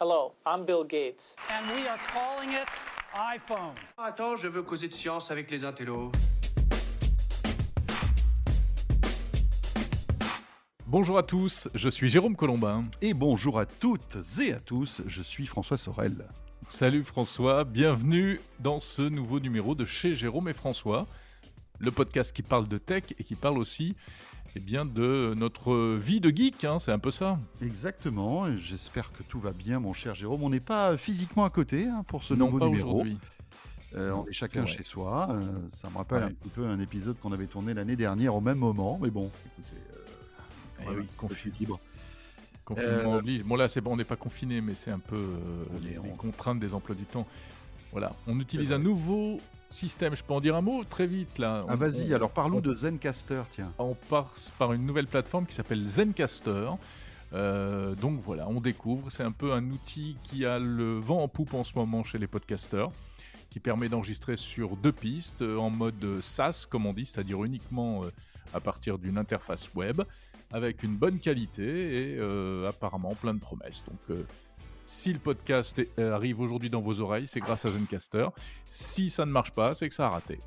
Hello, 0.00 0.34
I'm 0.44 0.64
Bill 0.64 0.82
Gates. 0.84 1.36
and 1.50 1.66
we 1.68 1.86
are 1.86 1.98
calling 2.12 2.50
it 2.50 2.68
iPhone. 3.14 3.74
Attends, 3.96 4.34
je 4.36 4.48
veux 4.48 4.62
causer 4.62 4.88
de 4.88 4.92
science 4.92 5.30
avec 5.30 5.50
les 5.50 5.64
intellos. 5.64 6.10
Bonjour 10.86 11.16
à 11.18 11.22
tous, 11.22 11.68
je 11.74 11.88
suis 11.88 12.08
Jérôme 12.08 12.36
Colombin. 12.36 12.82
Et 13.02 13.14
bonjour 13.14 13.58
à 13.58 13.66
toutes 13.66 14.16
et 14.40 14.52
à 14.52 14.60
tous, 14.60 15.02
je 15.06 15.22
suis 15.22 15.46
François 15.46 15.76
Sorel. 15.76 16.26
Salut 16.70 17.04
François, 17.04 17.64
bienvenue 17.64 18.40
dans 18.58 18.80
ce 18.80 19.02
nouveau 19.02 19.38
numéro 19.38 19.74
de 19.74 19.84
chez 19.84 20.14
Jérôme 20.16 20.48
et 20.48 20.54
François, 20.54 21.06
le 21.78 21.90
podcast 21.90 22.32
qui 22.32 22.42
parle 22.42 22.66
de 22.68 22.78
tech 22.78 23.04
et 23.18 23.24
qui 23.24 23.36
parle 23.36 23.58
aussi 23.58 23.94
eh 24.56 24.60
bien, 24.60 24.84
de 24.84 25.34
notre 25.36 25.94
vie 25.96 26.20
de 26.20 26.30
geek, 26.34 26.64
hein, 26.64 26.78
c'est 26.78 26.92
un 26.92 26.98
peu 26.98 27.10
ça. 27.10 27.38
Exactement, 27.60 28.46
et 28.46 28.56
j'espère 28.58 29.10
que 29.12 29.22
tout 29.24 29.40
va 29.40 29.50
bien 29.52 29.80
mon 29.80 29.92
cher 29.92 30.14
Jérôme. 30.14 30.42
On 30.44 30.50
n'est 30.50 30.60
pas 30.60 30.96
physiquement 30.96 31.44
à 31.44 31.50
côté 31.50 31.86
hein, 31.88 32.04
pour 32.06 32.22
ce 32.22 32.34
non, 32.34 32.46
nouveau 32.46 32.58
pas 32.60 32.68
numéro. 32.68 33.04
Euh, 33.96 34.12
on 34.12 34.26
est 34.26 34.32
chacun 34.32 34.66
chez 34.66 34.82
soi. 34.82 35.28
Euh, 35.30 35.40
ça 35.70 35.88
me 35.90 35.96
rappelle 35.96 36.18
Ouais. 36.18 36.24
un 36.30 36.32
petit 36.32 36.48
peu 36.48 36.66
un 36.66 36.80
épisode 36.80 37.16
qu'on 37.20 37.32
avait 37.32 37.46
tourné 37.46 37.74
l'année 37.74 37.96
dernière 37.96 38.34
au 38.34 38.40
même 38.40 38.58
moment. 38.58 38.98
Mais 39.00 39.10
bon, 39.10 39.30
écoutez, 39.46 39.76
euh, 39.92 40.82
Eh 40.82 40.96
oui, 40.98 41.50
libre. 41.60 41.78
confinement 42.64 43.14
Euh, 43.14 43.18
oblige. 43.18 43.44
Bon 43.44 43.54
là, 43.56 43.68
c'est 43.68 43.80
bon, 43.80 43.92
on 43.92 43.96
n'est 43.96 44.04
pas 44.04 44.16
confiné, 44.16 44.60
mais 44.60 44.74
c'est 44.74 44.90
un 44.90 44.98
peu 44.98 45.16
On 45.72 45.84
est 45.86 45.90
les, 45.90 45.98
en- 45.98 46.02
les 46.04 46.10
contraintes 46.10 46.58
des 46.60 46.74
emplois 46.74 46.94
du 46.96 47.04
temps. 47.04 47.26
Voilà, 47.92 48.14
on 48.26 48.38
utilise 48.40 48.72
un 48.72 48.78
nouveau 48.80 49.38
système. 49.74 50.16
Je 50.16 50.22
peux 50.24 50.32
en 50.32 50.40
dire 50.40 50.56
un 50.56 50.60
mot 50.62 50.82
très 50.84 51.06
vite 51.06 51.38
là. 51.38 51.60
Ah 51.68 51.76
vas-y, 51.76 52.14
alors 52.14 52.30
parlons 52.30 52.58
on- 52.58 52.60
de 52.60 52.74
Zencaster, 52.74 53.42
tiens. 53.50 53.72
on 53.78 53.94
passe 53.94 54.52
par 54.58 54.72
une 54.72 54.86
nouvelle 54.86 55.06
plateforme 55.06 55.46
qui 55.46 55.54
s'appelle 55.54 55.86
Zencaster. 55.86 56.70
Euh, 57.32 57.94
donc 57.96 58.20
voilà, 58.24 58.46
on 58.48 58.60
découvre. 58.60 59.10
C'est 59.10 59.24
un 59.24 59.32
peu 59.32 59.52
un 59.52 59.68
outil 59.70 60.16
qui 60.22 60.46
a 60.46 60.58
le 60.58 60.98
vent 60.98 61.22
en 61.22 61.28
poupe 61.28 61.54
en 61.54 61.64
ce 61.64 61.72
moment 61.76 62.04
chez 62.04 62.18
les 62.18 62.28
podcasteurs, 62.28 62.92
qui 63.50 63.58
permet 63.60 63.88
d'enregistrer 63.88 64.36
sur 64.36 64.76
deux 64.76 64.92
pistes 64.92 65.42
euh, 65.42 65.56
en 65.58 65.68
mode 65.70 66.20
SaaS, 66.20 66.66
comme 66.70 66.86
on 66.86 66.92
dit, 66.92 67.06
c'est-à-dire 67.06 67.42
uniquement 67.44 68.04
euh, 68.04 68.10
à 68.52 68.60
partir 68.60 68.98
d'une 68.98 69.18
interface 69.18 69.74
web, 69.74 70.02
avec 70.52 70.84
une 70.84 70.94
bonne 70.96 71.18
qualité 71.18 71.64
et 72.12 72.16
euh, 72.20 72.68
apparemment 72.68 73.14
plein 73.16 73.34
de 73.34 73.40
promesses. 73.40 73.82
Donc 73.88 73.98
euh, 74.10 74.22
si 74.84 75.12
le 75.12 75.18
podcast 75.18 75.80
euh, 75.98 76.12
arrive 76.14 76.40
aujourd'hui 76.40 76.70
dans 76.70 76.80
vos 76.80 77.00
oreilles, 77.00 77.26
c'est 77.26 77.40
grâce 77.40 77.64
à 77.64 77.70
Zencaster. 77.70 78.28
Si 78.64 79.10
ça 79.10 79.24
ne 79.24 79.30
marche 79.30 79.52
pas, 79.52 79.74
c'est 79.74 79.88
que 79.88 79.94
ça 79.94 80.06
a 80.06 80.10
raté. 80.10 80.38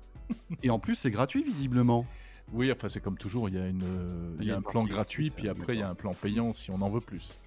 Et 0.62 0.70
en 0.70 0.78
plus, 0.78 0.96
c'est 0.96 1.10
gratuit 1.10 1.44
visiblement. 1.44 2.06
Oui, 2.52 2.70
enfin 2.70 2.88
c'est 2.88 3.00
comme 3.00 3.18
toujours, 3.18 3.48
il 3.48 3.56
y 3.56 3.58
a, 3.58 3.66
une, 3.66 3.82
euh, 3.82 4.36
il 4.40 4.46
y 4.46 4.52
a 4.52 4.56
un 4.56 4.62
plan 4.62 4.84
gratuit, 4.84 5.30
puis 5.30 5.48
après 5.48 5.74
il 5.74 5.80
y 5.80 5.82
a 5.82 5.88
un 5.88 5.96
plan 5.96 6.14
payant 6.14 6.52
si 6.52 6.70
on 6.70 6.80
en 6.80 6.88
veut 6.90 7.00
plus. 7.00 7.38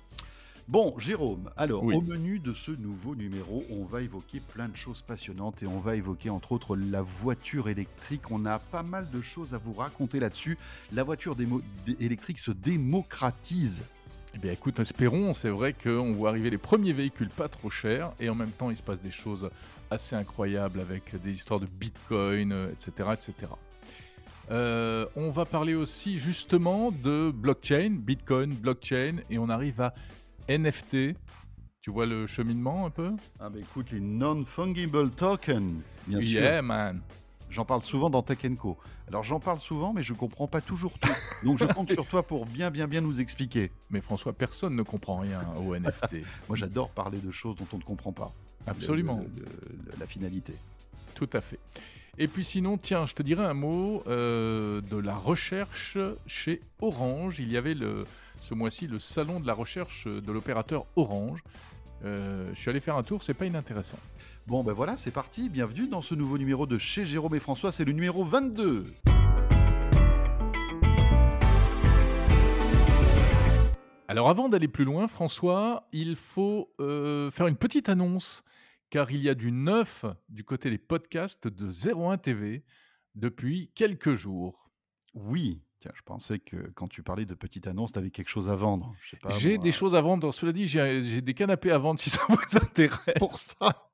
Bon, 0.67 0.93
Jérôme, 0.99 1.49
alors 1.57 1.83
Oui. 1.83 1.95
au 1.95 2.01
menu 2.01 2.37
de 2.37 2.53
ce 2.53 2.69
nouveau 2.71 3.15
numéro, 3.15 3.63
on 3.71 3.85
va 3.85 4.01
évoquer 4.01 4.39
plein 4.39 4.67
de 4.67 4.75
choses 4.75 5.01
passionnantes 5.01 5.63
et 5.63 5.67
on 5.67 5.79
va 5.79 5.95
évoquer 5.95 6.29
entre 6.29 6.51
autres 6.51 6.75
la 6.75 7.01
voiture 7.01 7.69
électrique. 7.69 8.29
On 8.29 8.45
a 8.45 8.59
pas 8.59 8.83
mal 8.83 9.09
de 9.09 9.19
choses 9.21 9.53
à 9.55 9.57
vous 9.57 9.73
raconter 9.73 10.19
là-dessus. 10.19 10.59
La 10.91 11.03
voiture 11.03 11.35
électrique 11.99 12.37
se 12.37 12.51
démocratise. 12.51 13.83
Eh 14.35 14.37
bien 14.37 14.51
écoute, 14.51 14.79
espérons, 14.79 15.33
c'est 15.33 15.49
vrai 15.49 15.73
qu'on 15.73 16.13
voit 16.13 16.29
arriver 16.29 16.49
les 16.49 16.57
premiers 16.57 16.93
véhicules 16.93 17.29
pas 17.29 17.47
trop 17.47 17.69
chers, 17.69 18.11
et 18.19 18.29
en 18.29 18.35
même 18.35 18.51
temps 18.51 18.69
il 18.69 18.75
se 18.75 18.83
passe 18.83 19.01
des 19.01 19.11
choses 19.11 19.49
assez 19.89 20.15
incroyables 20.15 20.79
avec 20.79 21.19
des 21.21 21.31
histoires 21.31 21.59
de 21.59 21.65
Bitcoin, 21.65 22.51
euh, 22.51 22.71
etc. 22.71 23.09
etc. 23.13 23.51
Euh, 24.51 25.05
on 25.15 25.31
va 25.31 25.45
parler 25.45 25.73
aussi 25.75 26.19
justement 26.19 26.91
de 26.91 27.31
blockchain, 27.31 27.97
Bitcoin, 27.99 28.53
blockchain, 28.53 29.17
et 29.29 29.37
on 29.37 29.49
arrive 29.49 29.81
à 29.81 29.93
NFT. 30.47 31.15
Tu 31.81 31.91
vois 31.91 32.05
le 32.05 32.27
cheminement 32.27 32.85
un 32.85 32.89
peu? 32.89 33.11
Ah 33.39 33.49
bah 33.49 33.59
écoute, 33.59 33.91
les 33.91 33.99
non-fungible 33.99 35.09
tokens, 35.11 35.81
bien 36.07 36.21
sûr. 36.21 36.41
Yeah 36.41 36.61
man 36.61 37.01
J'en 37.49 37.65
parle 37.65 37.81
souvent 37.81 38.09
dans 38.09 38.21
Tech 38.21 38.39
Co. 38.59 38.77
Alors 39.07 39.23
j'en 39.23 39.39
parle 39.39 39.59
souvent, 39.59 39.91
mais 39.93 40.03
je 40.03 40.13
comprends 40.13 40.47
pas 40.47 40.61
toujours 40.61 40.93
tout. 40.99 41.09
Donc 41.43 41.57
je 41.57 41.65
compte 41.65 41.91
sur 41.91 42.05
toi 42.05 42.21
pour 42.23 42.45
bien, 42.45 42.69
bien, 42.69 42.87
bien 42.87 43.01
nous 43.01 43.19
expliquer. 43.21 43.71
Mais 43.89 44.01
François, 44.01 44.33
personne 44.33 44.75
ne 44.75 44.83
comprend 44.83 45.17
rien 45.17 45.41
au 45.65 45.75
NFT. 45.79 46.17
Moi 46.47 46.55
j'adore 46.57 46.89
parler 46.89 47.17
de 47.19 47.31
choses 47.31 47.55
dont 47.55 47.67
on 47.73 47.77
ne 47.77 47.83
comprend 47.83 48.11
pas. 48.11 48.31
Absolument. 48.67 49.17
Le- 49.35 49.41
le- 49.41 49.45
le- 49.85 49.99
la 49.99 50.05
finalité. 50.05 50.53
Tout 51.15 51.29
à 51.33 51.41
fait. 51.41 51.59
Et 52.19 52.27
puis 52.27 52.43
sinon, 52.43 52.77
tiens, 52.77 53.05
je 53.05 53.13
te 53.15 53.23
dirais 53.23 53.45
un 53.45 53.53
mot 53.53 54.03
euh, 54.07 54.81
de 54.81 54.97
la 54.97 55.15
recherche 55.15 55.97
chez 56.27 56.61
Orange. 56.81 57.39
Il 57.39 57.49
y 57.51 57.57
avait 57.57 57.73
le, 57.73 58.05
ce 58.41 58.53
mois-ci 58.53 58.87
le 58.87 58.99
salon 58.99 59.39
de 59.39 59.47
la 59.47 59.53
recherche 59.53 60.05
de 60.07 60.31
l'opérateur 60.31 60.85
Orange. 60.97 61.41
Euh, 62.05 62.49
je 62.53 62.59
suis 62.59 62.69
allé 62.69 62.79
faire 62.79 62.95
un 62.95 63.03
tour, 63.03 63.23
c'est 63.23 63.33
pas 63.33 63.45
inintéressant. 63.45 63.97
Bon 64.47 64.63
ben 64.63 64.73
voilà, 64.73 64.95
c'est 64.95 65.11
parti. 65.11 65.49
Bienvenue 65.49 65.87
dans 65.87 66.01
ce 66.01 66.15
nouveau 66.15 66.37
numéro 66.37 66.65
de 66.65 66.77
chez 66.77 67.05
Jérôme 67.05 67.35
et 67.35 67.39
François. 67.39 67.71
C'est 67.71 67.85
le 67.85 67.91
numéro 67.91 68.23
22. 68.23 68.85
Alors 74.07 74.29
avant 74.29 74.49
d'aller 74.49 74.67
plus 74.67 74.85
loin, 74.85 75.07
François, 75.07 75.87
il 75.91 76.15
faut 76.15 76.73
euh, 76.79 77.29
faire 77.31 77.47
une 77.47 77.57
petite 77.57 77.89
annonce, 77.89 78.43
car 78.89 79.11
il 79.11 79.21
y 79.21 79.29
a 79.29 79.35
du 79.35 79.51
neuf 79.51 80.05
du 80.29 80.43
côté 80.43 80.71
des 80.71 80.79
podcasts 80.79 81.47
de 81.47 81.69
01 81.69 82.17
TV 82.17 82.63
depuis 83.13 83.71
quelques 83.75 84.13
jours. 84.13 84.71
Oui. 85.13 85.61
Tiens, 85.79 85.91
je 85.95 86.01
pensais 86.01 86.39
que 86.39 86.57
quand 86.75 86.89
tu 86.89 87.03
parlais 87.03 87.25
de 87.25 87.33
petite 87.33 87.65
annonce, 87.65 87.93
tu 87.93 87.99
avais 87.99 88.11
quelque 88.11 88.27
chose 88.27 88.49
à 88.49 88.55
vendre. 88.55 88.93
J'ai 89.37 89.57
des 89.57 89.71
choses 89.71 89.95
à 89.95 90.01
vendre. 90.01 90.33
Cela 90.33 90.51
dit, 90.51 90.67
j'ai 90.67 91.21
des 91.21 91.33
canapés 91.33 91.71
à 91.71 91.77
vendre 91.77 92.01
si 92.01 92.09
ça 92.09 92.19
vous 92.27 92.35
intéresse. 92.57 93.15
pour 93.17 93.39
ça. 93.39 93.89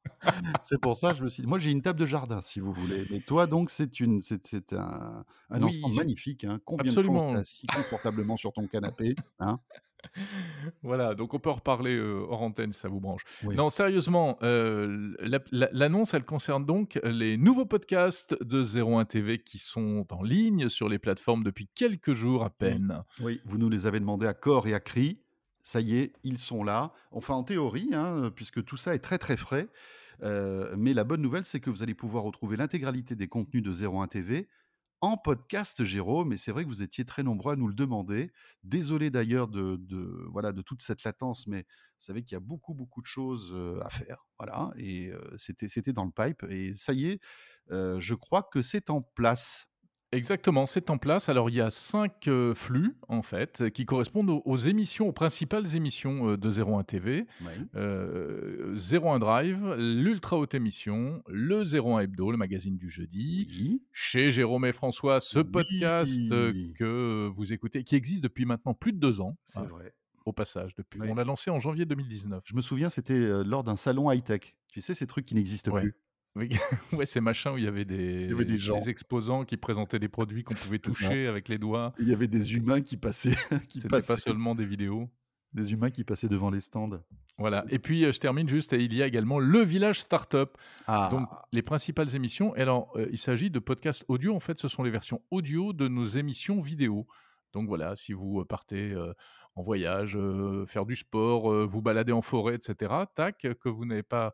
c'est 0.63 0.81
pour 0.81 0.97
ça, 0.97 1.13
je 1.13 1.23
me 1.23 1.29
suis 1.29 1.43
dit. 1.43 1.47
Moi, 1.47 1.59
j'ai 1.59 1.69
une 1.69 1.83
table 1.83 1.99
de 1.99 2.07
jardin, 2.07 2.41
si 2.41 2.59
vous 2.59 2.73
voulez. 2.73 3.05
Mais 3.11 3.19
toi, 3.19 3.45
donc, 3.45 3.69
c'est 3.69 3.99
une, 3.99 4.23
c'est, 4.23 4.73
un, 4.73 5.23
un 5.51 5.61
Oui, 5.61 5.77
ensemble 5.77 5.95
magnifique. 5.95 6.43
Hein. 6.43 6.59
Combien 6.65 6.89
Absolument. 6.89 7.13
de 7.13 7.19
fois 7.19 7.33
on 7.33 7.35
assis 7.35 7.67
confortablement 7.67 8.35
sur 8.35 8.51
ton 8.51 8.65
canapé 8.65 9.15
hein? 9.39 9.59
Voilà, 10.83 11.15
donc 11.15 11.33
on 11.33 11.39
peut 11.39 11.49
en 11.49 11.55
reparler 11.55 11.95
euh, 11.95 12.25
hors 12.29 12.41
antenne 12.41 12.71
si 12.73 12.79
ça 12.79 12.89
vous 12.89 12.99
branche. 12.99 13.23
Oui. 13.43 13.55
Non, 13.55 13.69
sérieusement, 13.69 14.37
euh, 14.43 15.13
la- 15.19 15.39
la- 15.51 15.69
l'annonce, 15.71 16.13
elle 16.13 16.25
concerne 16.25 16.65
donc 16.65 16.99
les 17.03 17.37
nouveaux 17.37 17.65
podcasts 17.65 18.35
de 18.43 18.63
01 18.63 19.05
TV 19.05 19.39
qui 19.39 19.57
sont 19.57 20.05
en 20.11 20.23
ligne 20.23 20.69
sur 20.69 20.89
les 20.89 20.99
plateformes 20.99 21.43
depuis 21.43 21.67
quelques 21.75 22.13
jours 22.13 22.43
à 22.43 22.49
peine. 22.49 23.03
Oui, 23.21 23.41
vous 23.45 23.57
nous 23.57 23.69
les 23.69 23.85
avez 23.87 23.99
demandé 23.99 24.25
à 24.27 24.33
corps 24.33 24.67
et 24.67 24.73
à 24.73 24.79
cri. 24.79 25.19
Ça 25.63 25.81
y 25.81 25.97
est, 25.97 26.13
ils 26.23 26.37
sont 26.37 26.63
là. 26.63 26.93
Enfin, 27.11 27.33
en 27.33 27.43
théorie, 27.43 27.89
hein, 27.93 28.31
puisque 28.35 28.63
tout 28.63 28.77
ça 28.77 28.93
est 28.93 28.99
très 28.99 29.17
très 29.17 29.35
frais. 29.37 29.67
Euh, 30.23 30.73
mais 30.77 30.93
la 30.93 31.03
bonne 31.03 31.21
nouvelle, 31.21 31.43
c'est 31.43 31.59
que 31.59 31.69
vous 31.69 31.83
allez 31.83 31.95
pouvoir 31.95 32.23
retrouver 32.23 32.55
l'intégralité 32.55 33.15
des 33.15 33.27
contenus 33.27 33.63
de 33.63 33.71
01 33.73 34.07
TV 34.07 34.47
en 35.01 35.17
podcast, 35.17 35.83
Jérôme. 35.83 36.33
Et 36.33 36.37
c'est 36.37 36.51
vrai 36.51 36.63
que 36.63 36.69
vous 36.69 36.81
étiez 36.81 37.05
très 37.05 37.23
nombreux 37.23 37.53
à 37.53 37.55
nous 37.55 37.67
le 37.67 37.73
demander. 37.73 38.31
Désolé 38.63 39.09
d'ailleurs 39.09 39.47
de, 39.47 39.79
voilà, 40.31 40.51
de 40.51 40.61
toute 40.61 40.81
cette 40.81 41.03
latence, 41.03 41.47
mais 41.47 41.59
vous 41.61 42.05
savez 42.05 42.23
qu'il 42.23 42.33
y 42.33 42.37
a 42.37 42.41
beaucoup, 42.41 42.73
beaucoup 42.73 43.01
de 43.01 43.07
choses 43.07 43.55
à 43.81 43.89
faire. 43.89 44.25
Voilà. 44.39 44.71
Et 44.77 45.11
c'était, 45.37 45.67
c'était 45.67 45.93
dans 45.93 46.05
le 46.05 46.11
pipe. 46.11 46.43
Et 46.49 46.73
ça 46.73 46.93
y 46.93 47.05
est, 47.07 47.21
je 47.69 48.13
crois 48.13 48.43
que 48.43 48.61
c'est 48.61 48.89
en 48.89 49.01
place. 49.01 49.67
Exactement, 50.11 50.65
c'est 50.65 50.89
en 50.89 50.97
place. 50.97 51.27
Alors 51.29 51.49
il 51.49 51.55
y 51.55 51.61
a 51.61 51.69
cinq 51.69 52.27
euh, 52.27 52.53
flux, 52.53 52.95
en 53.09 53.21
fait, 53.21 53.69
qui 53.71 53.85
correspondent 53.85 54.29
aux, 54.29 54.41
aux 54.45 54.55
émissions, 54.57 55.09
aux 55.09 55.11
principales 55.11 55.75
émissions 55.75 56.29
euh, 56.29 56.37
de 56.37 56.49
01 56.49 56.83
TV. 56.83 57.25
Euh, 57.75 58.75
01 58.77 59.19
Drive, 59.19 59.75
l'Ultra 59.77 60.37
Haute 60.37 60.53
Émission, 60.53 61.21
le 61.27 61.63
01 61.63 61.99
Hebdo, 61.99 62.31
le 62.31 62.37
magazine 62.37 62.77
du 62.77 62.89
jeudi, 62.89 63.47
Oui. 63.49 63.81
chez 63.91 64.31
Jérôme 64.31 64.65
et 64.65 64.73
François, 64.73 65.19
ce 65.19 65.39
Oui. 65.39 65.45
podcast 65.45 66.11
euh, 66.31 66.53
que 66.77 67.27
vous 67.35 67.51
écoutez, 67.51 67.83
qui 67.83 67.95
existe 67.95 68.23
depuis 68.23 68.45
maintenant 68.45 68.73
plus 68.73 68.93
de 68.93 68.99
deux 68.99 69.19
ans, 69.21 69.35
C'est 69.45 69.59
hein, 69.59 69.67
vrai. 69.69 69.93
au 70.25 70.31
passage. 70.31 70.75
Depuis. 70.75 70.99
Oui. 71.01 71.07
On 71.09 71.15
l'a 71.15 71.23
lancé 71.25 71.49
en 71.51 71.59
janvier 71.59 71.85
2019. 71.85 72.41
Je 72.45 72.55
me 72.55 72.61
souviens, 72.61 72.89
c'était 72.89 73.13
euh, 73.13 73.43
lors 73.43 73.63
d'un 73.63 73.75
salon 73.75 74.09
high-tech. 74.11 74.55
Tu 74.69 74.81
sais, 74.81 74.93
ces 74.93 75.07
trucs 75.07 75.25
qui 75.25 75.35
n'existent 75.35 75.71
Ouais. 75.71 75.81
plus. 75.81 75.95
Oui, 76.35 76.49
ouais, 76.93 77.05
ces 77.05 77.21
machins 77.21 77.51
où 77.53 77.57
il 77.57 77.63
y 77.63 77.67
avait 77.67 77.85
des, 77.85 78.23
Il 78.23 78.29
y 78.29 78.33
avait 78.33 78.45
des 78.45 78.59
gens. 78.59 78.79
exposants 78.81 79.45
qui 79.45 79.57
présentaient 79.57 79.99
des 79.99 80.09
produits 80.09 80.43
qu'on 80.43 80.53
pouvait 80.53 80.79
toucher 80.79 81.27
avec 81.27 81.47
les 81.47 81.57
doigts. 81.57 81.93
Il 81.99 82.09
y 82.09 82.13
avait 82.13 82.27
des 82.27 82.55
humains 82.55 82.81
qui 82.81 82.97
passaient, 82.97 83.35
qui 83.69 83.79
C'était 83.81 83.89
passaient, 83.89 84.13
pas 84.13 84.17
seulement 84.19 84.53
des 84.55 84.65
vidéos. 84.65 85.09
des 85.53 85.71
humains 85.71 85.91
qui 85.91 86.03
passaient 86.03 86.27
devant 86.27 86.49
les 86.49 86.59
stands. 86.61 87.01
Voilà. 87.37 87.65
Et 87.69 87.79
puis, 87.79 88.03
euh, 88.05 88.11
je 88.11 88.19
termine 88.19 88.47
juste, 88.47 88.73
et 88.73 88.81
il 88.83 88.93
y 88.93 89.01
a 89.01 89.07
également 89.07 89.39
le 89.39 89.59
village 89.59 90.01
startup. 90.01 90.57
Ah, 90.87 91.09
Donc, 91.11 91.27
les 91.51 91.61
principales 91.61 92.13
émissions. 92.15 92.55
Et 92.55 92.61
alors, 92.61 92.91
euh, 92.97 93.07
il 93.11 93.17
s'agit 93.17 93.49
de 93.49 93.59
podcasts 93.59 94.03
audio. 94.07 94.35
En 94.35 94.39
fait, 94.41 94.57
ce 94.59 94.67
sont 94.67 94.83
les 94.83 94.91
versions 94.91 95.21
audio 95.31 95.71
de 95.73 95.87
nos 95.87 96.05
émissions 96.05 96.61
vidéo. 96.61 97.07
Donc 97.53 97.67
voilà, 97.69 97.95
si 97.95 98.11
vous 98.11 98.41
euh, 98.41 98.45
partez 98.45 98.91
euh, 98.91 99.13
en 99.55 99.63
voyage, 99.63 100.17
euh, 100.17 100.65
faire 100.65 100.85
du 100.85 100.97
sport, 100.97 101.65
vous 101.65 101.81
balader 101.81 102.11
en 102.11 102.21
forêt, 102.21 102.55
etc., 102.55 102.93
tac, 103.15 103.47
que 103.61 103.69
vous 103.69 103.85
n'avez 103.85 104.03
pas 104.03 104.33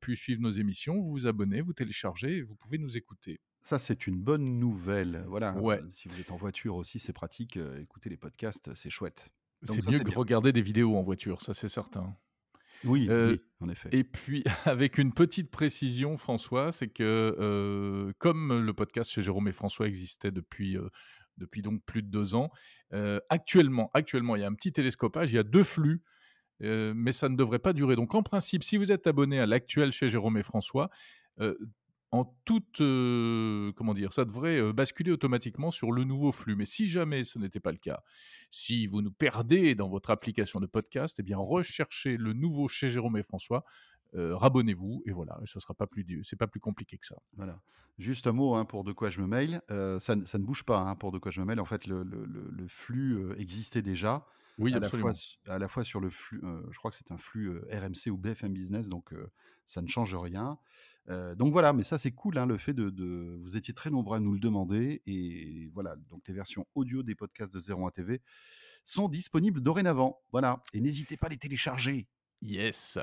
pu 0.00 0.16
suivre 0.16 0.40
nos 0.42 0.50
émissions, 0.50 1.00
vous 1.00 1.10
vous 1.10 1.26
abonnez, 1.26 1.60
vous 1.60 1.72
téléchargez 1.72 2.38
et 2.38 2.42
vous 2.42 2.54
pouvez 2.54 2.78
nous 2.78 2.96
écouter. 2.96 3.40
ça, 3.62 3.78
c'est 3.78 4.06
une 4.06 4.18
bonne 4.20 4.58
nouvelle. 4.58 5.24
Voilà. 5.26 5.56
Ouais. 5.58 5.80
euh, 5.82 5.88
Si 5.90 6.08
vous 6.08 6.20
êtes 6.20 6.30
en 6.32 6.36
voiture 6.36 6.76
aussi, 6.76 6.98
c'est 6.98 7.12
pratique. 7.12 7.56
euh, 7.56 7.80
écoutez 7.82 8.08
les 8.10 8.16
podcasts, 8.16 8.74
c'est 8.74 8.90
chouette. 8.90 9.30
C'est 9.64 9.86
mieux 9.90 9.98
que 9.98 10.04
bien. 10.04 10.16
regarder 10.16 10.52
des 10.52 10.62
vidéos 10.62 10.96
en 10.96 11.02
voiture, 11.02 11.42
ça 11.42 11.52
c'est 11.54 11.68
certain. 11.68 12.16
Oui, 12.84 13.06
Euh, 13.10 13.32
oui, 13.32 13.40
en 13.60 13.68
effet. 13.68 13.90
Et 13.92 14.04
puis, 14.04 14.42
avec 14.64 14.96
une 14.96 15.12
petite 15.12 15.50
précision, 15.50 16.16
François, 16.16 16.72
c'est 16.72 16.88
que 16.88 17.36
euh, 17.38 18.12
comme 18.18 18.58
le 18.64 18.72
podcast 18.72 19.10
chez 19.10 19.22
Jérôme 19.22 19.48
et 19.48 19.52
François 19.52 19.86
existait 19.86 20.30
depuis, 20.30 20.78
euh, 20.78 20.88
depuis 21.36 21.60
donc 21.60 21.84
plus 21.84 22.02
de 22.02 22.08
deux 22.08 22.34
ans, 22.34 22.50
euh, 22.94 23.20
actuellement, 23.28 23.90
actuellement, 23.92 24.34
il 24.36 24.40
y 24.40 24.44
a 24.44 24.48
un 24.48 24.54
petit 24.54 24.72
télescopage, 24.72 25.30
il 25.32 25.36
y 25.36 25.38
a 25.38 25.42
deux 25.42 25.62
flux, 25.64 26.02
euh, 26.62 26.92
mais 26.94 27.12
ça 27.12 27.28
ne 27.28 27.36
devrait 27.36 27.58
pas 27.58 27.72
durer. 27.72 27.96
Donc, 27.96 28.14
en 28.14 28.22
principe, 28.22 28.62
si 28.62 28.76
vous 28.76 28.92
êtes 28.92 29.06
abonné 29.06 29.40
à 29.40 29.46
l'actuel 29.46 29.92
chez 29.92 30.08
Jérôme 30.08 30.36
et 30.36 30.42
François, 30.42 30.90
euh, 31.40 31.56
en 32.12 32.24
toute, 32.44 32.80
euh, 32.80 33.72
comment 33.76 33.94
dire, 33.94 34.12
ça 34.12 34.24
devrait 34.24 34.72
basculer 34.72 35.12
automatiquement 35.12 35.70
sur 35.70 35.92
le 35.92 36.04
nouveau 36.04 36.32
flux. 36.32 36.56
Mais 36.56 36.66
si 36.66 36.88
jamais 36.88 37.22
ce 37.22 37.38
n'était 37.38 37.60
pas 37.60 37.70
le 37.70 37.78
cas, 37.78 38.02
si 38.50 38.86
vous 38.88 39.00
nous 39.00 39.12
perdez 39.12 39.76
dans 39.76 39.88
votre 39.88 40.10
application 40.10 40.58
de 40.58 40.66
podcast, 40.66 41.16
eh 41.20 41.22
bien 41.22 41.38
recherchez 41.38 42.16
le 42.16 42.32
nouveau 42.32 42.66
chez 42.66 42.90
Jérôme 42.90 43.16
et 43.16 43.22
François, 43.22 43.64
euh, 44.14 44.36
rabonnez-vous 44.36 45.04
et 45.06 45.12
voilà, 45.12 45.38
ce 45.44 45.60
sera 45.60 45.72
pas 45.72 45.86
plus, 45.86 46.04
c'est 46.24 46.34
pas 46.34 46.48
plus 46.48 46.58
compliqué 46.58 46.98
que 46.98 47.06
ça. 47.06 47.16
Voilà. 47.36 47.60
Juste 47.98 48.26
un 48.26 48.32
mot 48.32 48.54
hein, 48.54 48.64
pour 48.64 48.82
De 48.82 48.92
quoi 48.92 49.08
je 49.08 49.20
me 49.20 49.26
mail. 49.28 49.60
Ça, 50.00 50.16
ne- 50.16 50.38
bouge 50.38 50.64
pas 50.64 50.80
hein, 50.80 50.96
pour 50.96 51.12
De 51.12 51.18
quoi 51.18 51.30
je 51.30 51.40
me 51.40 51.46
mail. 51.46 51.60
En 51.60 51.64
fait, 51.64 51.86
le, 51.86 52.66
flux 52.66 53.32
existait 53.38 53.82
déjà. 53.82 54.26
Oui, 54.60 54.72
à 54.74 54.78
la, 54.80 54.88
fois, 55.00 55.12
à 55.48 55.58
la 55.58 55.68
fois 55.68 55.84
sur 55.84 56.00
le 56.00 56.10
flux, 56.10 56.40
euh, 56.44 56.62
je 56.70 56.78
crois 56.78 56.90
que 56.90 56.96
c'est 56.96 57.10
un 57.10 57.16
flux 57.18 57.48
euh, 57.48 57.66
RMC 57.72 58.10
ou 58.10 58.16
BFM 58.16 58.52
Business, 58.52 58.88
donc 58.88 59.12
euh, 59.12 59.30
ça 59.66 59.82
ne 59.82 59.88
change 59.88 60.14
rien. 60.14 60.58
Donc 61.36 61.50
voilà, 61.52 61.72
mais 61.72 61.82
ça 61.82 61.98
c'est 61.98 62.12
cool, 62.12 62.38
hein, 62.38 62.46
le 62.46 62.56
fait 62.56 62.72
de, 62.72 62.88
de- 62.88 63.36
Vous 63.42 63.56
étiez 63.56 63.74
très 63.74 63.90
nombreux 63.90 64.16
à 64.18 64.20
nous 64.20 64.32
le 64.32 64.38
demander, 64.38 65.02
et 65.06 65.68
voilà, 65.74 65.96
donc 66.08 66.22
les 66.28 66.34
versions 66.34 66.68
audio 66.76 67.02
des 67.02 67.16
podcasts 67.16 67.52
de 67.52 67.58
01 67.58 67.90
TV 67.90 68.20
sont 68.84 69.08
disponibles 69.08 69.60
dorénavant. 69.60 70.20
Voilà, 70.30 70.62
et 70.72 70.80
n'hésitez 70.80 71.16
pas 71.16 71.26
à 71.26 71.30
les 71.30 71.36
télécharger. 71.36 72.06
Yes. 72.42 72.96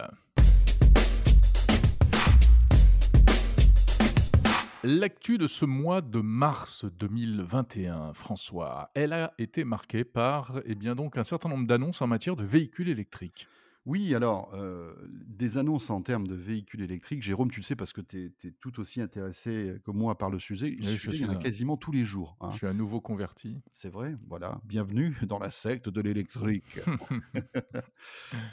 L'actu 4.83 5.39
de 5.39 5.47
ce 5.47 5.65
mois 5.65 6.01
de 6.01 6.19
mars 6.19 6.85
2021, 6.85 8.13
François, 8.13 8.91
elle 8.93 9.11
a 9.11 9.33
été 9.39 9.63
marquée 9.63 10.03
par 10.03 10.61
eh 10.65 10.75
bien 10.75 10.93
donc 10.93 11.17
un 11.17 11.23
certain 11.23 11.49
nombre 11.49 11.65
d'annonces 11.65 12.03
en 12.03 12.07
matière 12.07 12.35
de 12.35 12.43
véhicules 12.43 12.89
électriques. 12.89 13.47
Oui, 13.87 14.13
alors, 14.13 14.53
euh, 14.53 14.93
des 15.27 15.57
annonces 15.57 15.89
en 15.89 16.01
termes 16.01 16.27
de 16.27 16.35
véhicules 16.35 16.81
électriques, 16.81 17.23
Jérôme, 17.23 17.49
tu 17.49 17.61
le 17.61 17.63
sais 17.63 17.77
parce 17.77 17.93
que 17.93 18.01
tu 18.01 18.33
es, 18.43 18.51
tout 18.59 18.81
aussi 18.81 18.99
intéressé 18.99 19.77
que 19.85 19.91
moi 19.91 20.17
par 20.17 20.29
le 20.29 20.39
sujet. 20.39 20.75
Oui, 20.77 20.85
sujet, 20.85 21.11
je 21.11 21.15
il 21.15 21.21
y 21.21 21.25
en 21.25 21.29
a 21.29 21.35
suis 21.35 21.43
quasiment 21.43 21.77
tous 21.77 21.93
les 21.93 22.03
jours. 22.03 22.35
hein. 22.41 22.49
Je 22.51 22.57
suis 22.57 22.67
un 22.67 22.73
nouveau 22.73 22.99
converti. 22.99 23.61
C'est 23.71 23.87
vrai, 23.87 24.17
voilà. 24.27 24.59
Bienvenue 24.65 25.15
dans 25.25 25.39
la 25.39 25.51
secte 25.51 25.87
de 25.87 26.01
l'électrique. 26.01 26.79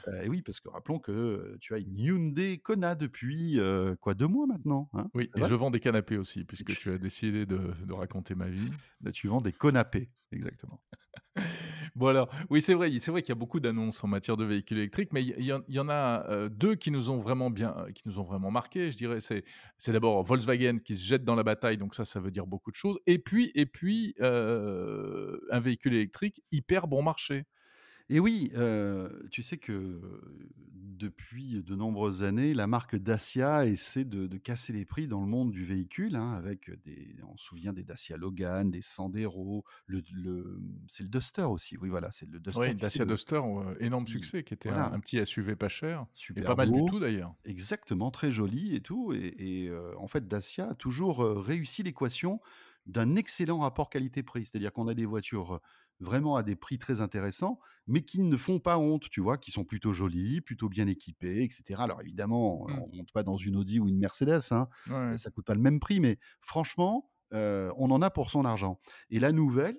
Euh, 0.09 0.23
et 0.23 0.29
oui, 0.29 0.43
parce 0.43 0.61
que 0.61 0.69
rappelons 0.69 0.99
que 0.99 1.57
tu 1.61 1.75
as 1.75 1.79
une 1.79 1.99
Hyundai 1.99 2.59
Kona 2.59 2.95
depuis 2.95 3.59
euh, 3.59 3.97
quoi 3.97 4.15
deux 4.15 4.27
mois 4.27 4.47
maintenant. 4.47 4.91
hein 4.93 5.09
Oui, 5.15 5.31
et 5.35 5.45
je 5.45 5.55
vends 5.55 5.71
des 5.71 5.81
canapés 5.81 6.19
aussi, 6.19 6.45
puisque 6.45 6.77
tu 6.77 6.91
as 6.91 6.99
décidé 6.99 7.47
de, 7.47 7.73
de 7.85 7.93
raconter 7.93 8.35
ma 8.35 8.47
vie. 8.47 8.71
Là, 9.03 9.11
tu 9.13 9.29
vends 9.29 9.41
des 9.41 9.53
conapés, 9.53 10.11
exactement. 10.31 10.81
Bon 11.97 12.07
alors, 12.09 12.29
oui 12.51 12.63
c'est 12.63 12.75
vrai, 12.75 12.91
c'est 12.99 13.11
vrai 13.11 13.23
qu'il 13.23 13.31
y 13.31 13.33
a 13.33 13.35
beaucoup 13.37 13.61
d'annonces 13.61 14.03
en 14.05 14.09
matière 14.09 14.37
de 14.37 14.45
véhicules 14.45 14.79
électriques, 14.79 15.13
mais 15.13 15.23
il 15.23 15.45
y, 15.45 15.53
en- 15.53 15.89
a 15.89 16.25
euh, 16.31 16.49
deux 16.49 16.75
qui 16.77 16.91
nous 16.91 17.11
ont 17.11 17.19
vraiment 17.21 17.51
bien, 17.51 17.75
euh, 17.79 17.91
qui 17.93 18.03
nous 18.07 18.19
ont 18.19 18.23
vraiment. 18.25 18.51
Je 18.91 18.97
dirais, 18.97 19.21
c'est, 19.21 19.45
d'abord 19.93 20.23
Volkswagen 20.25 20.77
qui 20.79 20.97
se 20.97 21.05
jette 21.05 21.25
dans 21.25 21.35
la 21.35 21.43
bataille, 21.43 21.77
donc 21.79 21.95
ça, 21.95 22.05
ça 22.05 22.21
veut 22.21 22.31
dire 22.31 22.47
beaucoup 22.47 22.71
de 22.71 22.77
choses. 22.77 22.99
Et 23.07 23.19
puis, 23.19 23.51
et 23.55 23.67
puis 23.67 24.15
euh, 24.21 25.39
un 25.51 25.61
véhicule 25.61 25.95
électrique 25.95 26.43
hyper 26.53 26.87
bon 26.87 27.03
marché. 27.03 27.45
Et 28.11 28.21
oui, 28.21 28.53
tu 29.31 29.43
sais 29.43 29.59
que 29.59 30.01
depuis 30.95 31.63
de 31.63 31.75
nombreuses 31.75 32.23
années, 32.23 32.55
la 32.55 32.67
marque 32.67 32.97
Dacia 32.97 33.67
essaie 33.67 34.05
de, 34.05 34.27
de 34.27 34.37
casser 34.39 34.73
les 34.73 34.85
prix 34.85 35.09
dans 35.09 35.21
le 35.21 35.27
monde 35.27 35.51
du 35.51 35.65
véhicule, 35.65 36.17
hein, 36.17 36.33
avec 36.33 36.71
des, 36.85 37.17
on 37.29 37.37
se 37.37 37.45
souvient 37.45 37.73
des 37.73 37.85
Dacia 37.85 38.17
Logan, 38.17 38.71
des 38.71 38.83
Sandero, 38.83 39.65
le, 39.87 40.03
le- 40.13 40.61
c'est 40.89 41.03
le 41.03 41.09
Duster 41.09 41.43
aussi. 41.43 41.77
Oui, 41.77 41.89
voilà, 41.89 42.11
c'est 42.11 42.29
le 42.29 42.39
Duster. 42.41 42.61
Oui, 42.61 42.75
Dacia 42.75 43.05
Duster, 43.05 43.41
euh, 43.45 43.75
énorme 43.81 44.07
succès, 44.07 44.43
qui 44.45 44.55
était 44.55 44.69
voilà. 44.69 44.87
un, 44.89 44.93
un 44.95 45.01
petit 45.01 45.19
SUV 45.19 45.57
pas 45.57 45.69
cher, 45.69 46.03
et 46.03 46.07
super 46.15 46.45
pas 46.45 46.55
mal 46.55 46.73
du 46.73 46.85
tout 46.85 46.99
d'ailleurs. 46.99 47.35
Exactement, 47.45 48.11
très 48.11 48.33
joli 48.33 48.75
et 48.75 48.81
tout. 48.81 49.13
Et, 49.13 49.35
et, 49.39 49.69
euh, 49.69 49.93
en 49.99 50.09
fait, 50.09 50.27
Dacia 50.29 50.71
a 50.71 50.75
toujours 50.75 51.23
euh, 51.23 51.39
réussi 51.41 51.83
l'équation 51.83 52.41
d'un 52.87 53.17
excellent 53.17 53.61
rapport 53.61 53.89
qualité-prix. 53.89 54.45
C'est-à-dire 54.45 54.73
qu'on 54.73 54.89
a 54.89 54.95
des 54.95 55.07
voitures 55.07 55.61
vraiment 56.01 56.37
à 56.37 56.43
des 56.43 56.57
prix 56.57 56.79
très 56.79 57.01
intéressants, 57.01 57.59
mais 57.87 58.03
qui 58.03 58.21
ne 58.21 58.37
font 58.37 58.59
pas 58.61 58.79
honte, 58.79 59.09
tu 59.11 59.21
vois, 59.21 59.37
qui 59.39 59.51
sont 59.51 59.65
plutôt 59.65 59.93
jolies, 59.93 60.41
plutôt 60.41 60.69
bien 60.69 60.87
équipées, 60.87 61.43
etc. 61.43 61.81
Alors 61.83 62.01
évidemment, 62.03 62.67
Mm. 62.69 62.79
on 62.83 62.89
ne 62.89 62.97
monte 62.97 63.13
pas 63.13 63.23
dans 63.23 63.37
une 63.37 63.57
Audi 63.57 63.79
ou 63.81 63.89
une 63.89 63.99
Mercedes, 63.99 64.41
hein, 64.53 64.69
Ouais. 64.89 65.17
ça 65.19 65.31
coûte 65.31 65.45
pas 65.47 65.55
le 65.55 65.61
même 65.61 65.81
prix, 65.81 66.01
mais 66.01 66.19
franchement, 66.41 67.11
euh, 67.33 67.71
on 67.77 67.91
en 67.91 68.01
a 68.03 68.11
pour 68.11 68.31
son 68.31 68.45
argent. 68.45 68.79
Et 69.11 69.19
la 69.21 69.33
nouvelle, 69.33 69.77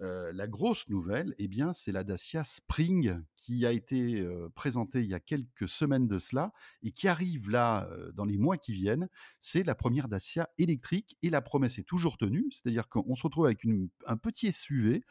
euh, 0.00 0.30
la 0.32 0.46
grosse 0.46 0.88
nouvelle, 0.88 1.34
eh 1.38 1.48
bien, 1.48 1.72
c'est 1.72 1.90
la 1.90 2.04
Dacia 2.04 2.44
Spring 2.44 3.20
qui 3.34 3.66
a 3.66 3.72
été 3.72 4.20
euh, 4.20 4.48
présentée 4.54 5.00
il 5.02 5.08
y 5.10 5.14
a 5.14 5.18
quelques 5.18 5.68
semaines 5.68 6.06
de 6.06 6.20
cela 6.20 6.52
et 6.84 6.92
qui 6.92 7.08
arrive 7.08 7.50
là 7.50 7.88
euh, 7.90 8.12
dans 8.12 8.24
les 8.24 8.38
mois 8.38 8.58
qui 8.58 8.72
viennent. 8.74 9.08
C'est 9.40 9.64
la 9.64 9.74
première 9.74 10.06
Dacia 10.06 10.50
électrique 10.56 11.16
et 11.22 11.30
la 11.30 11.40
promesse 11.42 11.80
est 11.80 11.82
toujours 11.84 12.16
tenue, 12.16 12.46
c'est-à-dire 12.52 12.88
qu'on 12.88 13.16
se 13.16 13.24
retrouve 13.24 13.46
avec 13.46 13.64
une- 13.64 13.88
un 14.06 14.16
petit 14.16 14.46
SUV, 14.52 15.02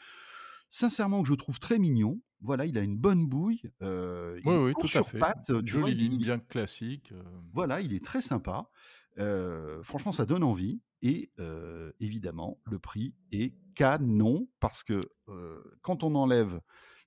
sincèrement 0.70 1.22
que 1.22 1.28
je 1.28 1.34
trouve 1.34 1.60
très 1.60 1.80
mignon. 1.80 2.22
Voilà, 2.42 2.66
il 2.66 2.78
a 2.78 2.82
une 2.82 2.98
bonne 2.98 3.26
bouille, 3.28 3.62
euh, 3.82 4.40
il 4.44 4.48
Oui, 4.50 4.74
tout 4.76 4.86
à 4.86 4.88
sur 4.90 5.10
fait. 5.10 5.18
pattes, 5.20 5.46
tu 5.46 5.52
vois, 5.54 5.90
Jolie 5.90 5.96
ligne, 5.96 6.14
il- 6.14 6.24
bien 6.26 6.38
classique. 6.40 7.12
euh, 7.12 7.24
voilà, 7.54 7.82
il 7.82 7.94
est 7.94 8.04
très 8.06 8.22
sympa. 8.22 8.70
Euh, 9.18 9.82
franchement, 9.82 10.12
ça 10.12 10.26
donne 10.28 10.44
envie. 10.44 10.82
Et 11.02 11.32
euh, 11.40 11.92
évidemment, 12.00 12.60
le 12.66 12.78
prix 12.80 13.16
est 13.32 13.56
canon 13.76 14.48
parce 14.60 14.84
que 14.84 15.00
euh, 15.30 15.64
quand 15.82 16.04
on 16.04 16.14
enlève 16.16 16.60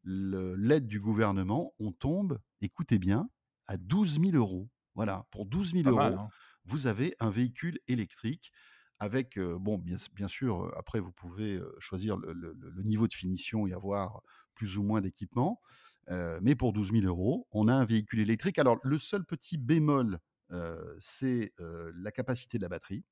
l'aide 0.04 0.86
du 0.86 1.00
gouvernement, 1.00 1.74
on 1.78 1.92
tombe, 1.92 2.38
écoutez 2.60 2.98
bien, 2.98 3.28
à 3.66 3.76
12 3.76 4.20
000 4.20 4.36
euros. 4.36 4.68
Voilà, 4.94 5.26
pour 5.30 5.46
12 5.46 5.72
000 5.72 5.84
pas 5.84 5.90
mal. 5.92 6.12
euros, 6.12 6.22
hein. 6.22 6.28
vous 6.64 6.86
avez 6.88 7.14
un 7.20 7.30
véhicule 7.30 7.78
électrique 7.86 8.52
avec, 9.00 9.38
bon, 9.38 9.78
bien, 9.78 10.28
sûr, 10.28 10.72
après, 10.76 11.00
vous 11.00 11.12
pouvez 11.12 11.60
choisir 11.78 12.16
le, 12.16 12.82
niveau 12.84 13.08
de 13.08 13.14
finition 13.14 13.66
et 13.66 13.72
avoir 13.72 14.22
plus 14.54 14.76
ou 14.76 14.82
moins 14.82 15.00
d'équipement. 15.00 15.60
Mais 16.08 16.54
pour 16.54 16.72
12 16.72 16.92
000 16.92 17.06
euros, 17.06 17.48
on 17.50 17.66
a 17.68 17.74
un 17.74 17.84
véhicule 17.84 18.20
électrique. 18.20 18.58
Alors, 18.58 18.78
le 18.82 18.98
seul 18.98 19.24
petit 19.24 19.56
bémol, 19.56 20.18
c'est 20.98 21.52
la 21.58 22.12
capacité 22.12 22.58
de 22.58 22.62
la 22.62 22.68
batterie. 22.68 23.04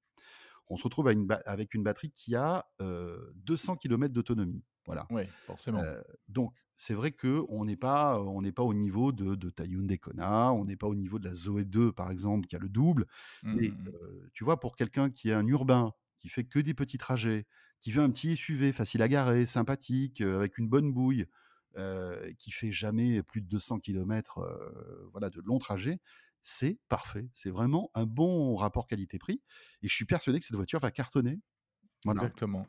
On 0.70 0.76
se 0.76 0.84
retrouve 0.84 1.08
avec 1.08 1.74
une 1.74 1.82
batterie 1.82 2.10
qui 2.10 2.34
a 2.34 2.66
euh, 2.80 3.32
200 3.36 3.76
km 3.76 4.12
d'autonomie. 4.12 4.62
Voilà. 4.88 5.06
Oui, 5.10 5.22
forcément. 5.44 5.80
Euh, 5.80 6.00
donc, 6.28 6.54
c'est 6.76 6.94
vrai 6.94 7.12
qu'on 7.12 7.64
n'est 7.66 7.76
pas, 7.76 8.22
on 8.22 8.40
n'est 8.40 8.52
pas 8.52 8.62
au 8.62 8.72
niveau 8.72 9.12
de, 9.12 9.34
de 9.34 9.50
ta 9.50 9.66
Hyundai 9.66 9.98
Kona, 9.98 10.52
on 10.54 10.64
n'est 10.64 10.76
pas 10.76 10.86
au 10.86 10.94
niveau 10.94 11.18
de 11.18 11.28
la 11.28 11.34
Zoé 11.34 11.64
2, 11.64 11.92
par 11.92 12.10
exemple, 12.10 12.46
qui 12.46 12.56
a 12.56 12.58
le 12.58 12.68
double. 12.68 13.06
Mais 13.42 13.68
Mm, 13.68 13.72
mm. 13.72 13.88
euh, 13.88 14.30
tu 14.32 14.44
vois, 14.44 14.58
pour 14.58 14.76
quelqu'un 14.76 15.10
qui 15.10 15.28
est 15.28 15.34
un 15.34 15.46
urbain, 15.46 15.92
qui 16.18 16.30
fait 16.30 16.44
que 16.44 16.58
des 16.58 16.72
petits 16.74 16.96
trajets, 16.96 17.46
qui 17.80 17.92
veut 17.92 18.02
un 18.02 18.10
petit 18.10 18.34
SUV 18.34 18.72
facile 18.72 19.02
à 19.02 19.08
garer, 19.08 19.44
sympathique, 19.44 20.22
euh, 20.22 20.38
avec 20.38 20.56
une 20.56 20.68
bonne 20.68 20.92
bouille, 20.92 21.26
euh, 21.76 22.32
qui 22.38 22.50
fait 22.50 22.72
jamais 22.72 23.22
plus 23.22 23.42
de 23.42 23.46
200 23.46 23.78
km 23.78 24.40
voilà, 25.12 25.28
de 25.28 25.40
longs 25.42 25.58
trajets, 25.58 26.00
c'est 26.42 26.78
parfait. 26.88 27.28
C'est 27.34 27.50
vraiment 27.50 27.90
un 27.94 28.06
bon 28.06 28.56
rapport 28.56 28.86
qualité-prix. 28.86 29.42
Et 29.82 29.88
je 29.88 29.94
suis 29.94 30.06
persuadé 30.06 30.40
que 30.40 30.46
cette 30.46 30.56
voiture 30.56 30.80
va 30.80 30.90
cartonner. 30.90 31.40
Voilà. 32.04 32.22
Exactement. 32.22 32.66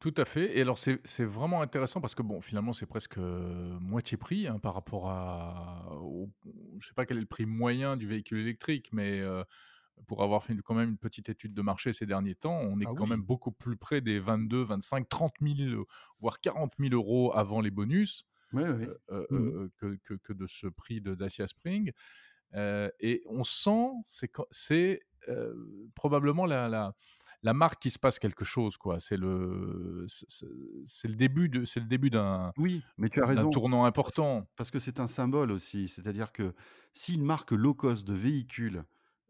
Tout 0.00 0.14
à 0.16 0.24
fait. 0.24 0.56
Et 0.56 0.62
alors, 0.62 0.78
c'est 0.78 1.24
vraiment 1.24 1.60
intéressant 1.60 2.00
parce 2.00 2.14
que, 2.14 2.22
bon, 2.22 2.40
finalement, 2.40 2.72
c'est 2.72 2.86
presque 2.86 3.18
euh, 3.18 3.78
moitié 3.80 4.16
prix 4.16 4.46
hein, 4.46 4.58
par 4.58 4.72
rapport 4.74 5.10
à. 5.10 5.92
au- 6.00 6.30
je 6.78 6.86
sais 6.88 6.94
pas 6.94 7.04
quel 7.04 7.18
est 7.18 7.20
le 7.20 7.26
prix 7.26 7.44
moyen 7.44 7.98
du 7.98 8.06
véhicule 8.06 8.38
électrique, 8.38 8.88
mais 8.92 9.20
euh, 9.20 9.44
pour 10.06 10.22
avoir 10.22 10.44
fait 10.44 10.56
quand 10.64 10.74
même 10.74 10.90
une 10.90 10.98
petite 10.98 11.28
étude 11.28 11.54
de 11.54 11.62
marché 11.62 11.92
ces 11.92 12.06
derniers 12.06 12.34
temps, 12.34 12.58
on 12.58 12.80
est 12.80 12.86
Ah 12.86 12.92
quand 12.94 13.04
oui. 13.04 13.10
même 13.10 13.22
beaucoup 13.22 13.52
plus 13.52 13.76
près 13.76 14.00
des 14.00 14.20
22, 14.20 14.62
25, 14.62 15.08
30 15.08 15.34
000, 15.42 15.84
voire 16.20 16.40
40 16.40 16.78
000 16.78 16.94
euros 16.94 17.32
avant 17.34 17.60
les 17.60 17.70
bonus 17.70 18.24
Oui, 18.52 18.62
oui. 18.64 18.86
euh, 19.10 19.26
euh, 19.32 19.68
que, 19.76 19.96
que- 20.04 20.14
que 20.14 20.32
de 20.32 20.46
ce 20.46 20.66
prix 20.66 21.00
de 21.02 21.14
Dacia 21.14 21.46
Spring. 21.46 21.92
Et 23.00 23.22
on 23.26 23.44
sent, 23.44 23.90
c'est 24.04 25.00
probablement 25.94 26.46
la, 26.46 26.68
la, 26.68 26.94
la 27.42 27.54
marque 27.54 27.80
qui 27.82 27.90
se 27.90 27.98
passe 27.98 28.18
quelque 28.18 28.44
chose, 28.44 28.76
quoi. 28.76 29.00
C'est 29.00 29.16
le, 29.16 30.04
c'est- 30.08 31.08
le 31.08 31.14
début 31.16 31.48
de, 31.48 31.64
c'est 31.64 31.80
le 31.80 31.86
début 31.86 32.10
d'un 32.10 32.52
Oui, 32.58 32.82
mais 32.98 33.08
tu 33.08 33.22
as 33.22 33.26
raison. 33.26 33.50
tournant 33.50 33.84
important. 33.84 34.46
parce 34.56 34.70
que 34.70 34.78
c'est 34.78 35.00
un 35.00 35.06
symbole 35.06 35.50
aussi. 35.52 35.88
C'est-à-dire 35.88 36.32
que 36.32 36.54
si 36.92 37.14
une 37.14 37.22
marque 37.24 37.52
low 37.52 37.74
cost 37.74 38.06
de 38.06 38.14
véhicules 38.14 38.84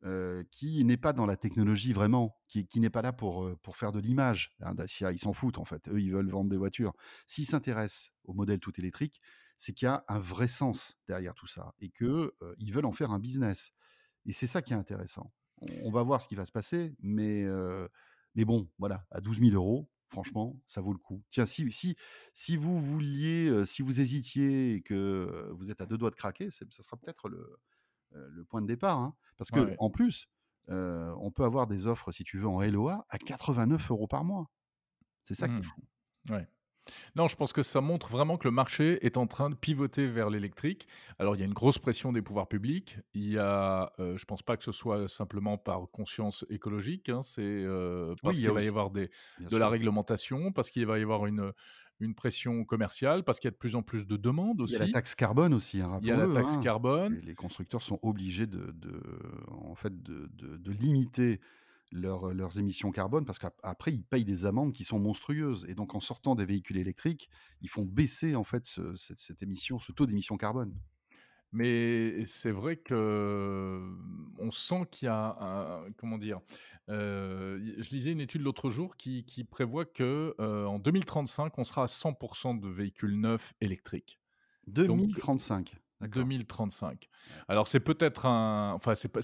euh, 0.05 0.43
qui 0.51 0.83
n'est 0.85 0.97
pas 0.97 1.13
dans 1.13 1.27
la 1.27 1.37
technologie 1.37 1.93
vraiment, 1.93 2.37
qui, 2.49 2.67
qui 2.67 2.81
n'est 2.81 2.91
pas 2.91 3.03
là 3.03 3.13
pour, 3.13 3.45
euh, 3.45 3.57
pour 3.63 3.77
faire 3.77 3.93
de 3.93 4.01
l'image, 4.01 4.53
hein, 4.61 4.75
Dacia, 4.75 5.13
ils 5.13 5.19
s'en 5.19 5.33
foutent 5.35 5.59
en 5.59 5.65
fait. 5.65 5.89
Eux, 5.89 6.01
ils 6.01 6.11
veulent 6.13 6.31
vendre 6.31 6.49
des 6.51 6.57
voitures. 6.57 6.95
S'ils 7.27 7.47
s'intéressent 7.47 8.11
au 8.25 8.33
modèle 8.33 8.61
tout 8.61 8.73
électrique, 8.81 9.21
c'est 9.59 9.73
qu'il 9.75 9.87
y 9.87 9.89
a 9.89 10.05
un 10.09 10.19
vrai 10.19 10.49
sens 10.49 10.97
derrière 11.07 11.35
tout 11.35 11.47
ça 11.47 11.75
et 11.81 11.91
que 11.91 12.35
euh, 12.43 12.55
ils 12.59 12.73
veulent 12.73 12.87
en 12.87 12.93
faire 12.93 13.11
un 13.11 13.19
business. 13.19 13.73
Et 14.27 14.33
c'est 14.33 14.47
ça 14.47 14.63
qui 14.63 14.73
est 14.73 14.77
intéressant. 14.77 15.33
On, 15.61 15.91
va 15.91 16.03
voir 16.03 16.23
ce 16.23 16.29
qui 16.29 16.35
va 16.35 16.45
se 16.45 16.53
passer, 16.53 16.95
mais 17.01 17.45
euh, 17.45 17.87
mais 18.35 18.45
bon, 18.45 18.71
voilà, 18.79 19.05
à 19.11 19.21
12 19.21 19.41
000 19.41 19.53
euros, 19.55 19.91
franchement, 20.09 20.59
ça 20.67 20.81
vaut 20.81 20.93
le 20.93 20.99
coup. 20.99 21.23
Tiens, 21.31 21.47
si 21.47 21.71
si 21.73 21.97
si 22.33 22.57
vous 22.57 22.81
vouliez, 22.81 23.67
si 23.67 23.83
vous 23.83 24.01
hésitiez 24.01 24.75
et 24.75 24.83
que 24.83 25.51
vous 25.53 25.71
êtes 25.71 25.83
à 25.83 25.87
deux 25.87 25.99
doigts 25.99 26.11
de 26.11 26.17
craquer, 26.17 26.51
ça 26.51 26.65
sera 26.71 26.97
peut-être 26.97 27.29
le 27.29 27.59
le 28.13 28.45
point 28.45 28.61
de 28.63 28.67
départ, 28.67 28.99
hein. 28.99 29.15
parce 29.37 29.51
que 29.51 29.61
Ouais. 29.61 29.77
en 29.79 29.91
plus, 29.91 30.29
euh, 30.69 31.15
on 31.21 31.31
peut 31.31 31.45
avoir 31.45 31.67
des 31.67 31.87
offres, 31.87 32.13
si 32.13 32.25
tu 32.25 32.39
veux, 32.39 32.49
en 32.49 32.61
LOA 32.63 33.07
à 33.09 33.19
89 33.19 33.91
euros 33.91 34.07
par 34.07 34.25
mois. 34.25 34.51
C'est 35.25 35.35
ça 35.35 35.49
qui 35.49 35.55
est 35.55 35.61
Hmm. 35.61 35.65
fou. 35.65 35.83
Ouais. 36.31 36.49
Non, 37.17 37.29
je 37.29 37.37
pense 37.37 37.53
que 37.53 37.63
ça 37.63 37.81
montre 37.81 38.09
vraiment 38.09 38.37
que 38.37 38.47
le 38.49 38.53
marché 38.53 39.05
est 39.05 39.17
en 39.17 39.27
train 39.27 39.51
de 39.51 39.55
pivoter 39.55 40.07
vers 40.07 40.31
l'électrique. 40.31 40.87
Alors, 41.19 41.37
il 41.37 41.41
y 41.41 41.43
a 41.43 41.47
une 41.47 41.53
grosse 41.55 41.79
pression 41.79 42.13
des 42.13 42.23
pouvoirs 42.23 42.49
publics. 42.49 42.99
Il 43.15 43.29
y 43.31 43.39
a, 43.39 43.93
euh, 43.99 44.17
je 44.17 44.25
pense 44.25 44.43
pas 44.43 44.57
que 44.57 44.65
ce 44.65 44.73
soit 44.73 45.09
simplement 45.09 45.59
par 45.59 45.89
conscience 45.91 46.45
écologique. 46.51 47.09
hein, 47.09 47.23
c'est 47.23 47.43
euh, 47.45 48.15
parce 48.23 48.37
qu'il 48.37 48.47
va 48.47 48.53
y 48.55 48.57
aussi, 48.59 48.69
avoir 48.69 48.91
des, 48.91 49.11
de 49.41 49.57
la 49.57 49.69
réglementation, 49.69 50.53
parce 50.53 50.71
qu'il 50.71 50.87
va 50.87 50.99
y 50.99 51.03
avoir 51.03 51.27
une, 51.27 51.53
une 52.01 52.15
pression 52.15 52.65
commerciale, 52.65 53.25
parce 53.25 53.41
qu'il 53.41 53.49
y 53.49 53.53
a 53.53 53.53
de 53.53 53.57
plus 53.57 53.77
en 53.77 53.83
plus 53.83 54.07
de 54.07 54.17
demandes 54.17 54.65
Il 54.67 54.73
y 54.73 54.77
a 54.77 54.79
la 54.79 54.85
aussi. 54.87 54.93
taxe 54.93 55.15
carbone 55.15 55.53
aussi, 55.55 55.81
hein, 55.81 55.99
Il 56.03 56.09
y 56.09 56.11
a 56.11 56.17
la 56.17 56.33
taxe 56.33 56.55
hein. 56.57 56.61
carbone. 56.63 57.15
Les, 57.17 57.21
les 57.23 57.35
constructeurs 57.35 57.83
sont 57.83 57.99
obligés 58.03 58.47
de, 58.47 58.73
de- 58.73 59.03
en 59.51 59.75
fait, 59.75 60.03
de, 60.03 60.31
de- 60.35 60.57
de 60.57 60.73
limiter 60.73 61.41
leur- 61.93 62.33
leurs 62.33 62.59
émissions 62.59 62.91
carbone 62.93 63.25
parce 63.25 63.39
qu'après, 63.39 63.93
ils 63.93 64.05
payent 64.05 64.25
des 64.25 64.47
amendes 64.47 64.73
qui 64.73 64.85
sont 64.85 64.99
monstrueuses. 64.99 65.67
Et 65.69 65.75
donc, 65.75 65.95
en 65.95 66.01
sortant 66.01 66.35
des 66.35 66.45
véhicules 66.47 66.77
électriques, 66.79 67.29
ils 67.63 67.69
font 67.69 67.85
baisser 67.85 68.37
en 68.37 68.45
fait 68.45 68.67
ce- 68.67 68.95
cette, 68.97 69.19
cette 69.19 69.43
émission, 69.43 69.79
ce 69.79 69.93
taux 69.93 70.07
d'émission 70.07 70.37
carbone. 70.37 70.75
Mais 71.53 72.25
c'est 72.27 72.53
vrai 72.53 72.77
que 72.77 73.83
on 74.39 74.53
sent 74.53 74.87
qu'il 74.93 75.07
y 75.07 75.09
a 75.09 75.37
un, 75.41 75.91
comment 75.97 76.17
dire, 76.17 76.39
euh, 76.89 77.59
je 77.79 77.91
lisais 77.91 78.13
une 78.13 78.21
étude 78.21 78.43
l'autre 78.43 78.71
jour 78.71 78.97
qui, 78.97 79.25
qui 79.25 79.43
prévoit 79.43 79.85
que 79.85 80.35
euh, 80.41 80.65
en 80.67 80.79
2035, 80.79 81.59
on 81.59 81.65
sera 81.65 81.83
à 81.83 81.87
100% 81.87 82.55
de 82.61 82.69
véhicules 82.69 83.19
neufs 83.19 83.53
électriques. 83.61 84.21
Donc 84.69 84.87
2035. 85.01 85.75
D'accord. 86.01 86.23
2035. 86.23 87.09
Alors 87.49 87.67
c'est 87.67 87.81
peut-être 87.81 88.27
un, 88.27 88.73
enfin 88.75 88.95
c'est 88.95 89.09
pas- 89.09 89.21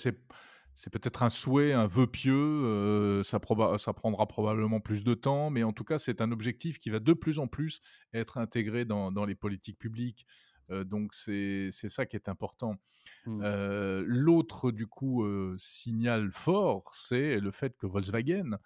c'est 0.77 0.91
peut-être 0.91 1.23
un 1.25 1.31
souhait, 1.31 1.73
un 1.73 1.87
vœu 1.87 2.07
pieux. 2.07 2.35
euh, 2.35 3.23
ça, 3.25 3.39
proba- 3.39 3.79
ça 3.79 3.93
prendra 3.93 4.27
probablement 4.27 4.81
plus 4.81 5.03
de 5.05 5.15
temps, 5.15 5.51
mais 5.51 5.63
en 5.65 5.73
tout 5.73 5.85
cas 5.85 5.99
c'est 5.99 6.21
un 6.21 6.31
objectif 6.33 6.79
qui 6.79 6.91
va 6.91 7.01
de 7.01 7.13
plus 7.15 7.39
en 7.41 7.49
plus 7.49 7.81
être 8.15 8.39
intégré 8.39 8.85
dans, 8.85 9.11
dans 9.11 9.25
les 9.25 9.35
politiques 9.35 9.79
publiques. 9.79 10.27
Euh, 10.71 10.85
donc 10.85 11.15
c'est 11.15 11.71
ça 11.73 12.07
qui 12.07 12.17
est 12.17 12.29
important. 12.29 12.77
Hmm. 13.25 13.41
Euh, 13.43 14.05
L'autre, 14.07 14.71
du 14.71 14.87
coup, 14.87 15.25
signal 15.59 16.31
fort, 16.33 16.93
c'est 16.95 17.41
le 17.41 17.51
fait 17.51 17.77
que 17.77 17.87
Volkswagen 17.87 18.59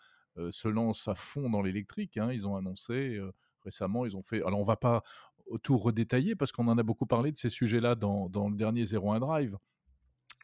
se 0.50 0.68
lance 0.68 1.08
à 1.08 1.14
fond 1.14 1.50
dans 1.50 1.62
l'électrique. 1.62 2.16
hein. 2.16 2.30
Ils 2.32 2.46
ont 2.46 2.56
annoncé 2.56 3.20
récemment, 3.64 4.06
ils 4.06 4.16
ont 4.16 4.22
fait. 4.22 4.42
Alors, 4.42 4.60
on 4.60 4.64
va 4.64 4.76
pas 4.76 5.02
tout 5.62 5.76
redétailler 5.76 6.36
parce 6.36 6.52
qu'on 6.52 6.68
en 6.68 6.78
a 6.78 6.82
beaucoup 6.82 7.06
parlé 7.06 7.32
de 7.32 7.36
ces 7.36 7.48
sujets-là 7.50 7.94
dans, 7.94 8.28
dans 8.30 8.48
le 8.48 8.56
dernier 8.56 8.84
01 8.86 9.20
Drive. 9.20 9.56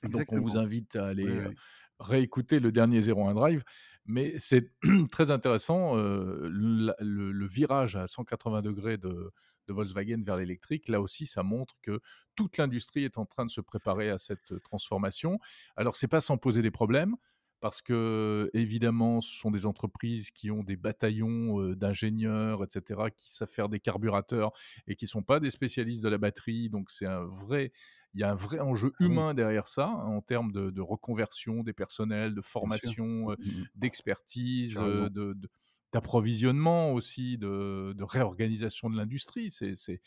Donc, 0.04 0.32
on 0.32 0.38
vous 0.38 0.56
invite 0.56 0.96
à 0.96 1.06
aller 1.06 1.24
Oui, 1.24 1.38
euh, 1.38 1.50
oui. 1.50 1.58
réécouter 1.98 2.60
le 2.60 2.72
dernier 2.72 3.00
01 3.02 3.34
Drive. 3.34 3.64
Mais 4.04 4.38
c'est 4.38 4.72
très 5.10 5.30
intéressant, 5.30 5.96
euh, 5.98 6.48
le, 6.50 6.92
le- 7.00 7.32
le 7.32 7.46
virage 7.46 7.96
à 7.96 8.06
180 8.06 8.62
degrés 8.62 8.98
de, 8.98 9.32
de 9.66 9.72
Volkswagen 9.72 10.22
vers 10.24 10.36
l'électrique. 10.36 10.88
Là 10.88 11.00
aussi, 11.00 11.26
ça 11.26 11.42
montre 11.42 11.74
que 11.82 12.00
toute 12.36 12.56
l'industrie 12.58 13.04
est 13.04 13.18
en 13.18 13.26
train 13.26 13.46
de 13.46 13.50
se 13.50 13.60
préparer 13.60 14.10
à 14.10 14.18
cette 14.18 14.60
transformation. 14.62 15.38
Alors, 15.76 15.96
c'est 15.96 16.08
pas 16.08 16.20
sans 16.20 16.38
poser 16.38 16.62
des 16.62 16.70
problèmes. 16.70 17.16
Parce 17.60 17.80
que, 17.80 18.50
évidemment, 18.52 19.22
ce 19.22 19.34
sont 19.34 19.50
des 19.50 19.64
entreprises 19.64 20.30
qui 20.30 20.50
ont 20.50 20.62
des 20.62 20.76
bataillons 20.76 21.58
euh, 21.62 21.74
d'ingénieurs, 21.74 22.62
etc., 22.62 23.10
qui 23.10 23.32
savent 23.34 23.48
faire 23.48 23.70
des 23.70 23.80
carburateurs 23.80 24.52
et 24.86 24.94
qui 24.94 25.06
ne 25.06 25.08
sont 25.08 25.22
pas 25.22 25.40
des 25.40 25.50
spécialistes 25.50 26.02
de 26.02 26.08
la 26.10 26.18
batterie. 26.18 26.68
Donc, 26.68 26.90
c'est 26.90 27.06
un 27.06 27.24
vrai, 27.24 27.72
il 28.16 28.20
y 28.20 28.24
a 28.24 28.30
un 28.30 28.34
vrai 28.34 28.60
enjeu 28.60 28.94
Ah 28.98 29.04
humain 29.04 29.34
derrière 29.34 29.68
ça, 29.68 29.88
hein, 29.88 30.06
en 30.06 30.22
termes 30.22 30.50
de, 30.50 30.70
de 30.70 30.80
reconversion 30.80 31.62
des 31.62 31.74
personnels, 31.74 32.34
de 32.34 32.40
formation, 32.40 33.30
euh, 33.30 33.36
Hmm, 33.36 33.60
hmm. 33.60 33.64
d'expertise, 33.74 34.80
euh, 34.80 35.10
de, 35.10 35.34
de- 35.34 35.50
d'approvisionnement 35.92 36.92
aussi, 36.94 37.36
de, 37.36 37.92
de 37.94 38.04
réorganisation 38.04 38.88
de 38.88 38.96
l'industrie. 38.96 39.50
C'est, 39.50 40.00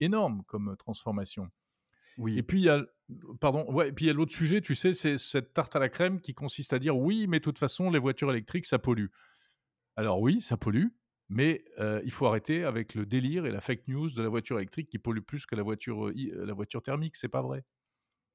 énorme 0.00 0.42
comme 0.46 0.74
transformation. 0.78 1.50
Et 2.26 2.42
puis 2.42 2.60
il 2.60 2.64
y 2.64 2.68
a, 2.68 2.84
pardon, 3.40 3.70
ouais, 3.72 3.90
et 3.90 3.92
puis 3.92 4.06
il 4.06 4.08
y 4.08 4.10
a 4.10 4.14
l'autre 4.14 4.32
sujet, 4.32 4.60
tu 4.60 4.74
sais, 4.74 4.92
c'est 4.92 5.18
cette 5.18 5.52
tarte 5.54 5.76
à 5.76 5.78
la 5.78 5.88
crème 5.88 6.20
qui 6.20 6.34
consiste 6.34 6.72
à 6.72 6.78
dire 6.78 6.96
oui, 6.96 7.26
mais 7.28 7.38
de 7.38 7.44
toute 7.44 7.58
façon, 7.58 7.90
les 7.90 7.98
voitures 7.98 8.30
électriques, 8.30 8.66
ça 8.66 8.78
pollue. 8.78 9.06
Alors 9.96 10.20
oui, 10.20 10.40
ça 10.40 10.56
pollue, 10.56 10.88
mais 11.30 11.64
il 12.04 12.10
faut 12.12 12.26
arrêter 12.26 12.64
avec 12.64 12.94
le 12.94 13.06
délire 13.06 13.46
et 13.46 13.50
la 13.52 13.60
fake 13.60 13.88
news 13.88 14.10
de 14.10 14.22
la 14.22 14.28
voiture 14.28 14.58
électrique 14.58 14.88
qui 14.90 14.98
pollue 14.98 15.20
plus 15.22 15.46
que 15.46 15.54
la 15.56 15.62
voiture, 15.62 16.10
la 16.14 16.54
voiture 16.54 16.82
thermique. 16.82 17.16
C'est 17.16 17.28
pas 17.28 17.42
vrai. 17.42 17.64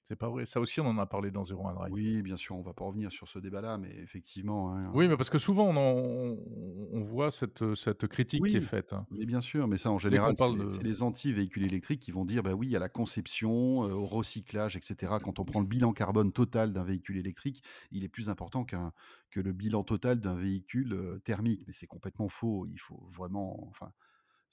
C'est 0.08 0.16
pas 0.16 0.30
vrai. 0.30 0.46
Ça 0.46 0.60
aussi, 0.60 0.80
on 0.82 0.86
en 0.86 1.00
a 1.00 1.08
parlé 1.08 1.32
dans 1.32 1.44
01 1.44 1.74
Drive. 1.74 1.92
Oui, 1.92 2.22
bien 2.22 2.38
sûr, 2.38 2.56
on 2.56 2.62
va 2.62 2.74
pas 2.74 2.86
revenir 2.86 3.12
sur 3.12 3.28
ce 3.28 3.40
débat-là, 3.40 3.80
mais 3.80 3.90
effectivement, 4.04 4.72
hein, 4.76 4.92
Oui, 4.94 5.08
mais 5.08 5.18
parce 5.18 5.32
que 5.32 5.40
souvent, 5.40 5.66
on, 5.66 5.76
en- 5.76 5.98
on- 5.98 6.90
on 6.94 7.04
voit 7.04 7.32
cette, 7.32 7.74
cette 7.74 8.06
critique 8.06 8.46
qui 8.46 8.58
est 8.58 8.62
faite. 8.62 8.94
hein. 8.94 9.08
mais 9.10 9.26
bien 9.26 9.42
sûr, 9.42 9.68
mais 9.68 9.78
ça 9.80 9.90
en 9.90 9.98
général, 9.98 10.36
de... 10.36 10.68
c'est 10.68 10.84
les 10.84 11.02
anti-véhicules 11.02 11.64
électriques 11.64 12.02
qui 12.02 12.12
vont 12.12 12.24
dire, 12.24 12.44
bah 12.44 12.54
oui, 12.54 12.76
à 12.76 12.80
la 12.80 12.88
conception, 12.88 13.84
euh, 13.90 13.94
au 13.94 14.06
recyclage, 14.06 14.78
etc. 14.78 15.20
Quand 15.20 15.40
on 15.40 15.46
prend 15.46 15.60
le 15.60 15.66
bilan 15.68 15.92
carbone 15.92 16.32
total 16.32 16.72
d'un 16.72 16.84
véhicule 16.84 17.18
électrique, 17.18 17.64
il 17.92 18.04
est 18.04 18.10
plus 18.10 18.30
important 18.30 18.64
qu'un, 18.64 18.94
que 19.32 19.40
le 19.40 19.54
bilan 19.54 19.84
total 19.84 20.20
d'un 20.22 20.36
véhicule 20.36 20.94
euh, 20.94 21.20
thermique. 21.26 21.64
Mais 21.66 21.74
c'est 21.74 21.88
complètement 21.88 22.30
faux. 22.30 22.68
Il 22.68 22.78
faut 22.80 23.10
vraiment, 23.12 23.68
enfin, 23.70 23.92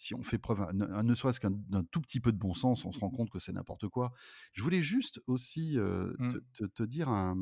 si 0.02 0.14
on 0.14 0.22
fait 0.22 0.38
preuve, 0.38 0.62
un- 0.62 0.80
un- 0.80 1.02
ne 1.02 1.14
serait-ce 1.14 1.40
qu'un 1.40 1.52
tout 1.90 2.00
petit 2.00 2.20
peu 2.20 2.32
de 2.32 2.38
bon 2.38 2.54
sens, 2.54 2.84
on 2.84 2.92
se 2.92 2.98
rend 3.00 3.10
compte 3.10 3.30
que 3.30 3.38
c'est 3.38 3.52
n'importe 3.52 3.88
quoi. 3.88 4.12
Je 4.52 4.62
voulais 4.62 4.82
juste 4.82 5.20
aussi 5.26 5.78
euh, 5.78 6.14
Mm. 6.18 6.32
te, 6.32 6.38
te- 6.54 6.64
te 6.66 6.82
dire 6.82 7.08
un, 7.08 7.36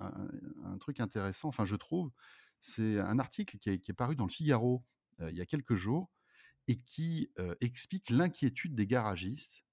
un- 0.00 0.28
un 0.64 0.78
truc 0.78 1.00
intéressant, 1.00 1.48
enfin 1.48 1.64
je 1.64 1.76
trouve, 1.76 2.10
c'est 2.62 2.98
un 3.00 3.18
article 3.18 3.58
qui 3.58 3.70
est, 3.70 3.78
qui 3.80 3.90
est 3.90 3.94
paru 3.94 4.16
dans 4.16 4.26
le 4.26 4.30
Figaro 4.32 4.84
euh, 5.20 5.30
il 5.30 5.36
y 5.36 5.40
a 5.40 5.46
quelques 5.46 5.76
jours 5.76 6.10
et 6.68 6.80
qui 6.80 7.30
euh, 7.38 7.54
explique 7.60 8.10
l'inquiétude 8.10 8.74
des 8.76 8.86
garagistes 8.86 9.64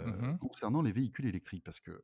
Mhm. 0.00 0.38
concernant 0.38 0.82
les 0.82 0.92
véhicules 0.92 1.26
électriques. 1.26 1.64
Parce 1.64 1.80
que, 1.80 2.02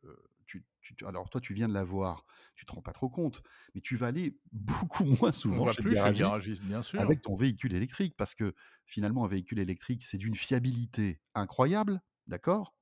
tu, 0.50 0.64
tu- 0.80 0.96
tu- 0.96 1.06
alors 1.06 1.30
toi, 1.30 1.40
tu 1.40 1.54
viens 1.54 1.68
de 1.68 1.74
l'avoir, 1.74 2.26
tu 2.56 2.66
te 2.66 2.72
rends 2.72 2.82
pas 2.82 2.92
trop 2.92 3.08
compte, 3.08 3.42
mais 3.74 3.80
tu 3.80 3.96
vas 3.96 4.08
aller 4.08 4.38
beaucoup 4.52 5.04
moins 5.04 5.32
souvent 5.32 5.66
chez 5.66 5.82
le 5.82 5.88
plus 5.88 5.96
chez 5.96 6.08
le 6.10 6.14
garagiste 6.16 6.16
garagiste, 6.16 6.62
bien 6.64 6.82
sûr. 6.82 6.98
avec 6.98 7.22
ton 7.22 7.36
véhicule 7.36 7.74
électrique, 7.74 8.14
parce 8.16 8.34
que 8.34 8.54
finalement, 8.86 9.24
un 9.24 9.28
véhicule 9.28 9.58
électrique, 9.60 10.04
c'est 10.04 10.18
d'une 10.18 10.36
fiabilité 10.36 11.20
incroyable, 11.34 12.02
d'accord? 12.26 12.74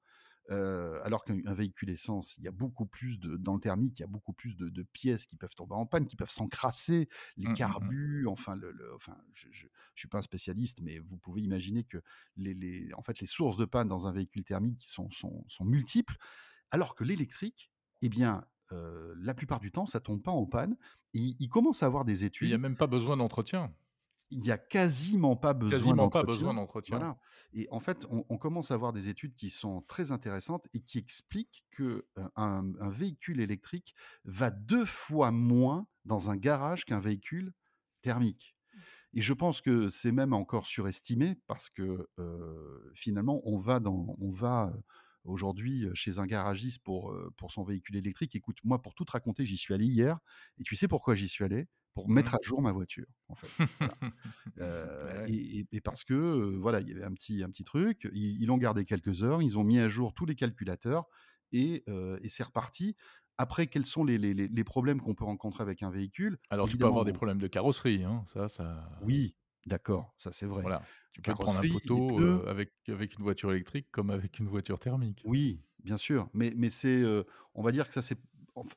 Euh, 0.51 0.99
alors 1.05 1.25
qu'un 1.25 1.41
un 1.45 1.53
véhicule 1.53 1.91
essence, 1.91 2.39
il 2.39 2.45
y 2.45 2.49
a 2.49 2.53
beaucoup 2.53 2.87
plus 2.87 3.19
de, 3.21 3.37
dans 3.37 3.55
le 3.55 3.61
thermique, 3.61 3.99
il 3.99 4.03
y 4.03 4.05
a 4.05 4.09
beaucoup 4.09 4.33
plus 4.33 4.57
de, 4.57 4.71
de 4.71 4.83
pièces 4.83 5.27
qui 5.27 5.37
peuvent 5.37 5.55
tomber 5.55 5.75
en 5.75 5.85
panne, 5.85 6.07
qui 6.07 6.17
peuvent 6.17 6.31
s'encrasser, 6.31 7.09
les 7.37 7.49
Mm, 7.49 7.57
mm, 7.65 7.75
mm. 7.81 7.95
carbus, 7.95 8.27
enfin, 8.27 8.57
le, 8.57 8.73
le- 8.73 8.95
enfin, 8.95 9.19
je, 9.35 9.49
je 9.53 9.67
suis 9.95 10.09
pas 10.09 10.19
un 10.19 10.23
spécialiste, 10.23 10.81
mais 10.83 11.01
vous 11.01 11.19
pouvez 11.19 11.43
imaginer 11.43 11.85
que 11.85 11.99
les, 12.37 12.55
les, 12.55 12.95
en 12.95 13.03
fait, 13.03 13.21
les 13.21 13.27
sources 13.27 13.59
de 13.59 13.67
panne 13.67 13.89
dans 13.89 14.07
un 14.07 14.13
véhicule 14.13 14.45
thermique 14.45 14.85
sont, 14.87 15.11
sont, 15.11 15.45
sont 15.49 15.67
multiples, 15.67 16.17
alors 16.71 16.95
que 16.95 17.05
l'électrique, 17.05 17.71
eh 18.03 18.09
bien, 18.09 18.45
euh, 18.73 19.15
la 19.19 19.35
plupart 19.35 19.61
du 19.61 19.73
temps, 19.73 19.87
ça 19.87 20.01
tombe 20.01 20.23
pas 20.23 20.31
en 20.31 20.47
panne. 20.47 20.77
Il 21.15 21.37
il 21.41 21.49
commence 21.49 21.83
à 21.83 21.87
avoir 21.87 22.05
des 22.05 22.13
Il 22.13 22.21
n'y 22.21 22.25
a 22.25 22.29
études 22.29 22.61
même 22.61 22.77
pas 22.77 22.87
besoin 22.87 23.17
d'entretien. 23.17 23.73
il 24.31 24.45
y 24.45 24.53
a 24.53 24.59
quasiment 24.59 25.37
pas 25.37 25.55
besoin 25.55 25.79
Quasiment 25.79 26.09
pas 26.11 26.23
besoin 26.23 26.55
d'entretien. 26.55 26.99
Voilà. 26.99 27.19
Et 27.55 27.67
en 27.71 27.81
fait, 27.81 28.07
on, 28.11 28.27
on 28.29 28.37
commence 28.37 28.71
à 28.71 28.75
avoir 28.75 28.93
des 28.93 29.09
études 29.09 29.35
qui 29.35 29.49
sont 29.49 29.81
très 29.89 30.13
intéressantes 30.13 30.67
et 30.75 30.81
qui 30.81 30.99
expliquent 30.99 31.65
que 31.71 32.07
un, 32.37 32.73
un 32.79 32.91
véhicule 32.91 33.41
électrique 33.41 33.95
va 34.25 34.51
deux 34.51 34.85
fois 34.85 35.31
moins 35.31 35.87
dans 36.05 36.29
un 36.29 36.37
garage 36.37 36.85
qu'un 36.85 37.01
véhicule 37.01 37.55
thermique. 38.03 38.55
Et 39.15 39.23
je 39.23 39.33
pense 39.33 39.63
que 39.63 39.89
c'est 39.89 40.13
même 40.13 40.35
encore 40.35 40.67
surestimé 40.67 41.41
parce 41.47 41.71
que 41.71 42.09
euh, 42.19 42.93
finalement, 42.95 43.41
on 43.45 43.59
va, 43.59 43.81
dans, 43.81 44.15
on 44.21 44.31
va 44.31 44.73
aujourd'hui 45.25 45.87
chez 45.95 46.19
un 46.19 46.27
garagiste 46.27 46.83
pour, 46.83 47.15
pour 47.37 47.53
son 47.53 47.65
véhicule 47.65 47.97
électrique. 47.97 48.35
Écoute, 48.37 48.59
moi, 48.65 48.81
pour 48.83 48.95
tout 48.95 49.05
te 49.05 49.13
raconter, 49.13 49.47
j'y 49.47 49.57
suis 49.59 49.75
allé 49.75 49.87
hier. 49.87 50.19
Et 50.59 50.63
tu 50.63 50.77
sais 50.77 50.89
pourquoi 50.89 51.15
j'y 51.15 51.29
suis 51.29 51.45
allé? 51.45 51.67
Pour 51.95 52.09
mettre 52.09 52.35
Mm. 52.35 52.37
à 52.37 52.39
jour 52.43 52.63
ma 52.63 52.73
voiture, 52.73 53.07
en 53.29 53.35
fait. 53.35 53.53
Voilà. 53.81 53.99
Euh, 54.59 55.21
Ouais. 55.21 55.31
et, 55.73 55.81
parce 55.81 56.03
que 56.05 56.15
euh, 56.15 56.57
voilà, 56.59 56.81
il 56.81 56.89
y 56.89 56.93
avait 56.93 57.05
un 57.05 57.13
petit, 57.13 57.43
un 57.45 57.51
petit 57.51 57.65
truc. 57.65 58.09
Ils, 58.13 58.45
l'ont 58.47 58.59
gardé 58.59 58.85
quelques 58.85 59.23
heures. 59.23 59.41
Ils 59.43 59.57
ont 59.59 59.65
mis 59.65 59.79
à 59.79 59.89
jour 59.89 60.15
tous 60.15 60.27
les 60.27 60.35
calculateurs 60.35 61.07
et, 61.53 61.85
euh, 61.89 62.19
et 62.23 62.29
c'est 62.29 62.43
reparti. 62.43 62.97
Après, 63.37 63.69
quels 63.69 63.87
sont 63.87 64.03
les, 64.05 64.19
les- 64.19 64.35
les- 64.35 64.65
problèmes 64.65 65.01
qu'on 65.01 65.15
peut 65.15 65.25
rencontrer 65.25 65.63
avec 65.63 65.83
un 65.85 65.91
véhicule? 65.91 66.39
Alors, 66.51 66.69
tu 66.69 66.77
peux 66.77 66.87
avoir 66.87 67.05
des 67.05 67.13
problèmes 67.13 67.39
de 67.39 67.47
carrosserie, 67.47 68.03
hein, 68.03 68.25
ça, 68.27 68.49
ça... 68.49 68.91
oui, 69.01 69.37
D'accord, 69.69 70.15
ça 70.17 70.33
c'est 70.33 70.47
vrai. 70.47 70.65
Voilà, 70.65 70.89
tu 71.13 71.23
peux 71.23 71.35
prendre 71.35 71.61
un 71.61 71.65
poteau, 71.65 72.23
avec 72.47 72.73
avec 72.89 73.15
une 73.19 73.23
voiture 73.25 73.51
électrique 73.53 73.89
comme 73.91 74.11
avec 74.11 74.39
une 74.39 74.49
voiture 74.49 74.79
thermique. 74.79 75.25
Oui, 75.25 75.61
bien 75.83 75.97
sûr, 75.97 76.29
mais 76.33 76.53
mais 76.57 76.71
c'est, 76.71 77.03
on 77.55 77.63
va 77.63 77.73
dire 77.73 77.89
que 77.89 77.95
ça 77.95 78.03
c'est 78.03 78.19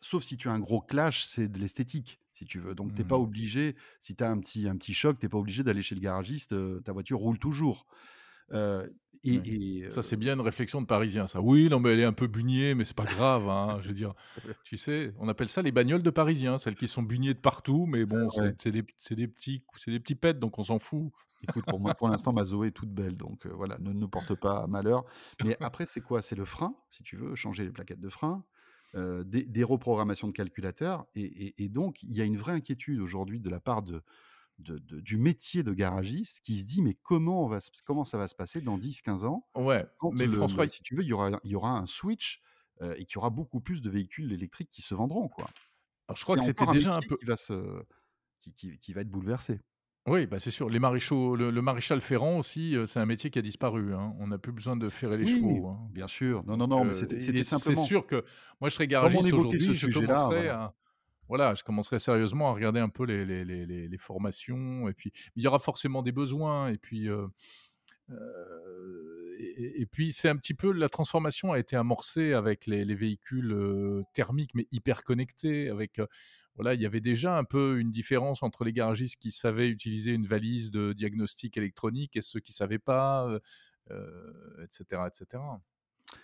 sauf 0.01 0.23
si 0.23 0.37
tu 0.37 0.47
as 0.49 0.51
un 0.51 0.59
gros 0.59 0.81
clash, 0.81 1.25
c'est 1.25 1.47
de 1.47 1.57
l'esthétique, 1.57 2.19
si 2.33 2.45
tu 2.45 2.59
veux. 2.59 2.75
Donc 2.75 2.93
tu 2.95 3.01
es 3.01 3.05
pas 3.05 3.17
Mmh 3.17 3.19
obligé, 3.19 3.75
si 3.99 4.15
tu 4.15 4.23
as 4.23 4.29
un 4.31 4.39
petit 4.39 4.67
un 4.67 4.75
petit 4.77 4.93
choc, 4.93 5.19
tu 5.19 5.25
es 5.25 5.29
pas 5.29 5.37
obligé 5.37 5.63
d'aller 5.63 5.81
chez 5.81 5.95
le 5.95 6.01
garagiste, 6.01 6.55
ta 6.83 6.91
voiture 6.91 7.19
roule 7.19 7.39
toujours. 7.39 7.85
Et 9.23 9.79
et 9.79 9.83
Ça, 9.89 10.01
heu 10.03 10.03
c'est 10.03 10.15
bien 10.17 10.33
une 10.35 10.41
réflexion 10.41 10.81
de 10.81 10.87
Parisien, 10.87 11.27
ça. 11.27 11.41
«Oui, 11.41 11.67
non, 11.69 11.79
mais 11.79 11.91
elle 11.91 11.99
est 11.99 12.05
un 12.05 12.13
peu 12.13 12.27
bugnée, 12.27 12.75
mais 12.75 12.85
c'est 12.85 12.95
pas 12.95 13.05
grave, 13.05 13.49
hein». 13.49 13.79
Je 13.81 13.89
veux 13.89 13.93
dire, 13.93 14.13
tu 14.63 14.77
sais, 14.77 15.13
on 15.19 15.27
appelle 15.27 15.49
ça 15.49 15.61
les 15.61 15.71
bagnoles 15.73 16.01
de 16.03 16.09
Parisiens, 16.09 16.57
celles 16.57 16.75
qui 16.75 16.87
sont 16.87 17.03
bugnées 17.03 17.33
de 17.33 17.39
partout, 17.39 17.85
mais 17.87 18.05
bon, 18.05 18.29
c'est 18.31 18.71
des 18.71 18.81
des 19.15 19.27
petits 19.27 19.65
c'est 19.77 19.91
des 19.91 19.99
petits 19.99 20.15
pets, 20.15 20.39
donc 20.39 20.57
on 20.59 20.63
s'en 20.63 20.79
fout. 20.79 21.11
Écoute, 21.43 21.65
pour 21.67 21.79
moi, 21.79 21.93
pour 21.95 22.07
l'instant, 22.09 22.31
ma 22.33 22.43
Zoé 22.45 22.67
est 22.67 22.71
toute 22.71 22.91
belle, 22.93 23.17
donc 23.17 23.45
heu, 23.47 23.49
voilà, 23.53 23.77
ne 23.79 23.91
ne 23.93 24.05
porte 24.05 24.33
pas 24.35 24.65
malheur. 24.67 25.03
Mais 25.41 25.57
après, 25.61 25.85
c'est 25.87 26.01
quoi? 26.01 26.21
C'est 26.21 26.35
le 26.35 26.45
frein, 26.45 26.75
si 26.91 27.03
tu 27.03 27.17
veux, 27.17 27.35
changer 27.35 27.65
les 27.65 27.71
plaquettes 27.71 27.99
de 27.99 28.09
frein, 28.09 28.45
heu, 28.95 29.23
des 29.25 29.43
des 29.43 29.63
reprogrammations 29.63 30.27
de 30.27 30.33
calculateurs 30.33 31.05
et 31.15 31.69
donc 31.69 32.01
il 32.03 32.13
y 32.13 32.21
a 32.21 32.25
une 32.25 32.37
vraie 32.37 32.53
inquiétude 32.53 32.99
aujourd'hui 33.01 33.39
de 33.41 33.49
la 33.49 33.59
part 33.59 33.81
de 33.83 34.03
de 34.61 34.77
de 34.79 34.99
du 35.01 35.17
métier 35.17 35.63
de 35.63 35.73
garagiste 35.73 36.41
qui 36.41 36.59
se 36.59 36.65
dit: 36.65 36.81
«Mais 36.81 36.95
comment 36.95 37.45
on 37.45 37.47
va 37.47 37.59
comment 37.85 38.03
ça 38.03 38.17
va 38.17 38.27
se 38.27 38.35
passer 38.35 38.61
dans 38.61 38.77
10-15 38.77 39.25
ans 39.25 39.47
Ouais, 39.55 39.85
quand 39.97 40.11
mais 40.11 40.27
le 40.27 40.31
François, 40.31 40.67
le» 40.67 40.69
si 40.69 40.83
tu 40.83 40.95
veux, 40.95 41.03
il 41.03 41.07
y 41.09 41.13
aura 41.13 41.31
il 41.43 41.51
y 41.51 41.55
aura 41.55 41.77
un 41.79 41.85
switch, 41.87 42.41
heu 42.81 42.93
et 42.99 43.05
qu'il 43.05 43.15
y 43.15 43.19
aura 43.19 43.29
beaucoup 43.31 43.61
plus 43.61 43.81
de 43.81 43.89
véhicules 43.89 44.31
électriques 44.33 44.71
qui 44.71 44.81
se 44.83 44.95
vendront, 44.95 45.29
quoi. 45.29 45.55
alors 46.07 46.17
je 46.17 46.23
crois 46.23 46.37
que 46.37 46.43
c'était 46.43 46.67
déjà 46.67 46.95
un 46.95 47.03
peu 47.03 47.17
qui 47.19 47.25
va 47.25 47.37
se 47.37 47.83
qui 48.41 48.53
qui 48.55 48.79
qui 48.79 48.93
va 48.93 49.01
être 49.01 49.09
bouleversé. 49.11 49.61
oui, 50.07 50.25
bah, 50.25 50.39
c'est 50.39 50.49
sûr, 50.51 50.67
les 50.69 50.79
maréchaux 50.79 51.35
le 51.35 51.51
le 51.51 51.61
maréchal 51.61 52.01
ferrant 52.01 52.37
aussi, 52.39 52.75
heu, 52.75 52.85
c'est 52.87 52.99
un 52.99 53.05
métier 53.05 53.29
qui 53.29 53.37
a 53.39 53.41
disparu, 53.43 53.93
hein. 53.93 54.15
On 54.19 54.27
n'a 54.27 54.39
plus 54.39 54.51
besoin 54.51 54.75
de 54.75 54.89
ferrer 54.89 55.17
les 55.17 55.25
Oui, 55.25 55.27
chevaux, 55.27 55.67
hein. 55.67 55.79
bien 55.91 56.07
sûr. 56.07 56.43
Non, 56.43 56.57
non, 56.57 56.67
non, 56.67 56.85
mais 56.85 56.93
heu 56.93 57.07
c'était 57.19 57.19
c'était 57.19 57.43
c'est 57.43 57.43
simplement 57.43 57.75
sûr 57.75 58.07
que 58.07 58.25
moi, 58.59 58.69
je 58.69 58.73
serais 58.75 58.87
garagiste 58.87 59.33
aujourd'hui, 59.33 59.77
je 59.77 59.85
commencerais 59.87 60.49
voilà. 60.49 60.73
Voilà, 61.31 61.55
je 61.55 61.63
commencerai 61.63 61.99
sérieusement 61.99 62.49
à 62.49 62.53
regarder 62.53 62.81
un 62.81 62.89
peu 62.89 63.05
les 63.05 63.25
les 63.25 63.45
les 63.45 63.97
formations 63.99 64.89
et 64.89 64.93
puis 64.93 65.13
il 65.37 65.43
y 65.43 65.47
aura 65.47 65.59
forcément 65.59 66.03
des 66.03 66.11
besoins 66.13 66.69
et 66.69 66.77
puis, 66.77 67.07
heu 67.09 67.27
heu 68.11 69.35
et 69.39 69.85
puis 69.87 70.13
c'est 70.13 70.29
un 70.29 70.37
petit 70.37 70.53
peu 70.55 70.71
la 70.73 70.89
transformation 70.89 71.53
a 71.53 71.59
été 71.59 71.75
amorcée 71.77 72.33
avec 72.33 72.67
les 72.67 72.85
les 72.85 72.95
véhicules, 72.95 73.51
heu, 73.53 74.03
thermiques 74.13 74.53
mais 74.55 74.67
hyper 74.71 75.03
connectés 75.03 75.69
avec, 75.69 76.01
voilà, 76.55 76.73
il 76.75 76.81
y 76.81 76.85
avait 76.87 77.01
déjà 77.01 77.37
un 77.37 77.43
peu 77.45 77.79
une 77.79 77.91
différence 77.91 78.43
entre 78.43 78.63
les 78.65 78.73
garagistes 78.73 79.17
qui 79.21 79.31
savaient 79.31 79.69
utiliser 79.69 80.13
une 80.13 80.27
valise 80.27 80.71
de 80.71 80.93
diagnostic 80.93 81.57
électronique 81.57 82.17
et 82.17 82.21
ceux 82.21 82.39
qui 82.41 82.53
savaient 82.53 82.79
pas, 82.79 83.27
heu 83.29 83.41
heu 83.91 84.67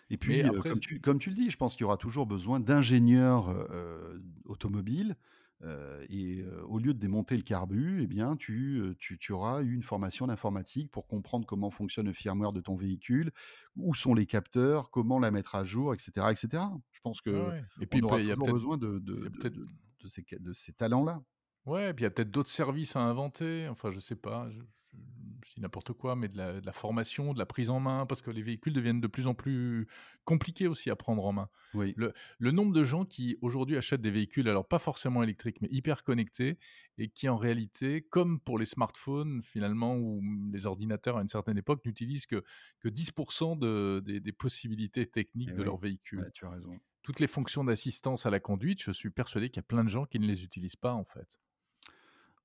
et 0.10 0.14
et. 0.14 0.18
Et 0.18 0.18
Mais 0.24 0.44
puis, 0.44 0.44
après 0.44 0.70
comme 0.70 0.80
tu 0.80 1.00
comme 1.02 1.20
tu 1.20 1.30
le 1.30 1.36
dis, 1.36 1.50
je 1.50 1.58
pense 1.58 1.74
qu'il 1.76 1.82
y 1.82 1.86
aura 1.86 1.98
toujours 1.98 2.26
besoin 2.26 2.60
d'ingénieurs, 2.60 3.50
heu 3.52 4.22
automobiles, 4.46 5.16
heu 5.64 6.06
et 6.10 6.44
au 6.68 6.80
lieu 6.80 6.94
de 6.94 7.00
démonter 7.00 7.36
le 7.38 7.44
carbu 7.44 8.02
et 8.02 8.08
bien, 8.08 8.36
tu, 8.36 8.80
heu, 8.80 8.96
tu 9.00 9.18
tu 9.20 9.32
auras 9.34 9.62
eu 9.62 9.74
une 9.74 9.84
formation 9.84 10.28
d'informatique 10.28 10.92
pour 10.92 11.08
comprendre 11.08 11.46
comment 11.46 11.72
fonctionne 11.72 12.08
le 12.08 12.14
firmware 12.14 12.54
de 12.54 12.62
ton 12.62 12.76
véhicule, 12.76 13.32
où 13.76 13.94
sont 13.96 14.14
les 14.14 14.26
capteurs, 14.26 14.92
comment 14.92 15.20
la 15.20 15.32
mettre 15.32 15.56
à 15.56 15.64
jour 15.66 15.94
et 15.94 16.00
cetera 16.00 16.32
et 16.32 16.36
cetera. 16.36 16.74
Je 16.92 17.00
pense 17.02 17.22
qu'on 17.22 17.52
ouais 17.52 17.64
et 17.80 17.86
puis 17.88 18.02
aura 18.04 18.20
y 18.28 18.32
a 18.32 18.38
toujours 18.38 18.50
besoin 18.50 18.78
de 18.78 19.02
ces 20.54 20.74
talents-là. 20.74 21.22
Ouais, 21.66 21.94
puis 21.94 22.04
il 22.04 22.06
y 22.06 22.08
a 22.08 22.12
peut-être 22.12 22.32
d'autres 22.32 22.50
services 22.50 22.96
à 22.96 23.02
inventer. 23.02 23.68
Enfin, 23.68 23.92
je 23.92 24.00
sais 24.00 24.16
pas, 24.16 24.50
je, 24.52 24.60
je- 25.46 25.54
dis 25.56 25.62
n'importe 25.62 25.94
quoi, 25.94 26.16
mais 26.16 26.28
de 26.28 26.38
la, 26.38 26.60
de 26.62 26.66
la 26.66 26.74
formation, 26.74 27.34
de 27.34 27.40
la 27.40 27.46
prise 27.46 27.70
en 27.70 27.80
main, 27.80 28.06
parce 28.06 28.22
que 28.22 28.32
les 28.32 28.42
véhicules 28.42 28.74
deviennent 28.74 29.02
de 29.02 29.08
plus 29.08 29.28
en 29.28 29.34
plus 29.34 29.88
compliqués 30.26 30.68
aussi 30.68 30.90
à 30.90 30.96
prendre 30.96 31.26
en 31.26 31.32
main. 31.34 31.50
Oui, 31.74 31.96
Le, 31.96 32.14
le 32.38 32.52
nombre 32.52 32.74
de 32.74 32.84
gens 32.84 33.06
qui 33.06 33.38
aujourd'hui 33.42 33.76
achètent 33.78 34.02
des 34.02 34.12
véhicules, 34.12 34.48
alors 34.50 34.68
pas 34.68 34.78
forcément 34.80 35.24
électriques, 35.24 35.62
mais 35.62 35.68
hyper 35.72 36.04
connectés, 36.04 36.60
et 36.98 37.10
qui 37.10 37.28
en 37.30 37.38
réalité, 37.38 38.02
comme 38.04 38.40
pour 38.40 38.60
les 38.60 38.66
smartphones 38.66 39.42
finalement, 39.44 39.96
ou 39.98 40.22
les 40.52 40.66
ordinateurs 40.66 41.18
à 41.18 41.22
une 41.22 41.30
certaine 41.30 41.58
époque, 41.58 41.84
n'utilisent 41.86 42.26
que, 42.28 42.44
que 42.80 42.90
10% 42.90 43.56
de, 43.56 44.02
des, 44.06 44.20
des 44.20 44.32
possibilités 44.34 45.08
techniques 45.08 45.54
et 45.58 45.60
de 45.60 45.64
oui, 45.64 45.64
leur 45.64 45.78
véhicule. 45.78 46.26
ouais, 46.26 46.32
tu 46.32 46.46
as 46.46 46.50
raison. 46.50 46.80
Toutes 47.04 47.20
les 47.20 47.28
fonctions 47.28 47.64
d'assistance 47.64 48.26
à 48.28 48.30
la 48.30 48.40
conduite, 48.40 48.84
je 48.84 48.92
suis 48.92 49.10
persuadé 49.10 49.50
qu'il 49.50 49.58
y 49.58 49.62
a 49.62 49.64
plein 49.64 49.84
de 49.84 49.90
gens 49.90 50.06
qui 50.06 50.20
ne 50.20 50.28
les 50.28 50.44
utilisent 50.44 50.76
pas 50.76 50.94
en 50.94 51.06
fait. 51.06 51.40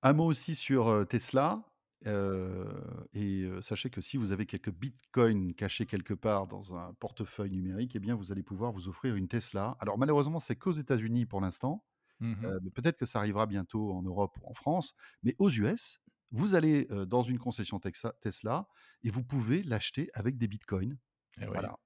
Un 0.03 0.13
mot 0.13 0.27
aussi 0.27 0.55
sur, 0.55 0.89
heu, 0.89 1.07
Tesla, 1.07 1.65
et 2.05 3.49
sachez 3.61 3.91
que 3.91 4.01
si 4.01 4.17
vous 4.17 4.33
avez 4.33 4.47
quelques 4.47 4.73
bitcoins 4.73 5.55
cachés 5.55 5.87
quelque 5.87 6.15
part 6.15 6.47
dans 6.47 6.77
un 6.77 6.95
portefeuille 6.95 7.53
numérique, 7.53 7.97
eh 7.97 8.01
bien, 8.01 8.15
vous 8.15 8.33
allez 8.33 8.43
pouvoir 8.43 8.73
vous 8.73 8.89
offrir 8.89 9.15
une 9.15 9.29
Tesla. 9.29 9.77
Alors 9.81 9.99
malheureusement, 9.99 10.41
c'est 10.41 10.57
qu'aux 10.57 10.73
États-Unis 10.73 11.27
pour 11.27 11.41
l'instant, 11.41 11.85
mais 12.21 12.71
peut-être 12.75 12.97
que 12.97 13.07
ça 13.07 13.19
arrivera 13.19 13.47
bientôt 13.47 13.93
en 13.93 14.03
Europe 14.03 14.37
ou 14.43 14.51
en 14.51 14.55
France. 14.55 14.95
Mais 15.23 15.35
aux 15.39 15.51
US, 15.51 16.01
vous 16.31 16.55
allez, 16.55 16.87
dans 17.07 17.23
une 17.23 17.39
concession 17.39 17.79
Texa 17.79 18.15
Tesla 18.21 18.69
et 19.03 19.11
vous 19.11 19.23
pouvez 19.23 19.63
l'acheter 19.63 20.11
avec 20.15 20.39
des 20.39 20.49
bitcoins. 20.49 20.99
Eh. 21.41 21.47
Voilà. 21.47 21.79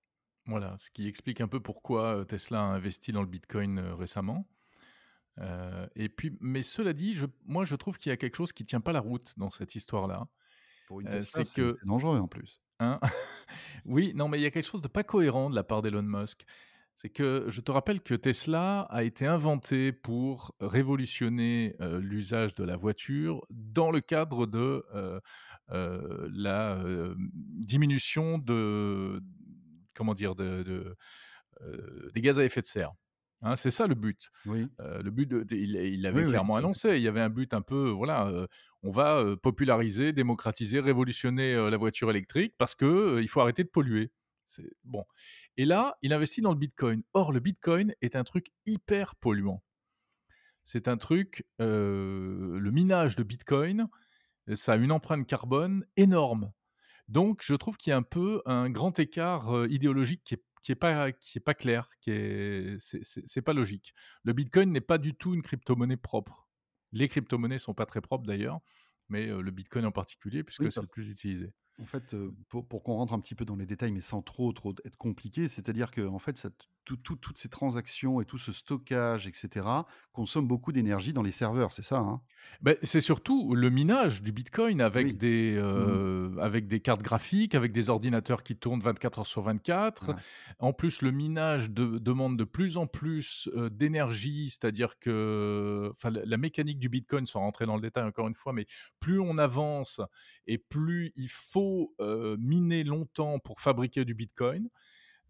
Voilà, 0.49 0.77
ce 0.79 0.91
qui 0.93 1.09
explique 1.09 1.41
un 1.41 1.49
peu 1.49 1.59
pourquoi 1.59 2.25
Tesla 2.25 2.61
a 2.61 2.67
investi 2.67 3.11
dans 3.11 3.21
le 3.21 3.27
Bitcoin 3.27 3.81
récemment. 3.81 4.49
Euh, 5.41 5.87
et 5.95 6.09
puis, 6.09 6.37
mais 6.41 6.63
cela 6.63 6.93
dit, 6.93 7.15
je, 7.15 7.27
moi, 7.45 7.65
je 7.65 7.75
trouve 7.77 7.99
qu'il 7.99 8.11
y 8.11 8.13
a 8.13 8.17
quelque 8.17 8.37
chose 8.37 8.53
qui 8.53 8.65
tient 8.65 8.81
pas 8.81 8.93
la 8.93 9.01
route 9.01 9.35
dans 9.37 9.51
cette 9.51 9.75
histoire-là. 9.75 10.29
Pour 10.87 11.01
une 11.01 11.09
Euh, 11.09 11.19
Tesla, 11.19 11.45
c'est 11.45 11.55
que, 11.55 11.77
dangereux 11.85 12.19
en 12.19 12.29
plus. 12.29 12.61
hein, 12.79 13.01
oui, 13.85 14.13
non, 14.15 14.29
mais 14.29 14.39
il 14.39 14.43
y 14.43 14.47
a 14.47 14.51
quelque 14.51 14.67
chose 14.67 14.83
de 14.83 14.89
pas 14.89 15.05
cohérent 15.05 15.51
de 15.51 15.55
la 15.55 15.65
part 15.65 15.83
d'Elon 15.83 16.03
Musk. 16.03 16.45
C'est 16.95 17.11
que 17.11 17.45
je 17.49 17.61
te 17.61 17.71
rappelle 17.71 18.01
que 18.01 18.15
Tesla 18.15 18.81
a 18.89 19.03
été 19.03 19.27
inventé 19.27 19.93
pour 19.93 20.55
révolutionner 20.61 21.77
euh, 21.83 22.01
l'usage 22.01 22.55
de 22.55 22.65
la 22.65 22.79
voiture 22.79 23.45
dans 23.51 23.91
le 23.91 24.01
cadre 24.01 24.47
de 24.47 24.83
euh, 24.95 25.21
la 26.33 26.83
diminution 27.23 28.39
de, 28.39 29.21
comment 29.95 30.15
dire, 30.15 30.35
de, 30.35 30.63
de, 30.63 30.97
des 32.15 32.23
gaz 32.23 32.39
à 32.39 32.45
effet 32.45 32.63
de 32.63 32.67
serre. 32.67 32.93
Hein, 33.43 33.55
c'est 33.57 33.71
ça 33.71 33.87
le 33.87 33.95
but. 33.95 34.31
Oui, 34.47 34.67
Euh, 34.81 35.03
le 35.03 35.11
but, 35.11 35.27
de, 35.27 35.43
de- 35.43 35.57
il 35.57 36.03
l'avait 36.03 36.23
oui, 36.23 36.29
clairement 36.29 36.57
annoncé. 36.57 36.97
Il 36.97 37.03
y 37.03 37.09
avait 37.09 37.21
un 37.21 37.29
but 37.29 37.53
un 37.55 37.61
peu, 37.63 37.91
voilà, 37.91 38.27
euh, 38.29 38.47
on 38.83 38.91
va 38.91 39.19
euh, 39.19 39.37
populariser, 39.37 40.13
démocratiser, 40.13 40.81
révolutionner 40.81 41.55
la 41.71 41.77
voiture 41.77 42.11
électrique 42.11 42.55
parce 42.59 42.75
que 42.75 43.21
il 43.21 43.29
faut 43.29 43.41
arrêter 43.41 43.63
de 43.65 43.69
polluer. 43.69 44.11
C'est 44.47 44.71
bon. 44.85 45.05
Et 45.57 45.65
là, 45.65 45.97
il 46.03 46.13
investit 46.13 46.41
dans 46.41 46.53
le 46.53 46.59
Bitcoin. 46.59 47.03
Or, 47.15 47.33
le 47.33 47.41
Bitcoin 47.41 47.95
est 48.01 48.17
un 48.17 48.25
truc 48.25 48.53
hyper 48.65 49.17
polluant. 49.17 49.63
C'est 50.63 50.89
un 50.89 50.97
truc, 50.97 51.45
le 51.59 52.71
minage 52.73 53.17
de 53.17 53.23
Bitcoin, 53.23 53.89
ça 54.55 54.73
a 54.73 54.77
une 54.77 54.93
empreinte 54.93 55.27
carbone 55.27 55.85
énorme. 55.97 56.53
Donc, 57.09 57.41
je 57.45 57.55
trouve 57.55 57.77
qu'il 57.77 57.91
y 57.91 57.95
a 57.95 57.97
un 57.97 58.03
peu 58.03 58.43
un 58.47 58.71
grand 58.71 58.99
écart 58.99 59.67
idéologique 59.69 60.23
qui 60.25 60.35
est, 60.35 60.43
qui 60.67 60.73
est 60.73 60.75
pas 60.75 61.13
qui 61.13 61.39
est 61.39 61.41
pas 61.41 61.55
clair, 61.55 61.89
qui 62.01 62.11
est 62.11 62.77
c'est- 62.81 63.41
pas 63.41 63.53
logique. 63.53 63.95
Le 64.25 64.33
Bitcoin 64.33 64.73
n'est 64.73 64.81
pas 64.81 64.99
du 64.99 65.15
tout 65.15 65.33
une 65.33 65.43
crypto-monnaie 65.43 65.97
propre. 65.97 66.49
Les 66.91 67.07
crypto-monnaies 67.07 67.61
sont 67.61 67.73
pas 67.73 67.87
très 67.87 68.01
propres 68.01 68.27
d'ailleurs, 68.27 68.59
mais 69.09 69.29
le 69.29 69.51
Bitcoin 69.53 69.87
en 69.87 69.93
particulier, 69.93 70.39
Oui, 70.39 70.43
puisque 70.43 70.73
c'est 70.73 70.81
le 70.81 70.89
plus 70.89 71.09
utilisé. 71.09 71.53
En 71.79 71.85
fait, 71.85 72.17
pour 72.49 72.67
pour 72.67 72.83
qu'on 72.83 72.95
rentre 72.95 73.13
un 73.13 73.21
petit 73.21 73.37
peu 73.37 73.45
dans 73.45 73.55
les 73.55 73.65
détails, 73.67 73.93
mais 73.93 74.01
sans 74.01 74.23
trop, 74.23 74.53
trop 74.53 74.75
être 74.85 74.97
compliqué, 74.97 75.47
c'est-à-dire 75.47 75.93
que 75.93 76.01
en 76.01 76.19
fait, 76.19 76.37
ça 76.37 76.51
tout 76.87 76.97
tout 76.99 77.17
toutes 77.17 77.39
ces 77.39 77.51
transactions 77.51 78.21
et 78.23 78.27
tout 78.27 78.39
ce 78.39 78.53
stockage 78.53 79.27
et 79.29 79.33
cetera, 79.35 79.87
consomment 80.13 80.49
beaucoup 80.49 80.73
d'énergie 80.73 81.13
dans 81.13 81.23
les 81.23 81.33
serveurs, 81.33 81.73
c'est 81.73 81.83
ça, 81.85 81.99
hein? 81.99 82.23
Ben, 82.63 82.77
c'est 82.83 83.01
surtout 83.01 83.55
le 83.55 83.71
minage 83.71 84.23
du 84.23 84.33
Bitcoin 84.33 84.81
avec 84.81 85.17
Oui. 85.17 85.17
des, 85.17 85.55
Mmh 85.75 85.99
heu, 85.99 86.35
avec 86.41 86.67
des 86.69 86.81
cartes 86.81 87.03
graphiques, 87.03 87.55
avec 87.55 87.73
des 87.73 87.91
ordinateurs 87.91 88.43
qui 88.43 88.57
tournent 88.57 88.81
24 88.81 89.19
heures 89.21 89.27
sur 89.27 89.43
24. 89.43 90.11
Ouais. 90.11 90.23
En 90.59 90.73
plus, 90.73 91.03
le 91.03 91.11
minage 91.11 91.71
de 91.71 91.99
demande 91.99 92.39
de 92.39 92.45
plus 92.45 92.77
en 92.77 92.87
plus, 92.87 93.49
heu, 93.55 93.71
d'énergie, 93.71 94.51
c'est-à-dire 94.51 94.99
que 94.99 95.93
la 96.05 96.25
la 96.25 96.37
mécanique 96.37 96.79
du 96.79 96.89
Bitcoin, 96.89 97.27
sans 97.27 97.41
rentrer 97.41 97.67
dans 97.67 97.77
le 97.77 97.83
détail 97.83 98.05
encore 98.05 98.29
une 98.29 98.35
fois, 98.35 98.53
mais 98.53 98.67
plus 99.01 99.21
on 99.21 99.39
avance 99.39 100.01
et 100.47 100.59
plus 100.59 101.13
il 101.17 101.29
faut, 101.29 101.95
heu, 102.01 102.37
miner 102.39 102.85
longtemps 102.85 103.39
pour 103.39 103.61
fabriquer 103.61 104.05
du 104.05 104.15
Bitcoin. 104.15 104.69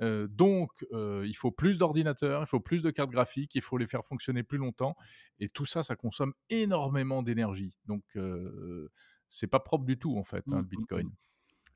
Donc 0.01 0.85
il 0.93 1.35
faut 1.37 1.51
plus 1.51 1.79
d'ordinateurs, 1.79 2.43
il 2.43 2.47
faut 2.47 2.61
plus 2.61 2.83
de 2.83 2.91
cartes 2.91 3.11
graphiques, 3.11 3.55
il 3.55 3.63
faut 3.63 3.79
les 3.79 3.87
faire 3.87 4.05
fonctionner 4.05 4.43
plus 4.43 4.59
longtemps 4.59 4.97
et 5.41 5.49
tout 5.49 5.67
ça, 5.67 5.83
ça 5.85 5.97
consomme 5.97 6.35
énormément 6.51 7.23
d'énergie. 7.23 7.73
Donc 7.87 8.05
c'est 9.29 9.47
pas 9.49 9.61
propre 9.61 9.85
du 9.85 9.99
tout 9.99 10.17
en 10.19 10.25
fait, 10.25 10.53
hein, 10.53 10.57
Mmh, 10.57 10.61
le 10.61 10.67
mmh 10.75 10.87
mh. 10.95 11.03
Bitcoin. 11.03 11.11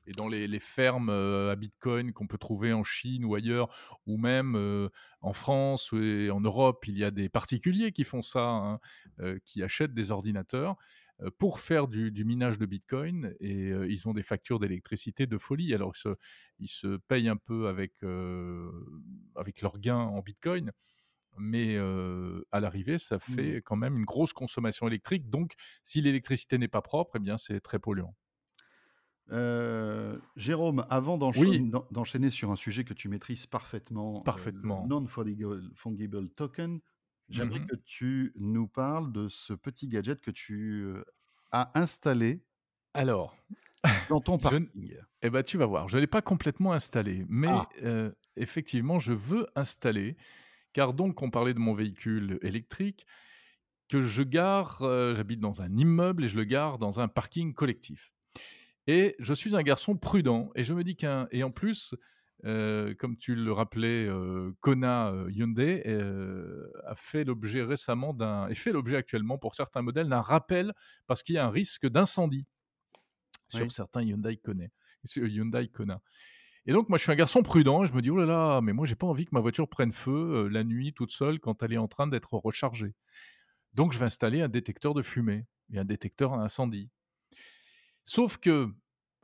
Et 0.07 0.13
dans 0.13 0.27
les 0.27 0.47
les 0.47 0.59
fermes, 0.59 1.09
heu, 1.11 1.49
à 1.51 1.55
Bitcoin 1.55 2.13
qu'on 2.13 2.27
peut 2.27 2.37
trouver 2.39 2.73
en 2.73 2.83
Chine 2.83 3.23
ou 3.25 3.35
ailleurs 3.35 3.75
ou 4.07 4.17
même, 4.17 4.55
heu, 4.57 4.89
en 5.21 5.33
France 5.33 5.91
et 5.93 6.29
en 6.31 6.41
Europe, 6.41 6.85
il 6.87 6.97
y 6.97 7.03
a 7.03 7.11
des 7.11 7.29
particuliers 7.29 7.91
qui 7.91 8.03
font 8.03 8.21
ça, 8.23 8.45
hein, 8.49 8.79
heu, 9.19 9.39
qui 9.45 9.61
achètent 9.63 9.93
des 9.93 10.11
ordinateurs. 10.11 10.75
euh, 11.21 11.29
pour 11.37 11.59
faire 11.59 11.87
du, 11.87 12.11
du 12.11 12.25
minage 12.25 12.57
de 12.57 12.65
Bitcoin 12.65 13.35
et 13.39 13.69
euh, 13.71 13.87
ils 13.89 14.07
ont 14.07 14.13
des 14.13 14.23
factures 14.23 14.59
d'électricité 14.59 15.27
de 15.27 15.37
folie. 15.37 15.73
Alors, 15.73 15.93
ils 15.95 15.99
se, 15.99 16.09
ils 16.59 16.67
se 16.67 16.97
payent 16.97 17.29
un 17.29 17.37
peu 17.37 17.67
avec, 17.67 17.93
euh, 18.03 18.71
avec 19.35 19.61
leurs 19.61 19.77
gains 19.79 19.97
en 19.97 20.21
Bitcoin, 20.21 20.71
mais 21.37 21.77
euh, 21.77 22.43
à 22.51 22.59
l'arrivée, 22.59 22.99
ça 22.99 23.19
Mmh. 23.27 23.53
fait 23.53 23.61
quand 23.65 23.75
même 23.77 23.97
une 23.97 24.05
grosse 24.05 24.33
consommation 24.33 24.87
électrique. 24.87 25.29
Donc, 25.29 25.53
si 25.83 26.01
l'électricité 26.01 26.57
n'est 26.57 26.67
pas 26.69 26.81
propre, 26.81 27.17
eh 27.17 27.19
bien, 27.19 27.37
c'est 27.37 27.61
très 27.61 27.79
polluant. 27.79 28.15
Euh, 29.31 30.19
Jérôme, 30.35 30.85
avant 30.89 31.17
Oui. 31.33 31.67
d'enchaîner 31.91 32.29
sur 32.29 32.51
un 32.51 32.55
sujet 32.57 32.83
que 32.83 32.93
tu 32.93 33.07
maîtrises 33.09 33.47
parfaitement, 33.47 34.27
euh, 34.33 34.49
Parfaitement. 34.49 34.83
non-fungible 34.83 35.71
fungible 35.75 36.29
token, 36.31 36.81
j'aimerais 37.29 37.59
Mhm. 37.59 37.65
que 37.69 37.75
tu 37.85 38.33
nous 38.35 38.67
parles 38.67 39.13
de 39.13 39.29
ce 39.29 39.53
petit 39.53 39.87
gadget 39.87 40.19
que 40.21 40.31
tu 40.31 40.83
euh, 40.83 41.03
as 41.51 41.71
installé 41.79 42.45
Alors, 42.93 43.35
dans 44.09 44.21
ton 44.21 44.39
Je 44.41 44.57
parking. 44.75 44.97
Eh 45.23 45.29
ben, 45.29 45.43
tu 45.43 45.57
vas 45.57 45.65
voir, 45.67 45.89
je 45.89 45.97
ne 45.97 46.01
l'ai 46.01 46.07
pas 46.07 46.21
complètement 46.21 46.73
installé, 46.73 47.25
mais 47.29 47.67
Ah. 47.67 47.71
euh, 47.83 48.11
effectivement, 48.37 48.99
je 48.99 49.13
veux 49.13 49.47
installer, 49.55 50.17
car 50.73 50.93
donc 50.93 51.21
on 51.23 51.31
parlait 51.31 51.53
de 51.55 51.59
mon 51.59 51.73
véhicule 51.75 52.39
électrique, 52.43 53.07
que 53.89 54.01
je 54.01 54.23
gare, 54.23 54.79
j'habite 55.15 55.39
dans 55.41 55.61
un 55.61 55.75
immeuble 55.77 56.25
et 56.25 56.29
je 56.29 56.37
le 56.37 56.45
gare 56.45 56.79
dans 56.79 56.99
un 57.01 57.07
parking 57.09 57.53
collectif. 57.53 58.13
Et 58.87 59.15
je 59.19 59.33
suis 59.33 59.55
un 59.55 59.63
garçon 59.63 59.95
prudent, 59.95 60.49
et 60.55 60.63
je 60.63 60.73
me 60.73 60.83
dis 60.83 60.95
qu'un... 60.95 61.27
Et 61.31 61.43
en 61.43 61.51
plus, 61.51 61.95
euh, 62.45 62.95
comme 62.95 63.17
tu 63.17 63.35
le 63.35 63.51
rappelais, 63.51 64.07
euh, 64.07 64.51
Kona 64.61 65.11
euh, 65.11 65.31
Hyundai 65.31 65.83
euh, 65.85 66.71
a 66.85 66.95
fait 66.95 67.23
l'objet 67.23 67.61
récemment 67.61 68.13
d'un... 68.13 68.47
et 68.47 68.55
fait 68.55 68.71
l'objet 68.71 68.95
actuellement 68.97 69.37
pour 69.37 69.53
certains 69.53 69.83
modèles 69.83 70.09
d'un 70.09 70.21
rappel 70.21 70.73
parce 71.05 71.21
qu'il 71.21 71.35
y 71.35 71.37
a 71.37 71.45
un 71.45 71.51
risque 71.51 71.87
d'incendie 71.87 72.47
sur 73.47 73.61
Oui. 73.61 73.69
certains 73.69 74.01
Hyundai 74.01 74.37
Kona. 74.37 74.65
Hyundai 75.15 75.67
Kona. 75.67 76.01
Et 76.65 76.73
donc, 76.73 76.89
moi, 76.89 76.97
je 76.97 77.03
suis 77.03 77.11
un 77.11 77.15
garçon 77.15 77.41
prudent. 77.43 77.83
Et 77.83 77.87
je 77.87 77.93
me 77.93 78.01
dis, 78.01 78.11
oh 78.11 78.17
là 78.17 78.25
là, 78.25 78.61
mais 78.61 78.73
moi, 78.73 78.85
j'ai 78.85 78.95
pas 78.95 79.07
envie 79.07 79.25
que 79.25 79.33
ma 79.33 79.39
voiture 79.39 79.67
prenne 79.67 79.91
feu 79.91 80.47
la 80.47 80.63
nuit 80.63 80.93
toute 80.93 81.11
seule 81.11 81.39
quand 81.39 81.63
elle 81.63 81.73
est 81.73 81.77
en 81.77 81.87
train 81.87 82.07
d'être 82.07 82.33
rechargée. 82.35 82.93
Donc, 83.73 83.93
je 83.93 83.99
vais 83.99 84.05
installer 84.05 84.41
un 84.41 84.49
détecteur 84.49 84.93
de 84.93 85.01
fumée 85.01 85.45
et 85.73 85.79
un 85.79 85.85
détecteur 85.85 86.33
à 86.33 86.43
incendie. 86.43 86.89
Sauf 88.03 88.37
que 88.37 88.67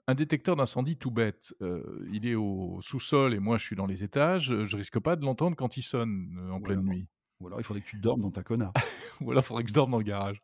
un 0.08 0.16
détecteur 0.16 0.56
d'incendie 0.56 0.96
tout 0.98 1.12
bête, 1.12 1.54
euh, 1.62 2.08
il 2.12 2.26
est 2.26 2.36
au 2.36 2.80
sous-sol 2.82 3.34
et 3.34 3.40
moi, 3.40 3.58
je 3.58 3.66
suis 3.66 3.76
dans 3.76 3.86
les 3.88 4.04
étages. 4.04 4.54
Je 4.64 4.78
risque 4.78 5.00
pas 5.00 5.16
de 5.16 5.26
l'entendre 5.26 5.56
quand 5.58 5.76
il 5.78 5.82
sonne 5.84 6.38
euh, 6.40 6.52
en 6.52 6.62
pleine 6.62 6.82
nuit. 6.82 7.08
Ou 7.40 7.48
alors 7.48 7.60
il 7.60 7.64
faudrait 7.64 7.82
que 7.82 7.88
tu 7.90 7.98
dormes 7.98 8.22
dans 8.22 8.32
ta 8.32 8.42
Kona. 8.44 8.72
Ou 9.22 9.32
alors, 9.32 9.44
il 9.44 9.46
faudrait 9.46 9.64
que 9.64 9.70
je 9.70 9.74
dorme 9.74 9.92
dans 9.92 9.98
le 9.98 10.04
garage. 10.04 10.42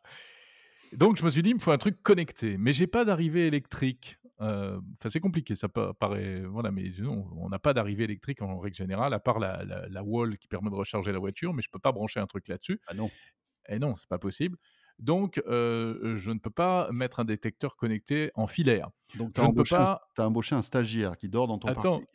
Donc, 0.92 1.16
je 1.16 1.24
me 1.24 1.30
suis 1.30 1.42
dit, 1.42 1.50
il 1.50 1.54
me 1.54 1.60
faut 1.60 1.72
un 1.72 1.78
truc 1.78 2.02
connecté. 2.02 2.56
Mais 2.58 2.72
j'ai 2.72 2.86
pas 2.86 3.04
d'arrivée 3.04 3.46
électrique. 3.46 4.18
Euh, 4.40 4.80
Enfin, 5.00 5.08
c'est 5.08 5.20
compliqué, 5.20 5.54
ça 5.54 5.68
pa- 5.68 5.92
paraît. 5.94 6.42
Voilà, 6.44 6.70
mais 6.70 6.88
non, 6.98 7.26
on 7.36 7.48
n'a 7.48 7.58
pas 7.58 7.72
d'arrivée 7.72 8.04
électrique 8.04 8.42
en 8.42 8.58
règle 8.58 8.76
générale, 8.76 9.14
à 9.14 9.18
part 9.20 9.38
la, 9.38 9.64
la- 9.64 9.88
la 9.88 10.02
wall 10.04 10.38
qui 10.38 10.46
permet 10.46 10.70
de 10.70 10.74
recharger 10.74 11.10
la 11.12 11.18
voiture, 11.18 11.52
mais 11.54 11.62
je 11.62 11.70
peux 11.70 11.78
pas 11.78 11.92
brancher 11.92 12.20
un 12.20 12.26
truc 12.26 12.46
là-dessus. 12.48 12.80
Ah 12.86 12.94
non. 12.94 13.10
Et 13.68 13.78
non, 13.78 13.96
c'est 13.96 14.08
pas 14.08 14.18
possible. 14.18 14.56
Donc, 14.98 15.42
euh, 15.46 16.16
je 16.16 16.30
ne 16.30 16.38
peux 16.38 16.50
pas 16.50 16.88
mettre 16.92 17.20
un 17.20 17.24
détecteur 17.24 17.76
connecté 17.76 18.30
en 18.34 18.46
filaire. 18.46 18.88
Donc 19.16 19.32
tu 19.34 19.40
as, 19.40 19.44
ne 19.44 19.48
embauché 19.48 19.74
un- 19.74 19.78
pas. 19.84 20.08
t'as 20.14 20.26
embauché 20.26 20.54
un 20.54 20.62
stagiaire 20.62 21.16
qui 21.18 21.28
dort 21.28 21.46
dans 21.48 21.58
ton 21.58 21.68
Attends, 21.68 21.82
parking. 22.00 22.06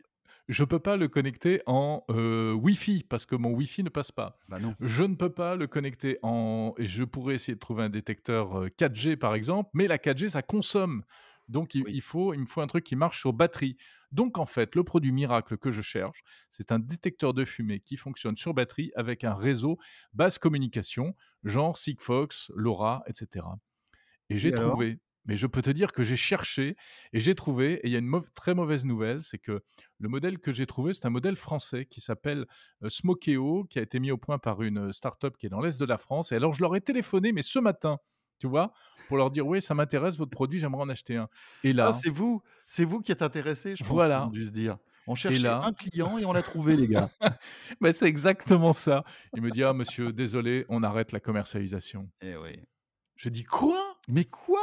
je 0.47 0.63
peux 0.63 0.79
pas 0.79 0.95
le 0.97 1.07
connecter 1.07 1.61
en 1.65 2.03
euh, 2.09 2.53
Wi-Fi 2.53 3.05
parce 3.07 3.25
que 3.25 3.35
mon 3.35 3.51
Wi-Fi 3.51 3.83
ne 3.83 3.89
passe 3.89 4.11
pas. 4.11 4.37
Bah 4.47 4.59
non. 4.59 4.75
Je 4.79 5.03
ne 5.03 5.15
peux 5.15 5.29
pas 5.31 5.55
le 5.55 5.67
connecter 5.67 6.17
en. 6.23 6.73
Et 6.77 6.87
je 6.87 7.03
pourrais 7.03 7.35
essayer 7.35 7.53
de 7.55 7.59
trouver 7.59 7.83
un 7.83 7.89
détecteur 7.89 8.59
euh, 8.63 8.67
4G 8.69 9.17
par 9.17 9.35
exemple, 9.35 9.69
mais 9.73 9.87
la 9.87 9.97
4G 9.97 10.29
ça 10.29 10.41
consomme. 10.41 11.03
Donc 11.47 11.75
il, 11.75 11.83
Oui. 11.83 11.91
il 11.95 12.01
faut, 12.01 12.33
il 12.33 12.39
me 12.41 12.45
faut 12.45 12.61
un 12.61 12.67
truc 12.67 12.83
qui 12.83 12.95
marche 12.95 13.19
sur 13.19 13.33
batterie. 13.33 13.75
Donc 14.11 14.37
en 14.37 14.45
fait, 14.45 14.75
le 14.75 14.83
produit 14.83 15.11
miracle 15.11 15.57
que 15.57 15.71
je 15.71 15.81
cherche, 15.81 16.23
c'est 16.49 16.71
un 16.71 16.79
détecteur 16.79 17.33
de 17.33 17.45
fumée 17.45 17.79
qui 17.79 17.97
fonctionne 17.97 18.35
sur 18.35 18.53
batterie 18.53 18.91
avec 18.95 19.23
un 19.23 19.35
réseau 19.35 19.77
basse 20.13 20.39
communication, 20.39 21.15
genre 21.43 21.77
Sigfox, 21.77 22.51
LoRa, 22.55 23.03
etc. 23.07 23.45
Et 24.29 24.37
j'ai 24.37 24.51
trouvé. 24.51 24.99
Mais 25.25 25.35
je 25.35 25.45
peux 25.45 25.61
te 25.61 25.69
dire 25.69 25.91
que 25.91 26.01
j'ai 26.01 26.15
cherché 26.15 26.75
et 27.13 27.19
j'ai 27.19 27.35
trouvé, 27.35 27.73
et 27.73 27.87
il 27.87 27.91
y 27.91 27.95
a 27.95 27.99
une 27.99 28.21
très 28.33 28.55
mauvaise 28.55 28.83
nouvelle, 28.83 29.21
c'est 29.21 29.37
que 29.37 29.61
le 29.99 30.09
modèle 30.09 30.39
que 30.39 30.51
j'ai 30.51 30.65
trouvé, 30.65 30.93
c'est 30.93 31.05
un 31.05 31.11
modèle 31.11 31.35
français 31.35 31.85
qui 31.85 32.01
s'appelle 32.01 32.47
euh, 32.83 32.89
Smokeo, 32.89 33.65
qui 33.65 33.77
a 33.77 33.83
été 33.83 33.99
mis 33.99 34.09
au 34.09 34.17
point 34.17 34.39
par 34.39 34.63
une 34.63 34.91
start-up 34.91 35.37
qui 35.37 35.45
est 35.45 35.49
dans 35.49 35.59
l'Est 35.59 35.79
de 35.79 35.85
la 35.85 35.99
France. 35.99 36.31
Et 36.31 36.35
alors, 36.35 36.53
je 36.53 36.61
leur 36.61 36.75
ai 36.75 36.81
téléphoné, 36.81 37.31
mais 37.31 37.43
ce 37.43 37.59
matin, 37.59 37.99
tu 38.39 38.47
vois, 38.47 38.73
pour 39.07 39.17
leur 39.17 39.29
dire, 39.31 39.45
oui, 39.47 39.61
ça 39.61 39.73
m'intéresse, 39.73 40.17
votre 40.17 40.31
produit, 40.31 40.59
j'aimerais 40.59 40.81
en 40.83 40.89
acheter 40.89 41.17
un. 41.17 41.29
Et 41.63 41.73
là, 41.73 41.85
Ah, 41.89 41.93
c'est 41.93 42.09
vous, 42.09 42.41
c'est 42.67 42.85
vous 42.85 43.01
qui 43.01 43.11
êtes 43.11 43.21
intéressé, 43.21 43.75
je 43.75 43.83
pense. 43.83 43.91
Voilà. 43.91 44.21
qu'on 44.21 44.29
a 44.29 44.31
dû 44.33 44.45
se 44.45 44.51
dire. 44.51 44.77
On 45.07 45.15
cherchait 45.15 45.39
là- 45.39 45.61
un 45.63 45.73
client 45.73 46.17
et 46.19 46.25
on 46.25 46.33
l'a 46.33 46.43
trouvé, 46.43 46.75
les 46.75 46.87
gars. 46.87 47.09
bah, 47.81 47.91
c'est 47.93 48.05
exactement 48.05 48.73
ça. 48.73 49.03
Il 49.35 49.41
me 49.41 49.49
dit, 49.49 49.63
ah, 49.63 49.73
monsieur, 49.73 50.13
désolé, 50.13 50.65
on 50.69 50.83
arrête 50.83 51.11
la 51.11 51.19
commercialisation. 51.19 52.09
Eh 52.21 52.35
oui. 52.37 52.59
Je 53.15 53.29
dis, 53.29 53.43
quoi? 53.43 53.95
Mais 54.07 54.25
quoi? 54.25 54.59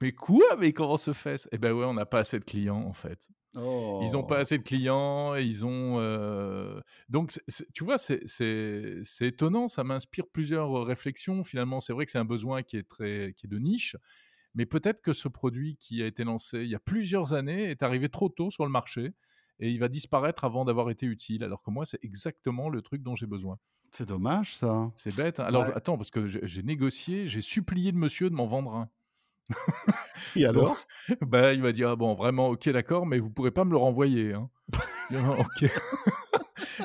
Mais 0.00 0.12
quoi? 0.12 0.56
Mais 0.58 0.72
comment 0.72 0.96
se 0.96 1.12
fait 1.12 1.46
Eh 1.52 1.58
ben 1.58 1.72
ouais, 1.72 1.84
on 1.84 1.94
n'a 1.94 2.06
pas 2.06 2.20
assez 2.20 2.38
de 2.38 2.44
clients, 2.44 2.82
en 2.86 2.92
fait. 2.92 3.28
Ils 3.56 4.12
n'ont 4.12 4.22
pas 4.24 4.36
Oh. 4.36 4.40
assez 4.40 4.58
de 4.58 4.62
clients 4.62 5.34
et 5.34 5.42
ils 5.44 5.64
ont. 5.64 5.98
euh, 5.98 6.80
Donc, 7.08 7.32
tu 7.72 7.84
vois, 7.84 7.96
c'est- 7.98 8.20
étonnant. 9.20 9.68
Ça 9.68 9.82
m'inspire 9.84 10.26
plusieurs 10.32 10.78
euh, 10.78 10.82
réflexions. 10.82 11.42
Finalement, 11.44 11.80
c'est 11.80 11.92
vrai 11.92 12.04
que 12.04 12.10
c'est 12.10 12.18
un 12.18 12.24
besoin 12.24 12.62
qui 12.62 12.76
est, 12.76 12.88
très, 12.88 13.32
qui 13.36 13.46
est 13.46 13.48
de 13.48 13.58
niche. 13.58 13.96
Mais 14.54 14.66
peut-être 14.66 15.00
que 15.02 15.12
ce 15.12 15.28
produit 15.28 15.76
qui 15.76 16.02
a 16.02 16.06
été 16.06 16.24
lancé 16.24 16.60
il 16.62 16.68
y 16.68 16.74
a 16.74 16.78
plusieurs 16.78 17.32
années 17.34 17.64
est 17.70 17.82
arrivé 17.82 18.08
trop 18.08 18.28
tôt 18.28 18.50
sur 18.50 18.64
le 18.64 18.70
marché 18.70 19.12
et 19.60 19.70
il 19.70 19.78
va 19.80 19.88
disparaître 19.88 20.44
avant 20.44 20.64
d'avoir 20.64 20.88
été 20.90 21.06
utile. 21.06 21.44
Alors 21.44 21.62
que 21.62 21.70
moi, 21.70 21.84
c'est 21.86 22.02
exactement 22.04 22.68
le 22.68 22.80
truc 22.82 23.02
dont 23.02 23.16
j'ai 23.16 23.26
besoin. 23.26 23.58
C'est 23.90 24.06
dommage, 24.08 24.54
ça. 24.56 24.90
C'est 24.96 25.14
bête. 25.14 25.40
hein. 25.40 25.44
Alors, 25.44 25.64
Ouais. 25.64 25.72
attends, 25.74 25.96
parce 25.96 26.10
que 26.10 26.26
j'ai 26.26 26.40
j'ai 26.46 26.62
négocié, 26.62 27.26
j'ai 27.26 27.40
supplié 27.40 27.92
le 27.92 27.98
monsieur 27.98 28.28
de 28.30 28.34
m'en 28.34 28.46
vendre 28.46 28.74
un. 28.74 28.90
Et 30.36 30.44
alors? 30.46 30.76
Bah, 31.20 31.52
il 31.52 31.62
m'a 31.62 31.70
dit 31.70 31.84
ah 31.84 31.94
bon 31.94 32.14
vraiment 32.14 32.48
ok 32.48 32.68
d'accord 32.70 33.06
mais 33.06 33.20
vous 33.20 33.30
pourrez 33.30 33.52
pas 33.52 33.64
me 33.64 33.70
le 33.70 33.76
renvoyer 33.76 34.32
hein. 34.32 34.50
Ah, 35.14 35.36
ok 35.38 35.70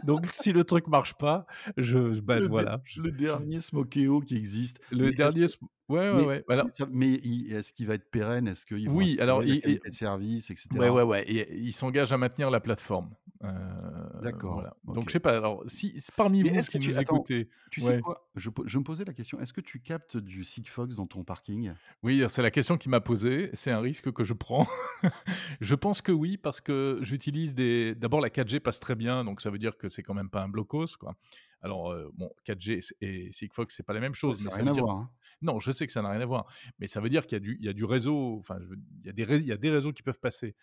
donc 0.04 0.28
si 0.34 0.52
le 0.54 0.63
truc 0.63 0.88
marche 0.88 1.15
pas 1.15 1.47
je 1.76 2.19
bah, 2.19 2.39
le, 2.39 2.47
voilà 2.47 2.82
le 2.97 3.12
dernier 3.12 3.62
Smokeo 3.62 4.21
qui 4.21 4.36
existe. 4.36 4.80
le 4.91 5.06
Mais 5.06 5.12
dernier 5.12 5.47
que- 5.47 5.54
ouais 5.89 6.12
ouais 6.12 6.13
mais- 6.13 6.26
ouais 6.26 6.43
voilà. 6.47 6.65
ça- 6.74 6.88
mais 6.91 7.13
est-ce 7.15 7.74
qu'il 7.74 7.88
va 7.88 7.95
être 7.95 8.10
pérenne? 8.12 8.47
Est-ce 8.47 8.65
qu'il 8.67 8.88
va 8.88 8.93
Oui, 8.95 9.17
alors, 9.19 9.39
la 9.41 9.45
il- 9.47 9.62
qualité 9.62 9.82
il- 9.86 9.89
de 9.89 9.95
service, 9.95 10.52
etc. 10.52 10.67
ouais 10.74 10.89
ouais 10.89 11.02
ouais 11.04 11.24
et 11.28 11.56
il 11.58 11.74
s'engage 11.74 12.13
à 12.13 12.17
maintenir 12.17 12.52
la 12.52 12.60
plateforme 12.60 13.10
Euh, 13.43 14.21
D'accord, 14.21 14.54
voilà. 14.54 14.75
donc 14.86 15.10
je 15.10 15.13
sais 15.13 15.19
pas 15.19 15.36
alors 15.36 15.63
si 15.65 15.95
parmi 16.15 16.43
Mais 16.43 16.49
vous 16.51 16.62
qui 16.62 16.67
que 16.73 16.77
tu- 16.77 16.89
nous 16.89 16.99
attends, 16.99 17.15
écoutez 17.15 17.49
Tu 17.71 17.82
Ouais. 17.82 17.95
sais 17.95 18.01
quoi 18.01 18.30
je, 18.36 18.49
me 18.77 18.84
posais 18.84 19.04
la 19.04 19.13
question. 19.13 19.39
Est-ce 19.39 19.51
que 19.51 19.62
tu 19.62 19.80
captes 19.80 20.15
du 20.15 20.43
Sigfox 20.43 20.95
dans 20.95 21.08
ton 21.08 21.23
parking? 21.23 21.73
Oui, 22.04 22.23
c'est 22.30 22.43
la 22.43 22.51
question 22.51 22.77
qui 22.77 22.88
m'a 22.88 23.01
posée. 23.01 23.49
C'est 23.54 23.71
un 23.71 23.80
risque 23.80 24.12
que 24.12 24.23
je 24.23 24.34
prends. 24.34 24.67
je 25.62 25.73
pense 25.75 26.01
que 26.04 26.12
oui, 26.12 26.38
parce 26.38 26.62
que 26.62 26.99
j'utilise 27.01 27.56
des. 27.56 27.95
D'abord, 27.95 28.21
la 28.21 28.30
4G 28.30 28.60
passe 28.60 28.80
très 28.80 28.95
bien, 28.95 29.23
donc 29.23 29.41
ça 29.41 29.49
veut 29.49 29.58
dire 29.58 29.75
que 29.77 29.89
c'est 29.89 30.04
quand 30.04 30.13
même 30.13 30.30
pas 30.30 30.43
un 30.43 30.49
blocos, 30.49 30.95
quoi. 30.99 31.15
Alors, 31.63 31.91
euh, 31.91 32.10
bon, 32.15 32.32
4G 32.45 32.93
et 33.01 33.32
Sigfox, 33.32 33.75
c'est 33.75 33.84
pas 33.84 33.93
la 33.93 33.99
même 33.99 34.15
chose. 34.15 34.43
Ça 34.43 34.49
n'a 34.49 34.56
rien 34.56 34.67
à 34.67 34.71
dire- 34.71 34.84
voir. 34.84 34.97
hein. 34.97 35.10
Non, 35.43 35.60
je 35.60 35.71
sais 35.71 35.88
que 35.88 35.93
ça 35.93 36.04
n'a 36.04 36.10
rien 36.10 36.21
à 36.21 36.25
voir, 36.25 36.45
mais 36.80 36.86
ça 36.86 37.01
veut 37.01 37.10
dire 37.10 37.25
qu'il 37.25 37.36
y 37.36 37.38
a 37.38 37.39
du, 37.39 37.58
il 37.60 37.65
y 37.65 37.69
a 37.69 37.73
du 37.73 37.86
réseau. 37.86 38.38
Enfin, 38.39 38.58
je 38.62 38.65
veux- 38.67 38.77
il 39.01 39.08
y 39.08 39.10
a 39.10 39.13
des, 39.13 39.23
ré- 39.23 39.38
il 39.39 39.45
y 39.45 39.51
a 39.51 39.58
des 39.58 39.71
réseaux 39.71 39.91
qui 39.91 40.04
peuvent 40.04 40.19
passer. 40.19 40.56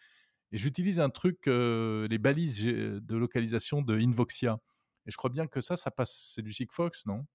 Et 0.53 0.57
j'utilise 0.59 0.99
un 1.01 1.11
truc, 1.11 1.47
les 1.47 2.19
balises 2.19 2.63
de 2.65 3.17
localisation 3.17 3.83
de 3.83 3.99
Invoxia. 3.99 4.59
Et 5.07 5.11
je 5.11 5.17
crois 5.17 5.31
bien 5.31 5.47
que 5.47 5.61
ça, 5.61 5.77
ça 5.77 5.91
passe. 5.91 6.33
C'est 6.35 6.43
du 6.43 6.53
Sigfox, 6.53 7.07
non? 7.07 7.27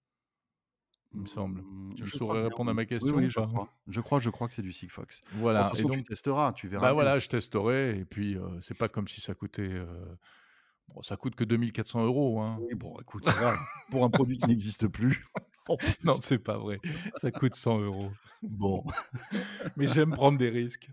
Il 1.16 1.22
me 1.22 1.26
semble. 1.26 1.64
Tu 1.96 2.06
je 2.08 2.18
saurais 2.18 2.40
bien, 2.40 2.50
répondre 2.50 2.72
à 2.72 2.74
ma 2.74 2.86
question 2.86 3.16
Oui, 3.16 3.26
ou 3.26 3.30
je 3.30 3.40
crois. 3.40 3.70
Je 3.88 4.02
crois, 4.02 4.20
je 4.20 4.30
crois 4.32 4.48
que 4.48 4.54
c'est 4.56 4.64
du 4.64 4.72
Sigfox. 4.74 5.22
Voilà. 5.34 5.64
de 5.64 5.70
toute 5.70 5.78
façon, 5.78 5.90
et 5.90 5.92
donc, 5.92 5.98
tu 5.98 6.10
testeras, 6.10 6.54
tu 6.54 6.68
verras. 6.68 6.82
Bah 6.82 6.88
bien. 6.88 6.94
voilà, 6.94 7.20
je 7.20 7.30
testerai 7.30 8.00
et 8.00 8.06
puis 8.06 8.36
euh, 8.36 8.60
c'est 8.62 8.78
pas 8.78 8.90
comme 8.90 9.08
si 9.08 9.22
ça 9.22 9.34
coûtait. 9.36 9.62
euh, 9.62 10.16
Bon, 10.90 11.02
ça 11.02 11.16
coûte 11.16 11.36
que 11.36 11.44
2400 11.44 12.04
euros. 12.04 12.42
Hein. 12.42 12.58
Oui, 12.62 12.76
bon, 12.76 13.00
écoute, 13.00 13.26
ça 13.26 13.56
pour 13.90 14.04
un 14.04 14.10
produit 14.10 14.38
qui 14.38 14.48
n'existe 14.48 14.88
plus, 14.88 15.26
Non, 16.04 16.16
c'est 16.20 16.40
pas 16.40 16.58
vrai. 16.58 16.78
Ça 17.16 17.32
coûte 17.32 17.56
100 17.56 17.80
euros. 17.80 18.12
Bon. 18.42 18.84
Mais 19.78 19.88
j'aime 19.88 20.12
prendre 20.12 20.38
des 20.38 20.50
risques. 20.50 20.90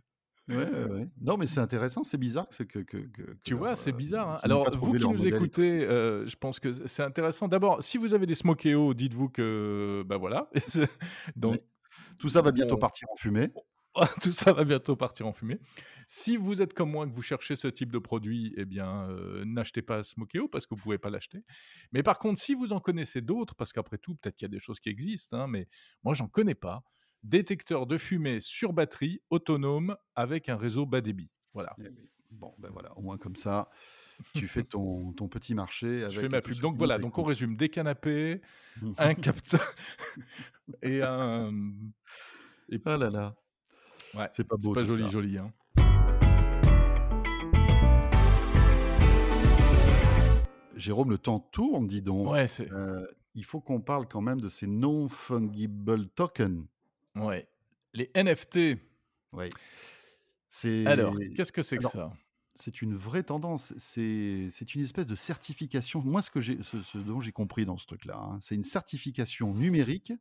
Ouais, 0.56 0.84
ouais. 0.90 1.08
Non, 1.20 1.36
mais 1.36 1.46
c'est 1.46 1.60
intéressant, 1.60 2.02
c'est 2.04 2.18
bizarre 2.18 2.48
que, 2.48 2.62
que, 2.64 2.78
que, 2.80 2.96
que- 2.98 3.36
Tu 3.44 3.54
vois, 3.54 3.76
c'est 3.76 3.92
euh, 3.92 3.96
bizarre. 3.96 4.30
hein. 4.30 4.38
Alors, 4.42 4.70
vous 4.78 4.92
qui 4.92 5.06
nous 5.06 5.26
écoutez, 5.26 5.84
euh, 5.84 6.26
je 6.26 6.36
pense 6.36 6.60
que 6.60 6.72
c'est 6.72 7.02
intéressant. 7.02 7.48
D'abord, 7.48 7.82
si 7.82 7.98
vous 7.98 8.14
avez 8.14 8.26
des 8.26 8.34
Smokeo, 8.34 8.94
dites-vous 8.94 9.28
que. 9.28 10.02
Bah 10.06 10.16
voilà. 10.16 10.50
Donc. 11.36 11.58
Tout 12.18 12.28
ça 12.28 12.42
va 12.42 12.52
bientôt 12.52 12.74
Euh, 12.76 12.78
partir 12.78 13.08
en 13.10 13.16
fumée. 13.16 13.48
tout 14.22 14.32
ça 14.32 14.52
va 14.52 14.64
bientôt 14.64 14.94
partir 14.94 15.26
en 15.26 15.32
fumée. 15.32 15.58
Si 16.06 16.36
vous 16.36 16.60
êtes 16.62 16.74
comme 16.74 16.90
moi, 16.90 17.06
que 17.06 17.12
vous 17.12 17.22
cherchez 17.22 17.56
ce 17.56 17.66
type 17.68 17.90
de 17.90 17.98
produit, 17.98 18.52
eh 18.56 18.64
bien, 18.64 19.08
euh, 19.10 19.42
n'achetez 19.46 19.80
pas 19.82 20.02
Smokeo 20.04 20.46
parce 20.48 20.66
que 20.66 20.74
vous 20.74 20.80
pouvez 20.82 20.98
pas 20.98 21.08
l'acheter. 21.10 21.44
Mais 21.92 22.02
par 22.02 22.18
contre, 22.18 22.38
si 22.40 22.54
vous 22.54 22.72
en 22.72 22.80
connaissez 22.80 23.20
d'autres, 23.20 23.54
parce 23.54 23.72
qu'après 23.72 23.96
tout, 23.98 24.14
peut-être 24.16 24.36
qu'il 24.36 24.44
y 24.46 24.50
a 24.50 24.52
des 24.52 24.60
choses 24.60 24.80
qui 24.80 24.90
existent, 24.90 25.38
hein, 25.38 25.46
mais 25.46 25.66
moi, 26.04 26.14
j'en 26.14 26.28
connais 26.28 26.54
pas. 26.54 26.82
Détecteur 27.22 27.86
de 27.86 27.98
fumée 27.98 28.40
sur 28.40 28.72
batterie 28.72 29.20
autonome 29.30 29.96
avec 30.14 30.48
un 30.48 30.56
réseau 30.56 30.86
bas 30.86 31.00
débit. 31.00 31.30
Voilà. 31.54 31.74
Eh. 31.80 31.88
Bon, 32.30 32.54
ben 32.58 32.70
voilà, 32.72 32.96
au 32.96 33.02
moins 33.02 33.18
comme 33.18 33.34
ça, 33.34 33.70
tu 34.34 34.46
fais 34.46 34.62
ton, 34.64 35.12
ton 35.12 35.28
petit 35.28 35.54
marché. 35.54 36.04
Avec 36.04 36.12
Je 36.14 36.20
fais 36.20 36.28
ma 36.28 36.40
pub. 36.40 36.58
Donc 36.60 36.76
voilà, 36.76 36.98
donc 36.98 37.18
on 37.18 37.24
résume 37.24 37.56
des 37.56 37.68
canapés, 37.68 38.40
un 38.98 39.14
capteur 39.14 39.74
et 40.82 41.02
un. 41.02 41.52
Et 42.70 42.80
Ah 42.84 42.96
là 42.96 43.10
là, 43.10 43.34
ouais, 44.14 44.28
c'est 44.32 44.46
pas 44.46 44.56
c'est 44.58 44.62
beau 44.62 44.74
pas 44.74 44.82
tout 44.82 44.90
joli, 44.90 45.02
ça. 45.02 45.08
joli. 45.08 45.38
Hein. 45.38 45.52
Jérôme, 50.76 51.10
le 51.10 51.18
temps 51.18 51.40
tourne, 51.40 51.88
dis 51.88 52.00
donc. 52.00 52.30
Ouais, 52.30 52.46
c'est. 52.48 52.70
Euh, 52.70 53.04
il 53.34 53.44
faut 53.44 53.60
qu'on 53.60 53.80
parle 53.80 54.08
quand 54.08 54.20
même 54.20 54.40
de 54.40 54.48
ces 54.48 54.66
non-fungible 54.66 56.08
tokens. 56.10 56.64
Ouais. 57.16 57.48
Les 57.94 58.10
NFT. 58.14 58.78
Oui. 59.32 59.46
C'est 60.48 60.86
Alors, 60.86 61.14
qu'est-ce 61.36 61.52
que 61.52 61.62
c'est 61.62 61.76
que 61.76 61.82
alors, 61.82 61.92
ça? 61.92 62.12
c'est 62.56 62.82
une 62.82 62.96
vraie 62.96 63.22
tendance. 63.22 63.72
C'est 63.78 64.48
c'est 64.50 64.74
une 64.74 64.82
espèce 64.82 65.06
de 65.06 65.14
certification. 65.16 66.00
Moi, 66.02 66.22
ce 66.22 66.30
que 66.30 66.40
j'ai, 66.40 66.62
ce, 66.62 66.82
ce 66.82 66.98
dont 66.98 67.20
j'ai 67.20 67.32
compris 67.32 67.64
dans 67.64 67.78
ce 67.78 67.86
truc-là, 67.86 68.18
hein, 68.18 68.38
c'est 68.40 68.54
une 68.54 68.64
certification 68.64 69.54
numérique 69.54 70.12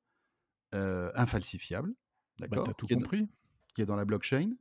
euh, 0.76 1.12
infalsifiable, 1.16 1.94
Bah, 2.40 2.48
d'accord, 2.48 2.68
t'as 2.68 2.74
tout 2.74 2.86
qui, 2.88 2.94
est 2.94 2.96
dans- 2.96 3.02
compris. 3.02 3.28
qui 3.74 3.82
est 3.82 3.86
dans 3.88 3.96
la 3.96 4.06
blockchain 4.06 4.52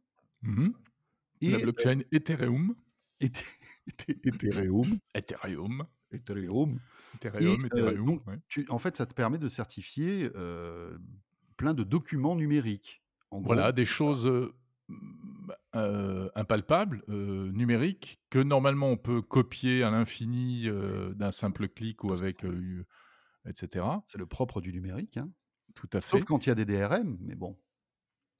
et 1.41 1.51
La 1.51 1.59
euh, 1.59 1.63
blockchain 1.63 2.01
Ethereum. 2.13 2.75
Ethé- 3.21 3.45
Ethereum, 4.25 4.99
Ethereum. 5.15 5.87
Ethereum. 6.13 6.79
Ethereum, 7.17 7.43
Et 7.43 7.47
euh, 7.47 7.67
Ethereum. 7.67 8.07
donc, 8.07 8.27
ouais. 8.27 8.39
tu, 8.49 8.65
en 8.71 8.79
fait, 8.79 8.97
ça 8.97 9.05
te 9.07 9.15
permet 9.15 9.39
de 9.39 9.49
certifier 9.49 10.31
euh, 10.37 10.97
plein 11.59 11.75
de 11.75 11.85
documents 11.85 12.35
numériques. 12.37 13.03
En 13.31 13.43
Voilà, 13.43 13.65
gros, 13.65 13.73
des 13.73 13.85
choses 13.85 14.25
euh, 15.75 16.31
impalpables, 16.35 17.03
euh, 17.11 17.51
numériques, 17.53 18.19
que 18.31 18.39
normalement 18.39 18.89
on 18.89 18.97
peut 18.97 19.21
copier 19.21 19.83
à 19.83 19.91
l'infini 19.91 20.63
euh, 20.67 21.13
d'un 21.15 21.31
simple 21.31 21.69
clic 21.69 22.05
ou 22.05 22.13
avec, 22.13 22.47
etc. 23.47 23.85
c'est 24.07 24.17
le 24.19 24.25
propre 24.27 24.63
du 24.63 24.73
numérique. 24.73 25.19
hein. 25.19 25.29
Tout 25.75 25.89
à 25.93 26.01
Sauf 26.01 26.21
fait. 26.21 26.25
quand 26.27 26.47
il 26.47 26.49
y 26.49 26.53
a 26.53 26.55
des 26.55 26.65
DRM, 26.65 27.19
mais 27.21 27.35
bon. 27.35 27.59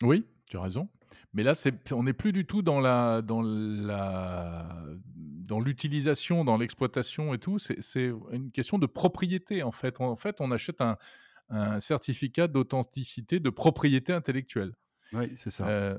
Oui, 0.03 0.25
tu 0.47 0.57
as 0.57 0.63
raison. 0.63 0.89
Mais 1.35 1.43
là, 1.43 1.53
on 1.93 2.03
n'est 2.05 2.13
plus 2.13 2.33
du 2.33 2.47
tout 2.47 2.63
dans 2.63 2.81
la, 2.81 3.21
dans 3.23 3.43
la, 3.43 4.69
dans 5.05 5.61
l'utilisation, 5.61 6.45
dans 6.45 6.57
l'exploitation 6.57 7.35
et 7.35 7.39
tout. 7.39 7.59
C'est, 7.59 7.81
c'est 7.83 8.11
une 8.33 8.51
question 8.51 8.79
de 8.79 8.87
propriété 8.87 9.63
en 9.63 9.73
fait. 9.73 10.01
En 10.01 10.17
fait, 10.17 10.41
on 10.41 10.51
achète 10.51 10.81
un, 10.81 10.97
un 11.51 11.81
certificat 11.81 12.49
d'authenticité 12.49 13.41
de 13.41 13.51
propriété 13.51 14.13
intellectuelle. 14.13 14.75
Oui, 15.13 15.33
c'est 15.37 15.51
ça. 15.51 15.69
Euh, 15.69 15.99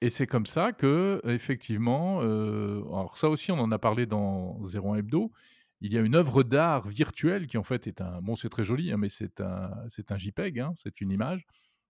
et 0.00 0.10
c'est 0.10 0.26
comme 0.26 0.46
ça 0.46 0.72
que, 0.72 1.20
effectivement, 1.24 2.20
euh, 2.22 2.80
alors 2.86 3.16
ça 3.16 3.28
aussi, 3.28 3.50
on 3.50 3.58
en 3.58 3.72
a 3.72 3.78
parlé 3.78 4.06
dans 4.06 4.60
01 4.62 4.96
Hebdo. 4.96 5.32
Il 5.80 5.92
y 5.92 5.98
a 5.98 6.00
une 6.00 6.16
œuvre 6.16 6.42
d'art 6.42 6.88
virtuelle 6.88 7.46
qui 7.46 7.56
en 7.56 7.62
fait 7.62 7.86
est 7.86 8.00
un, 8.00 8.20
bon, 8.20 8.34
c'est 8.34 8.48
très 8.48 8.64
joli, 8.64 8.92
hein, 8.92 8.96
mais 8.96 9.08
c'est 9.08 9.40
un, 9.40 9.70
c'est 9.88 10.10
un 10.10 10.18
JPEG, 10.18 10.60
hein, 10.60 10.72
c'est 10.76 11.00
une 11.00 11.10
image 11.10 11.46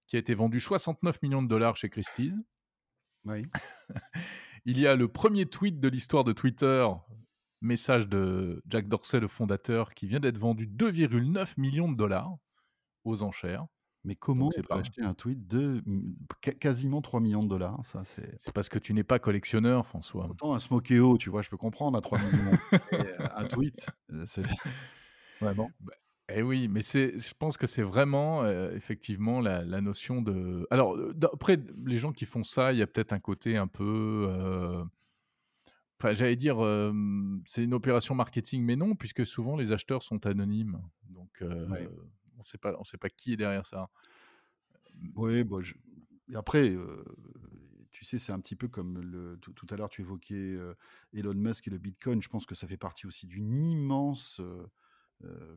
qui 0.07 0.17
a 0.17 0.19
été 0.19 0.35
vendue 0.35 0.61
69 0.61 1.23
millions 1.23 1.43
de 1.43 1.49
dollars 1.49 1.77
chez 1.77 1.89
Christie's. 1.89 2.35
Oui. 3.25 3.43
Il 4.65 4.79
y 4.79 4.87
a 4.87 4.95
le 4.95 5.09
premier 5.09 5.47
tweet 5.47 5.81
de 5.81 5.89
l'histoire 5.89 6.25
de 6.25 6.33
Twitter, 6.33 6.87
message 7.61 8.09
de 8.09 8.63
Jack 8.67 8.89
Dorsey, 8.89 9.21
le 9.21 9.29
fondateur, 9.29 9.95
qui 9.95 10.07
vient 10.07 10.21
d'être 10.21 10.39
vendu 10.39 10.67
2,9 10.67 11.55
millions 11.59 11.91
de 11.91 11.97
dollars 11.97 12.37
aux 13.09 13.23
enchères. 13.23 13.67
Mais 14.05 14.15
comment 14.15 14.51
c'est 14.53 14.67
pas, 14.67 14.77
acheter 14.79 15.03
un 15.03 15.13
tweet 15.13 15.47
de 15.49 15.83
qua- 16.41 16.55
quasiment 16.55 17.03
3 17.03 17.21
millions 17.21 17.43
de 17.43 17.49
dollars 17.49 17.85
Ça, 17.85 18.05
c'est. 18.05 18.33
c'est 18.39 18.53
parce 18.53 18.69
que 18.69 18.79
tu 18.79 18.95
n'es 18.95 19.03
pas 19.05 19.19
collectionneur, 19.19 19.85
François. 19.87 20.29
Autant 20.31 20.55
un 20.55 20.59
Smokeo, 20.61 21.19
tu 21.19 21.31
vois, 21.31 21.43
je 21.43 21.51
peux 21.51 21.57
comprendre 21.57 21.99
à 21.99 22.01
3 22.01 22.19
millions. 22.19 22.53
Euh, 22.93 23.29
un 23.35 23.45
tweet, 23.47 23.87
euh, 24.13 24.25
c'est. 24.27 24.43
Vraiment. 25.41 25.71
Bah, 25.81 25.93
Eh 26.33 26.43
oui, 26.43 26.69
mais 26.69 26.83
c'est, 26.83 27.19
je 27.19 27.35
pense 27.39 27.57
que 27.57 27.67
c'est 27.67 27.83
vraiment 27.83 28.45
euh, 28.45 28.71
effectivement 28.73 29.41
la, 29.41 29.65
la 29.65 29.81
notion 29.81 30.23
de. 30.23 30.67
Alors, 30.71 30.97
après, 31.33 31.59
les 31.85 31.97
gens 31.99 32.13
qui 32.13 32.25
font 32.25 32.45
ça, 32.45 32.73
il 32.73 32.79
y 32.79 32.83
a 32.83 32.87
peut-être 32.87 33.13
un 33.13 33.21
côté 33.21 33.57
un 33.57 33.67
peu. 33.69 34.27
euh, 34.31 34.85
Enfin, 36.01 36.15
j'allais 36.15 36.37
dire, 36.37 36.65
euh, 36.65 36.93
c'est 37.45 37.65
une 37.65 37.75
opération 37.75 38.15
marketing, 38.15 38.63
mais 38.63 38.77
non, 38.77 38.95
puisque 38.95 39.27
souvent 39.27 39.57
les 39.57 39.73
acheteurs 39.73 40.03
sont 40.05 40.25
anonymes. 40.27 40.81
Donc, 41.09 41.29
Ouais. 41.41 41.89
On 42.39 42.43
sait 42.43 42.59
pas, 42.59 42.75
on 42.79 42.85
sait 42.85 42.99
pas 42.99 43.11
qui 43.11 43.33
est 43.33 43.37
derrière 43.37 43.67
ça. 43.67 43.91
Oui, 45.17 45.45
bah, 45.45 45.59
je- 45.61 45.75
et 46.31 46.37
après, 46.37 46.75
tu 47.91 48.05
sais, 48.05 48.19
c'est 48.19 48.33
un 48.33 48.41
petit 48.41 48.57
peu 48.57 48.69
comme 48.69 49.01
le... 49.01 49.39
tout, 49.39 49.67
à 49.71 49.77
l'heure, 49.77 49.89
tu 49.89 50.03
évoquais 50.03 50.57
Elon 51.13 51.35
Musk 51.35 51.67
et 51.69 51.71
le 51.71 51.79
Bitcoin. 51.79 52.23
Je 52.23 52.29
pense 52.29 52.47
que 52.47 52.55
ça 52.55 52.67
fait 52.67 52.77
partie 52.77 53.07
aussi 53.07 53.27
d'une 53.27 53.57
immense 53.61 54.41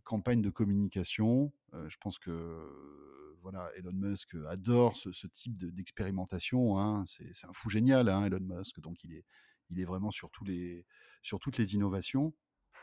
campagne 0.03 0.41
de 0.41 0.49
communication. 0.49 1.51
Je 1.73 1.97
pense 1.99 2.19
que 2.19 3.37
voilà, 3.41 3.69
Elon 3.75 3.93
Musk 3.93 4.35
adore 4.47 4.95
ce, 4.97 5.27
type 5.27 5.57
de- 5.57 5.69
d'expérimentation. 5.71 6.77
hein. 6.79 7.03
C'est 7.07 7.33
c'est 7.33 7.47
un 7.47 7.53
fou 7.53 7.69
génial, 7.69 8.07
hein, 8.09 8.25
Elon 8.25 8.39
Musk. 8.39 8.79
Donc, 8.79 9.03
il 9.03 9.13
est, 9.13 9.25
il 9.69 9.79
est 9.81 9.85
vraiment 9.85 10.11
sur, 10.11 10.29
tous 10.31 10.45
les, 10.45 10.85
sur 11.23 11.39
toutes 11.39 11.57
les 11.57 11.75
innovations. 11.75 12.33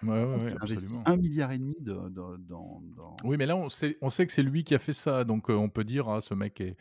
Ouais, 0.03 0.55
absolument. 0.61 1.03
un 1.07 1.17
milliard 1.17 1.51
et 1.53 1.59
demi 1.59 1.77
de- 1.81 1.93
de- 2.09 2.37
dans, 2.39 2.83
dans- 2.97 3.17
Oui, 3.25 3.37
mais 3.37 3.47
là, 3.47 3.57
on 3.57 3.69
sait, 3.69 3.99
on 4.01 4.11
sait 4.11 4.27
que 4.27 4.33
c'est 4.33 4.43
lui 4.43 4.65
qui 4.65 4.75
a 4.75 4.79
fait 4.79 4.93
ça, 4.93 5.25
donc 5.25 5.51
euh, 5.51 5.55
on 5.55 5.69
peut 5.69 5.85
dire, 5.85 6.09
ah, 6.09 6.21
ce 6.21 6.35
mec 6.35 6.61
est. 6.61 6.77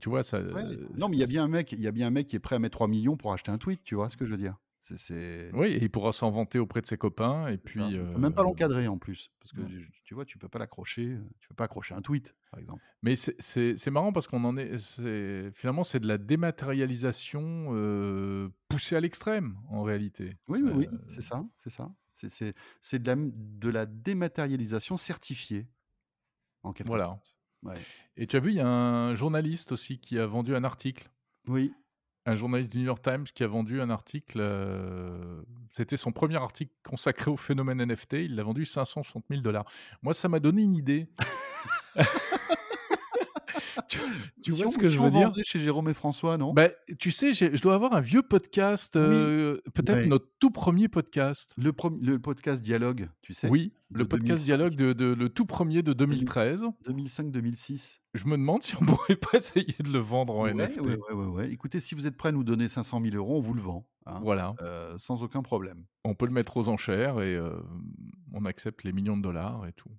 Tu 0.00 0.08
vois, 0.08 0.22
ça. 0.22 0.40
Ouais. 0.40 0.62
euh, 0.64 0.88
Non, 0.98 1.08
mais 1.08 1.16
il 1.16 1.20
y 1.20 1.22
a 1.22 1.26
c'est- 1.26 1.32
bien 1.32 1.44
un 1.44 1.48
mec, 1.48 1.72
il 1.72 1.80
y 1.80 1.86
a 1.86 1.92
bien 1.92 2.06
un 2.06 2.10
mec 2.10 2.26
qui 2.26 2.36
est 2.36 2.40
prêt 2.40 2.56
à 2.56 2.58
mettre 2.58 2.76
3 2.76 2.88
millions 2.88 3.16
pour 3.16 3.32
acheter 3.32 3.50
un 3.50 3.58
tweet, 3.58 3.82
tu 3.84 3.94
vois 3.94 4.08
ce 4.10 4.16
que 4.16 4.24
je 4.24 4.30
veux 4.30 4.36
dire? 4.38 4.56
C'est, 4.84 4.98
c'est... 4.98 5.50
Oui, 5.54 5.68
et 5.68 5.82
il 5.82 5.90
pourra 5.90 6.12
s'en 6.12 6.30
vanter 6.32 6.58
auprès 6.58 6.80
de 6.80 6.86
ses 6.86 6.96
copains, 6.96 7.46
et 7.46 7.52
c'est 7.66 7.78
ça. 7.78 7.86
puis. 7.88 7.98
On 8.00 8.14
peut 8.14 8.18
même 8.20 8.32
pas 8.34 8.40
euh, 8.40 8.44
l'encadrer 8.46 8.88
en 8.88 8.98
plus, 8.98 9.30
parce 9.40 9.52
que 9.52 9.60
non. 9.60 9.66
tu 9.68 9.88
tu 10.04 10.14
vois, 10.14 10.24
tu 10.24 10.38
peux 10.38 10.48
pas 10.48 10.58
l'accrocher, 10.58 11.16
tu 11.38 11.48
peux 11.48 11.54
pas 11.54 11.64
accrocher 11.64 11.94
un 11.94 12.02
tweet, 12.02 12.34
par 12.50 12.58
exemple. 12.60 12.82
Mais 13.02 13.14
c'est- 13.16 13.36
c'est 13.38 13.76
c'est 13.76 13.90
marrant 13.92 14.12
parce 14.12 14.26
qu'on 14.28 14.42
en 14.44 14.56
est, 14.56 14.76
c'est- 14.78 15.52
finalement, 15.54 15.84
c'est 15.84 16.00
de 16.00 16.08
la 16.08 16.18
dématérialisation 16.18 17.68
euh, 17.72 18.48
poussée 18.68 18.96
à 18.96 19.00
l'extrême, 19.00 19.56
en 19.68 19.82
réalité. 19.82 20.36
Oui, 20.48 20.60
oui, 20.64 20.72
oui, 20.74 20.88
Euh, 20.92 20.96
c'est 21.08 21.22
ça, 21.22 21.44
c'est 21.58 21.70
ça. 21.70 21.90
C'est, 22.14 22.54
la, 23.06 23.14
de 23.16 23.68
la 23.68 23.86
dématérialisation 23.86 24.96
certifiée, 24.96 25.66
en 26.62 26.72
quelque 26.72 26.88
voilà. 26.88 27.06
sorte. 27.06 27.34
Ouais. 27.62 27.74
Et 28.16 28.26
tu 28.26 28.36
as 28.36 28.40
vu, 28.40 28.50
il 28.50 28.56
y 28.56 28.60
a 28.60 28.66
un 28.68 29.14
journaliste 29.14 29.72
aussi 29.72 29.98
qui 29.98 30.18
a 30.18 30.26
vendu 30.26 30.54
un 30.54 30.64
article. 30.64 31.10
Oui, 31.48 31.72
Un 32.26 32.34
journaliste 32.36 32.70
du 32.72 32.78
New 32.78 32.84
York 32.84 33.02
Times 33.02 33.24
qui 33.24 33.42
a 33.44 33.48
vendu 33.48 33.80
un 33.80 33.90
article. 33.90 34.38
euh, 34.40 35.42
C'était 35.72 35.96
son 35.96 36.12
premier 36.12 36.36
article 36.36 36.72
consacré 36.84 37.30
au 37.30 37.36
phénomène 37.36 37.84
NFT. 37.84 38.12
Il 38.14 38.34
l'a 38.36 38.42
vendu 38.44 38.64
560 38.64 39.24
000 39.30 39.42
dollars. 39.42 39.64
Moi, 40.02 40.14
ça 40.14 40.28
m'a 40.28 40.38
donné 40.40 40.62
une 40.62 40.74
idée. 40.76 41.08
tu, 43.92 43.98
tu 44.42 44.50
Si 44.52 44.56
vois 44.58 44.66
on- 44.66 44.70
ce 44.70 44.78
que 44.78 44.86
si 44.86 44.94
je 44.94 45.00
veux 45.00 45.10
dire? 45.10 45.30
chez 45.44 45.60
Jérôme 45.60 45.88
et 45.88 45.94
François, 45.94 46.36
non? 46.36 46.52
Bah, 46.52 46.68
tu 46.98 47.10
sais, 47.10 47.32
je 47.34 47.60
dois 47.62 47.74
avoir 47.74 47.92
un 47.94 48.00
vieux 48.00 48.22
podcast, 48.22 48.94
Oui. 48.96 49.02
euh, 49.04 49.58
peut-être 49.74 50.06
notre 50.06 50.26
tout 50.38 50.50
premier 50.50 50.88
podcast. 50.88 51.52
le, 51.56 51.72
podcast 52.18 52.62
Dialogue, 52.62 53.08
tu 53.22 53.34
sais 53.34 53.48
Oui, 53.48 53.72
le 53.90 54.06
podcast 54.06 54.44
2005. 54.44 54.44
dialogue 54.44 54.76
de, 54.76 54.92
de- 54.92 55.14
le 55.14 55.28
tout 55.28 55.46
premier 55.46 55.82
de 55.82 55.92
2013. 55.92 56.64
2005-2006. 56.88 57.98
Je 58.14 58.24
me 58.26 58.32
demande 58.32 58.62
si 58.62 58.74
on 58.76 58.80
pourrait 58.86 59.16
pas 59.16 59.38
essayer 59.38 59.74
de 59.80 59.90
le 59.92 59.98
vendre 59.98 60.34
en 60.36 60.44
Ouais, 60.44 60.54
NFT. 60.54 60.80
ouais, 60.80 60.96
ouais. 61.12 61.50
Écoutez, 61.52 61.80
si 61.80 61.94
vous 61.94 62.06
êtes 62.06 62.16
prêt 62.16 62.30
à 62.30 62.32
nous 62.32 62.44
donner 62.44 62.68
500 62.68 63.00
000 63.02 63.16
euros, 63.16 63.38
on 63.38 63.40
vous 63.40 63.54
le 63.54 63.62
vend, 63.62 63.86
hein, 64.06 64.20
Voilà, 64.22 64.54
euh, 64.62 64.94
sans 64.98 65.22
aucun 65.22 65.42
problème. 65.42 65.84
on 66.04 66.14
peut 66.14 66.26
le 66.26 66.32
mettre 66.32 66.56
aux 66.56 66.68
enchères 66.68 67.20
et 67.20 67.34
euh, 67.36 67.50
on 68.32 68.44
accepte 68.44 68.84
les 68.84 68.92
millions 68.92 69.16
de 69.16 69.22
dollars 69.22 69.66
et 69.66 69.72
tout. 69.72 69.90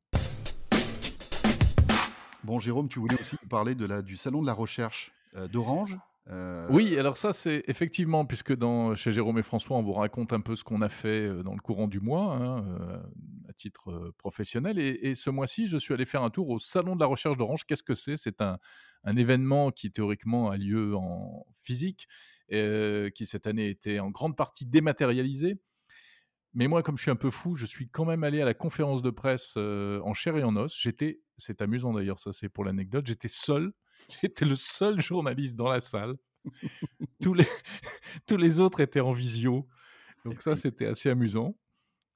Bon, 2.44 2.60
Jérôme, 2.60 2.90
tu 2.90 3.00
voulais 3.00 3.20
aussi 3.20 3.38
parler 3.50 3.74
de 3.74 4.02
du 4.02 4.18
salon 4.18 4.42
de 4.42 4.48
la 4.48 4.54
recherche 4.54 5.14
euh, 5.36 5.48
d'Orange. 5.48 5.98
euh, 6.28 6.68
Oui, 6.70 6.98
alors 6.98 7.16
ça 7.16 7.32
c'est 7.32 7.64
effectivement, 7.68 8.26
puisque 8.26 8.54
chez 8.96 9.14
Jérôme 9.14 9.40
et 9.40 9.44
François, 9.44 9.78
on 9.78 9.84
vous 9.84 9.94
raconte 9.94 10.34
un 10.34 10.42
peu 10.42 10.58
ce 10.58 10.66
qu'on 10.66 10.82
a 10.82 10.90
fait 10.90 11.28
euh, 11.28 11.42
dans 11.42 11.54
le 11.54 11.62
courant 11.62 11.88
du 11.88 12.02
mois, 12.02 12.36
hein, 12.36 13.02
à 13.48 13.54
titre 13.54 14.14
professionnel. 14.18 14.78
Et, 14.78 15.16
ce 15.16 15.30
mois-ci, 15.30 15.68
je 15.68 15.78
suis 15.78 15.94
allé 15.94 16.06
faire 16.06 16.22
un 16.22 16.30
tour 16.30 16.50
au 16.50 16.60
Salon 16.60 16.96
de 16.96 17.00
la 17.00 17.06
recherche 17.06 17.38
d'Orange. 17.38 17.66
Qu'est-ce 17.66 17.84
que 17.84 17.96
c'est? 17.96 18.18
C'est 18.18 18.42
un, 18.42 18.58
événement 19.18 19.72
qui 19.72 19.92
théoriquement 19.92 20.50
a 20.50 20.58
lieu 20.58 20.96
en 20.96 21.46
physique, 21.62 22.08
qui 22.50 23.26
cette 23.26 23.48
année 23.48 23.70
était 23.70 24.00
en 24.00 24.12
grande 24.12 24.36
partie 24.36 24.66
dématérialisé. 24.66 25.58
Mais 26.54 26.68
moi, 26.68 26.84
comme 26.84 26.98
je 26.98 27.04
suis 27.04 27.12
un 27.12 27.18
peu 27.18 27.32
fou, 27.32 27.56
je 27.56 27.66
suis 27.66 27.90
quand 27.90 28.06
même 28.06 28.24
allé 28.24 28.42
à 28.42 28.46
la 28.46 28.54
conférence 28.54 29.02
de 29.02 29.10
presse 29.10 29.58
en 29.58 30.14
chair 30.14 30.38
et 30.38 30.44
en 30.44 30.56
os. 30.56 30.74
J'étais, 30.78 31.23
c'est 31.38 31.62
amusant 31.62 31.94
d'ailleurs, 31.94 32.20
ça 32.20 32.34
c'est 32.34 32.50
pour 32.50 32.66
l'anecdote, 32.66 33.06
j'étais 33.06 33.28
seul. 33.28 33.74
J'étais 34.22 34.46
le 34.46 34.56
seul 34.56 35.00
journaliste 35.00 35.56
dans 35.56 35.70
la 35.70 35.80
salle. 35.80 36.16
tous, 37.22 37.34
les, 37.34 37.46
tous 38.28 38.38
les 38.38 38.60
autres 38.60 38.82
étaient 38.82 39.00
en 39.00 39.14
visio. 39.14 39.68
Donc 40.26 40.42
ça, 40.42 40.56
c'était 40.56 40.88
assez 40.88 41.10
amusant. 41.10 41.56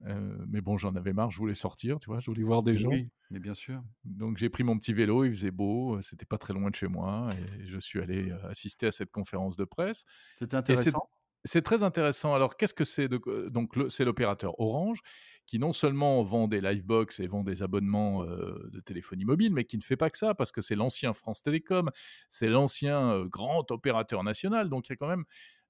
Euh, 0.06 0.46
mais 0.48 0.62
bon, 0.62 0.78
j'en 0.78 0.96
avais 0.96 1.14
marre, 1.14 1.32
je 1.32 1.38
voulais 1.38 1.56
sortir, 1.56 1.98
tu 2.00 2.10
vois, 2.10 2.20
je 2.20 2.28
voulais 2.28 2.44
voir 2.44 2.62
des 2.62 2.78
gens. 2.78 2.90
Oui, 2.90 3.10
Mais 3.32 3.40
bien 3.40 3.56
sûr. 3.56 3.84
Donc 4.04 4.38
j'ai 4.38 4.50
pris 4.50 4.64
mon 4.64 4.78
petit 4.78 4.94
vélo, 4.94 5.24
il 5.24 5.32
faisait 5.32 5.52
beau, 5.52 6.00
c'était 6.02 6.26
pas 6.26 6.38
très 6.38 6.54
loin 6.54 6.70
de 6.70 6.76
chez 6.76 6.88
moi, 6.88 7.30
et 7.36 7.66
je 7.66 7.80
suis 7.80 8.00
allé 8.00 8.30
euh, 8.30 8.50
assister 8.50 8.88
à 8.88 8.92
cette 8.92 9.12
conférence 9.12 9.56
de 9.56 9.66
presse. 9.66 10.06
C'était 10.38 10.56
intéressant. 10.56 11.10
C'est 11.48 11.62
très 11.62 11.84
intéressant. 11.84 12.34
Alors 12.36 12.58
qu'est-ce 12.58 12.74
que 12.74 12.84
c'est 12.84 13.12
euh, 13.12 13.50
Donc 13.50 13.74
c'est 13.90 14.06
l'opérateur 14.06 14.60
Orange 14.60 15.02
qui 15.46 15.60
non 15.60 15.72
seulement 15.72 16.22
vend 16.24 16.50
des 16.50 16.60
livebox 16.60 17.22
et 17.22 17.28
vend 17.28 17.44
des 17.44 17.64
abonnements 17.64 18.24
euh, 18.24 18.70
de 18.74 18.82
téléphonie 18.82 19.24
mobile, 19.24 19.54
mais 19.54 19.64
qui 19.64 19.78
ne 19.78 19.82
fait 19.82 19.96
pas 19.96 20.10
que 20.10 20.18
ça 20.18 20.36
parce 20.36 20.52
que 20.52 20.62
c'est 20.62 20.76
l'ancien 20.76 21.14
France 21.14 21.42
Télécom, 21.42 21.90
c'est 22.28 22.50
l'ancien 22.50 23.14
euh, 23.14 23.26
grand 23.26 23.72
opérateur 23.72 24.24
national. 24.24 24.70
Donc 24.70 24.90
il 24.90 24.92
y 24.92 24.94
a 24.94 24.98
quand 24.98 25.08
même 25.08 25.24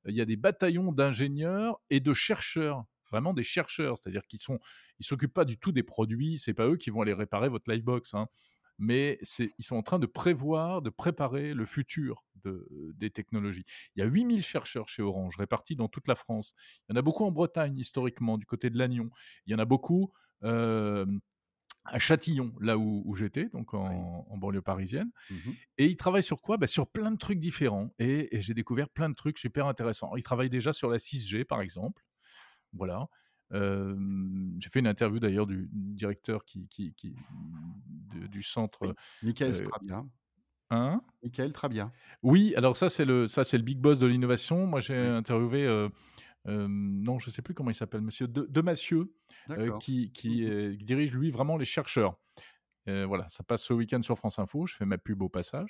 il 0.07 0.15
y 0.15 0.21
a 0.21 0.25
des 0.25 0.37
bataillons 0.37 0.91
d'ingénieurs 0.91 1.79
et 1.89 1.99
de 1.99 2.13
chercheurs, 2.13 2.85
vraiment 3.11 3.33
des 3.33 3.43
chercheurs, 3.43 3.97
c'est-à-dire 3.97 4.25
qu'ils 4.27 4.39
sont 4.39 4.59
ils 4.99 5.05
s'occupent 5.05 5.33
pas 5.33 5.45
du 5.45 5.57
tout 5.57 5.71
des 5.71 5.83
produits, 5.83 6.39
c'est 6.39 6.53
pas 6.53 6.67
eux 6.67 6.77
qui 6.77 6.89
vont 6.89 7.01
aller 7.01 7.13
réparer 7.13 7.49
votre 7.49 7.71
livebox, 7.71 8.13
hein, 8.13 8.27
mais 8.79 9.19
ils 9.39 9.65
sont 9.65 9.75
en 9.75 9.83
train 9.83 9.99
de 9.99 10.05
prévoir, 10.05 10.81
de 10.81 10.89
préparer 10.89 11.53
le 11.53 11.65
futur 11.65 12.23
de, 12.43 12.67
des 12.95 13.09
technologies. 13.09 13.65
Il 13.95 13.99
y 13.99 14.03
a 14.03 14.05
8000 14.05 14.41
chercheurs 14.43 14.87
chez 14.89 15.01
Orange 15.01 15.35
répartis 15.37 15.75
dans 15.75 15.87
toute 15.87 16.07
la 16.07 16.15
France. 16.15 16.53
Il 16.87 16.93
y 16.93 16.95
en 16.95 16.99
a 16.99 17.01
beaucoup 17.01 17.23
en 17.25 17.31
Bretagne 17.31 17.77
historiquement, 17.77 18.37
du 18.37 18.45
côté 18.45 18.69
de 18.69 18.77
Lannion. 18.77 19.09
Il 19.45 19.51
y 19.51 19.55
en 19.55 19.59
a 19.59 19.65
beaucoup 19.65 20.11
euh, 20.43 21.05
à 21.85 21.99
Châtillon, 21.99 22.53
là 22.59 22.77
où, 22.77 23.01
où 23.05 23.15
j'étais, 23.15 23.47
donc 23.49 23.73
en, 23.73 24.25
en 24.29 24.37
banlieue 24.37 24.61
parisienne. 24.61 25.09
Mhm. 25.29 25.55
Et 25.77 25.85
ils 25.87 25.95
travaillent 25.97 26.21
sur 26.23 26.41
quoi? 26.41 26.57
Bah, 26.57 26.67
Sur 26.67 26.87
plein 26.89 27.11
de 27.11 27.17
trucs 27.17 27.39
différents. 27.39 27.93
Et, 27.97 28.35
et 28.35 28.41
j'ai 28.41 28.53
découvert 28.53 28.89
plein 28.89 29.09
de 29.09 29.15
trucs 29.15 29.37
super 29.37 29.67
intéressants. 29.67 30.15
Ils 30.17 30.23
travaillent 30.23 30.49
déjà 30.49 30.73
sur 30.73 30.89
la 30.89 30.97
6G, 30.97 31.45
par 31.45 31.61
exemple. 31.61 32.03
Voilà. 32.73 33.07
Euh, 33.53 33.95
j'ai 34.59 34.69
fait 34.69 34.79
une 34.79 34.87
interview 34.87 35.19
d'ailleurs 35.19 35.47
du 35.47 35.69
directeur 35.71 36.43
qui, 36.43 36.67
qui, 36.67 36.93
qui- 36.95 37.15
de- 38.13 38.27
du 38.27 38.43
centre. 38.43 38.79
Oui. 38.87 38.93
Michael 39.23 39.51
euh, 39.51 39.53
Strabia. 39.53 40.03
Hein? 40.69 41.01
Michael 41.23 41.53
Trabia. 41.53 41.91
oui, 42.23 42.53
alors 42.55 42.75
ça 42.75 42.89
c'est 42.89 43.05
le 43.05 43.27
ça 43.27 43.43
c'est 43.43 43.57
le 43.57 43.63
big 43.63 43.79
boss 43.79 43.99
de 43.99 44.07
l'innovation. 44.07 44.65
Moi 44.67 44.79
j'ai 44.81 44.99
Oui. 44.99 45.07
interviewé 45.07 45.65
euh, 45.65 45.87
euh, 46.47 46.67
non 46.69 47.19
je 47.19 47.29
sais 47.29 47.41
plus 47.41 47.53
comment 47.53 47.69
il 47.71 47.75
s'appelle 47.75 48.01
Monsieur 48.01 48.27
de, 48.27 48.45
Demassieux 48.49 49.13
euh, 49.49 49.77
qui 49.79 50.11
qui, 50.11 50.45
dirige 50.83 51.13
lui 51.13 51.31
vraiment 51.31 51.57
les 51.57 51.65
chercheurs. 51.65 52.17
Voilà, 52.85 53.27
ça 53.29 53.43
passe 53.43 53.63
ce 53.63 53.73
week-end 53.73 54.01
sur 54.01 54.17
France 54.17 54.39
Info. 54.39 54.65
Je 54.65 54.75
fais 54.75 54.85
ma 54.85 54.97
pub 54.97 55.21
au 55.21 55.29
passage. 55.29 55.69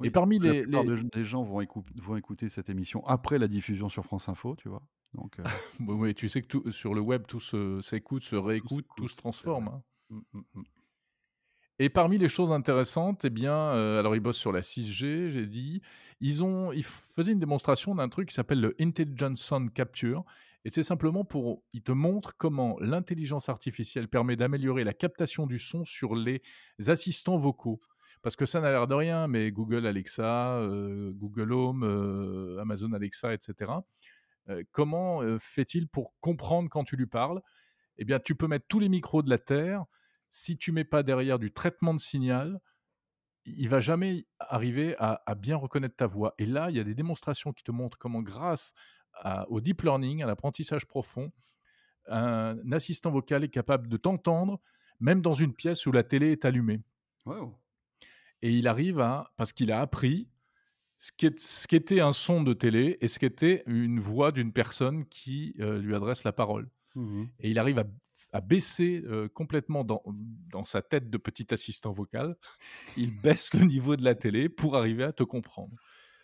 Oui, 0.00 0.08
Et 0.08 0.10
parmi 0.10 0.38
la 0.38 0.52
les, 0.52 0.62
plupart 0.62 0.84
les- 0.84 1.02
de- 1.02 1.08
des 1.12 1.24
gens 1.24 1.42
vont, 1.42 1.60
écou- 1.60 1.84
vont 1.96 2.16
écouter 2.16 2.48
cette 2.48 2.68
émission 2.68 3.04
après 3.06 3.38
la 3.38 3.48
diffusion 3.48 3.88
sur 3.88 4.04
France 4.04 4.28
Info, 4.28 4.54
tu 4.56 4.68
vois. 4.68 4.82
Donc, 5.14 5.36
Oui, 5.80 6.14
tu 6.14 6.28
sais 6.28 6.42
que 6.42 6.46
tout, 6.46 6.70
sur 6.70 6.94
le 6.94 7.00
web 7.00 7.24
tout 7.26 7.40
s'écoute, 7.82 8.22
se 8.24 8.36
réécoute, 8.36 8.86
tout, 8.96 9.08
se 9.08 9.16
transforme. 9.16 9.68
hein. 9.68 9.82
mm, 10.10 10.20
mm, 10.34 10.42
mm. 10.54 10.62
Et 11.80 11.88
parmi 11.88 12.18
les 12.18 12.28
choses 12.28 12.50
intéressantes, 12.50 13.24
eh 13.24 13.30
bien, 13.30 13.54
euh, 13.54 14.00
alors 14.00 14.16
ils 14.16 14.20
bossent 14.20 14.38
sur 14.38 14.50
la 14.50 14.62
6G, 14.62 15.30
j'ai 15.30 15.46
dit. 15.46 15.80
Ils 16.20 16.42
ont, 16.42 16.72
ils 16.72 16.84
faisaient 16.84 17.30
une 17.30 17.38
démonstration 17.38 17.94
d'un 17.94 18.08
truc 18.08 18.30
qui 18.30 18.34
s'appelle 18.34 18.60
le 18.60 18.74
Intelligent 18.80 19.36
Sound 19.36 19.72
Capture, 19.72 20.24
et 20.64 20.70
c'est 20.70 20.82
simplement 20.82 21.24
pour, 21.24 21.62
ils 21.72 21.82
te 21.82 21.92
montrent 21.92 22.36
comment 22.36 22.76
l'intelligence 22.80 23.48
artificielle 23.48 24.08
permet 24.08 24.34
d'améliorer 24.34 24.82
la 24.82 24.92
captation 24.92 25.46
du 25.46 25.60
son 25.60 25.84
sur 25.84 26.16
les 26.16 26.42
assistants 26.88 27.38
vocaux. 27.38 27.80
Parce 28.22 28.34
que 28.34 28.44
ça 28.44 28.60
n'a 28.60 28.70
l'air 28.70 28.88
de 28.88 28.94
rien, 28.94 29.28
mais 29.28 29.52
Google 29.52 29.86
Alexa, 29.86 30.56
euh, 30.56 31.12
Google 31.14 31.52
Home, 31.52 31.84
euh, 31.84 32.58
Amazon 32.60 32.92
Alexa, 32.92 33.32
etc. 33.32 33.70
comment 34.72 35.20
fait-il 35.38 35.86
pour 35.86 36.14
comprendre 36.20 36.70
quand 36.70 36.82
tu 36.82 36.96
lui 36.96 37.06
parles? 37.06 37.40
Eh 37.98 38.04
bien, 38.04 38.18
tu 38.18 38.34
peux 38.34 38.48
mettre 38.48 38.64
tous 38.66 38.80
les 38.80 38.88
micros 38.88 39.22
de 39.22 39.30
la 39.30 39.38
Terre. 39.38 39.84
Si 40.30 40.56
tu 40.56 40.72
mets 40.72 40.84
pas 40.84 41.02
derrière 41.02 41.38
du 41.38 41.52
traitement 41.52 41.94
de 41.94 42.00
signal, 42.00 42.60
il 43.44 43.68
va 43.68 43.80
jamais 43.80 44.26
arriver 44.38 44.94
à, 44.98 45.22
à 45.26 45.34
bien 45.34 45.56
reconnaître 45.56 45.96
ta 45.96 46.06
voix. 46.06 46.34
Et 46.38 46.46
là, 46.46 46.70
il 46.70 46.76
y 46.76 46.80
a 46.80 46.84
des 46.84 46.94
démonstrations 46.94 47.52
qui 47.52 47.64
te 47.64 47.70
montrent 47.70 47.98
comment, 47.98 48.22
grâce 48.22 48.74
à- 49.14 49.48
au 49.48 49.60
deep 49.60 49.82
learning, 49.82 50.22
à 50.22 50.26
l'apprentissage 50.26 50.86
profond, 50.86 51.32
un 52.08 52.72
assistant 52.72 53.10
vocal 53.10 53.44
est 53.44 53.48
capable 53.48 53.88
de 53.88 53.96
t'entendre, 53.96 54.60
même 55.00 55.22
dans 55.22 55.34
une 55.34 55.54
pièce 55.54 55.86
où 55.86 55.92
la 55.92 56.02
télé 56.02 56.32
est 56.32 56.44
allumée. 56.44 56.80
Wow. 57.26 57.54
Et 58.42 58.52
il 58.52 58.66
arrive 58.68 59.00
à, 59.00 59.32
parce 59.36 59.52
qu'il 59.52 59.72
a 59.72 59.80
appris 59.80 60.28
ce 60.96 61.66
qu'était 61.66 62.00
un 62.00 62.12
son 62.12 62.42
de 62.42 62.52
télé 62.52 62.98
et 63.00 63.08
ce 63.08 63.18
qu'était 63.18 63.62
une 63.66 64.00
voix 64.00 64.32
d'une 64.32 64.52
personne 64.52 65.06
qui 65.06 65.54
euh, 65.60 65.78
lui 65.78 65.94
adresse 65.94 66.24
la 66.24 66.32
parole. 66.32 66.68
Mhm. 66.96 67.28
Et 67.40 67.50
il 67.50 67.58
arrive 67.58 67.78
à, 67.78 67.84
à 68.32 68.40
baisser 68.40 69.02
euh, 69.06 69.28
complètement 69.28 69.84
dans, 69.84 70.02
dans 70.06 70.64
sa 70.64 70.82
tête 70.82 71.10
de 71.10 71.18
petit 71.18 71.52
assistant 71.54 71.92
vocal, 71.92 72.36
il 72.96 73.12
baisse 73.12 73.54
le 73.54 73.64
niveau 73.66 73.96
de 73.96 74.04
la 74.04 74.14
télé 74.14 74.48
pour 74.48 74.76
arriver 74.76 75.04
à 75.04 75.12
te 75.12 75.22
comprendre. 75.24 75.74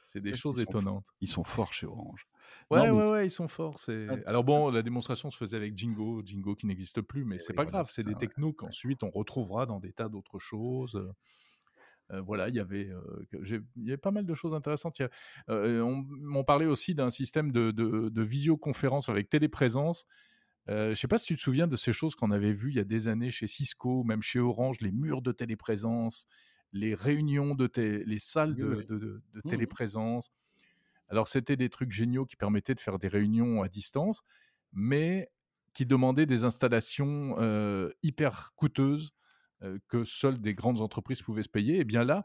C'est 0.05 0.21
des 0.21 0.35
choses 0.35 0.61
sont 0.61 0.61
étonnantes. 0.61 1.07
Ils 1.21 1.29
sont 1.29 1.45
forts 1.45 1.73
chez 1.73 1.87
Orange. 1.87 2.27
Ouais, 2.71 2.81
Non, 2.81 2.91
ouais, 2.91 3.11
ouais, 3.11 3.27
ils 3.27 3.31
sont 3.31 3.49
forts. 3.49 3.79
Alors 4.27 4.45
bon, 4.45 4.71
la 4.71 4.83
démonstration 4.83 5.31
se 5.31 5.37
faisait 5.37 5.57
avec 5.57 5.77
Jingo, 5.77 6.23
Jingo 6.25 6.55
qui 6.55 6.67
n'existe 6.67 7.01
plus, 7.03 7.25
mais 7.25 7.39
Eh 7.39 7.41
c'est 7.41 7.53
oui, 7.53 7.55
pas 7.55 7.65
voilà, 7.65 7.79
grave, 7.79 7.91
c'est 7.91 8.05
des 8.05 8.17
ouais, 8.17 8.17
technos 8.17 8.53
qu'ensuite 8.53 9.03
on 9.03 9.11
retrouvera 9.11 9.67
dans 9.67 9.81
des 9.81 9.93
tas 9.93 10.09
d'autres 10.09 10.39
choses. 10.39 11.01
Euh, 12.13 12.21
voilà, 12.21 12.49
il 12.49 12.55
y 12.55 12.61
avait, 12.61 12.89
euh, 12.91 13.25
que 13.31 13.43
j'ai- 13.45 13.61
il 13.77 13.85
y 13.85 13.89
avait 13.89 13.97
pas 13.97 14.11
mal 14.11 14.27
de 14.27 14.35
choses 14.35 14.55
intéressantes. 14.55 15.01
A- 15.01 15.09
euh, 15.51 15.81
on 15.83 16.05
m'en 16.09 16.45
parlait 16.45 16.67
aussi 16.67 16.95
d'un 16.95 17.11
système 17.11 17.51
de, 17.53 17.71
de- 17.71 18.09
de 18.11 18.23
visioconférence 18.23 19.09
avec 19.09 19.29
téléprésence. 19.31 20.07
Euh, 20.71 20.91
je 20.91 20.95
sais 20.95 21.09
pas 21.09 21.19
si 21.19 21.27
tu 21.27 21.37
te 21.37 21.43
souviens 21.43 21.67
de 21.67 21.77
ces 21.77 21.93
choses 21.93 22.15
qu'on 22.15 22.31
avait 22.31 22.53
vues 22.55 22.71
il 22.71 22.77
y 22.77 22.81
a 22.81 22.85
des 22.85 23.09
années 23.09 23.31
chez 23.31 23.47
Cisco, 23.47 24.03
même 24.05 24.23
chez 24.23 24.41
Orange, 24.41 24.81
les 24.81 24.93
murs 24.93 25.23
de 25.23 25.33
téléprésence, 25.33 26.27
les 26.73 26.95
réunions 26.95 27.55
de 27.55 27.71
les 27.77 28.19
salles 28.19 28.57
de, 28.57 28.77
oui. 28.77 28.89
de- 28.89 28.99
de- 28.99 29.23
de 29.35 29.41
Mhm. 29.45 29.77
téléprésence. 29.81 30.31
Alors 31.09 31.29
c'était 31.29 31.57
des 31.57 31.71
trucs 31.71 31.93
géniaux 31.93 32.27
qui 32.27 32.37
permettaient 32.37 32.75
de 32.75 32.81
faire 32.81 32.99
des 32.99 33.09
réunions 33.09 33.63
à 33.63 33.69
distance, 33.69 34.23
mais 34.73 35.31
qui 35.75 35.87
demandaient 35.87 36.27
des 36.27 36.45
installations 36.45 37.37
euh, 37.41 37.91
hyper 38.03 38.53
coûteuses 38.57 39.13
euh, 39.63 39.79
que 39.89 40.05
seules 40.05 40.41
des 40.41 40.55
grandes 40.55 40.81
entreprises 40.81 41.23
pouvaient 41.23 41.43
se 41.43 41.49
payer. 41.49 41.79
Et 41.81 41.85
bien 41.85 42.05
là, 42.05 42.25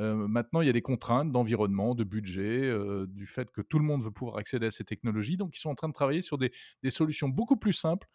euh, 0.00 0.28
maintenant, 0.28 0.62
il 0.62 0.66
y 0.66 0.70
a 0.70 0.72
des 0.72 0.82
contraintes 0.82 1.32
d'environnement, 1.32 1.94
de 1.94 2.04
budget, 2.04 2.64
euh, 2.64 3.06
du 3.08 3.26
fait 3.26 3.50
que 3.52 3.60
tout 3.60 3.78
le 3.78 3.84
monde 3.84 4.02
veut 4.02 4.10
pouvoir 4.10 4.38
accéder 4.38 4.66
à 4.66 4.70
ces 4.72 4.84
technologies. 4.84 5.36
Donc, 5.36 5.56
ils 5.56 5.60
sont 5.60 5.70
en 5.70 5.74
train 5.76 5.88
de 5.88 5.94
travailler 5.94 6.22
sur 6.22 6.38
des, 6.38 6.52
des 6.82 6.90
solutions 6.90 7.28
beaucoup 7.28 7.56
plus 7.56 7.74
simples 7.74 8.08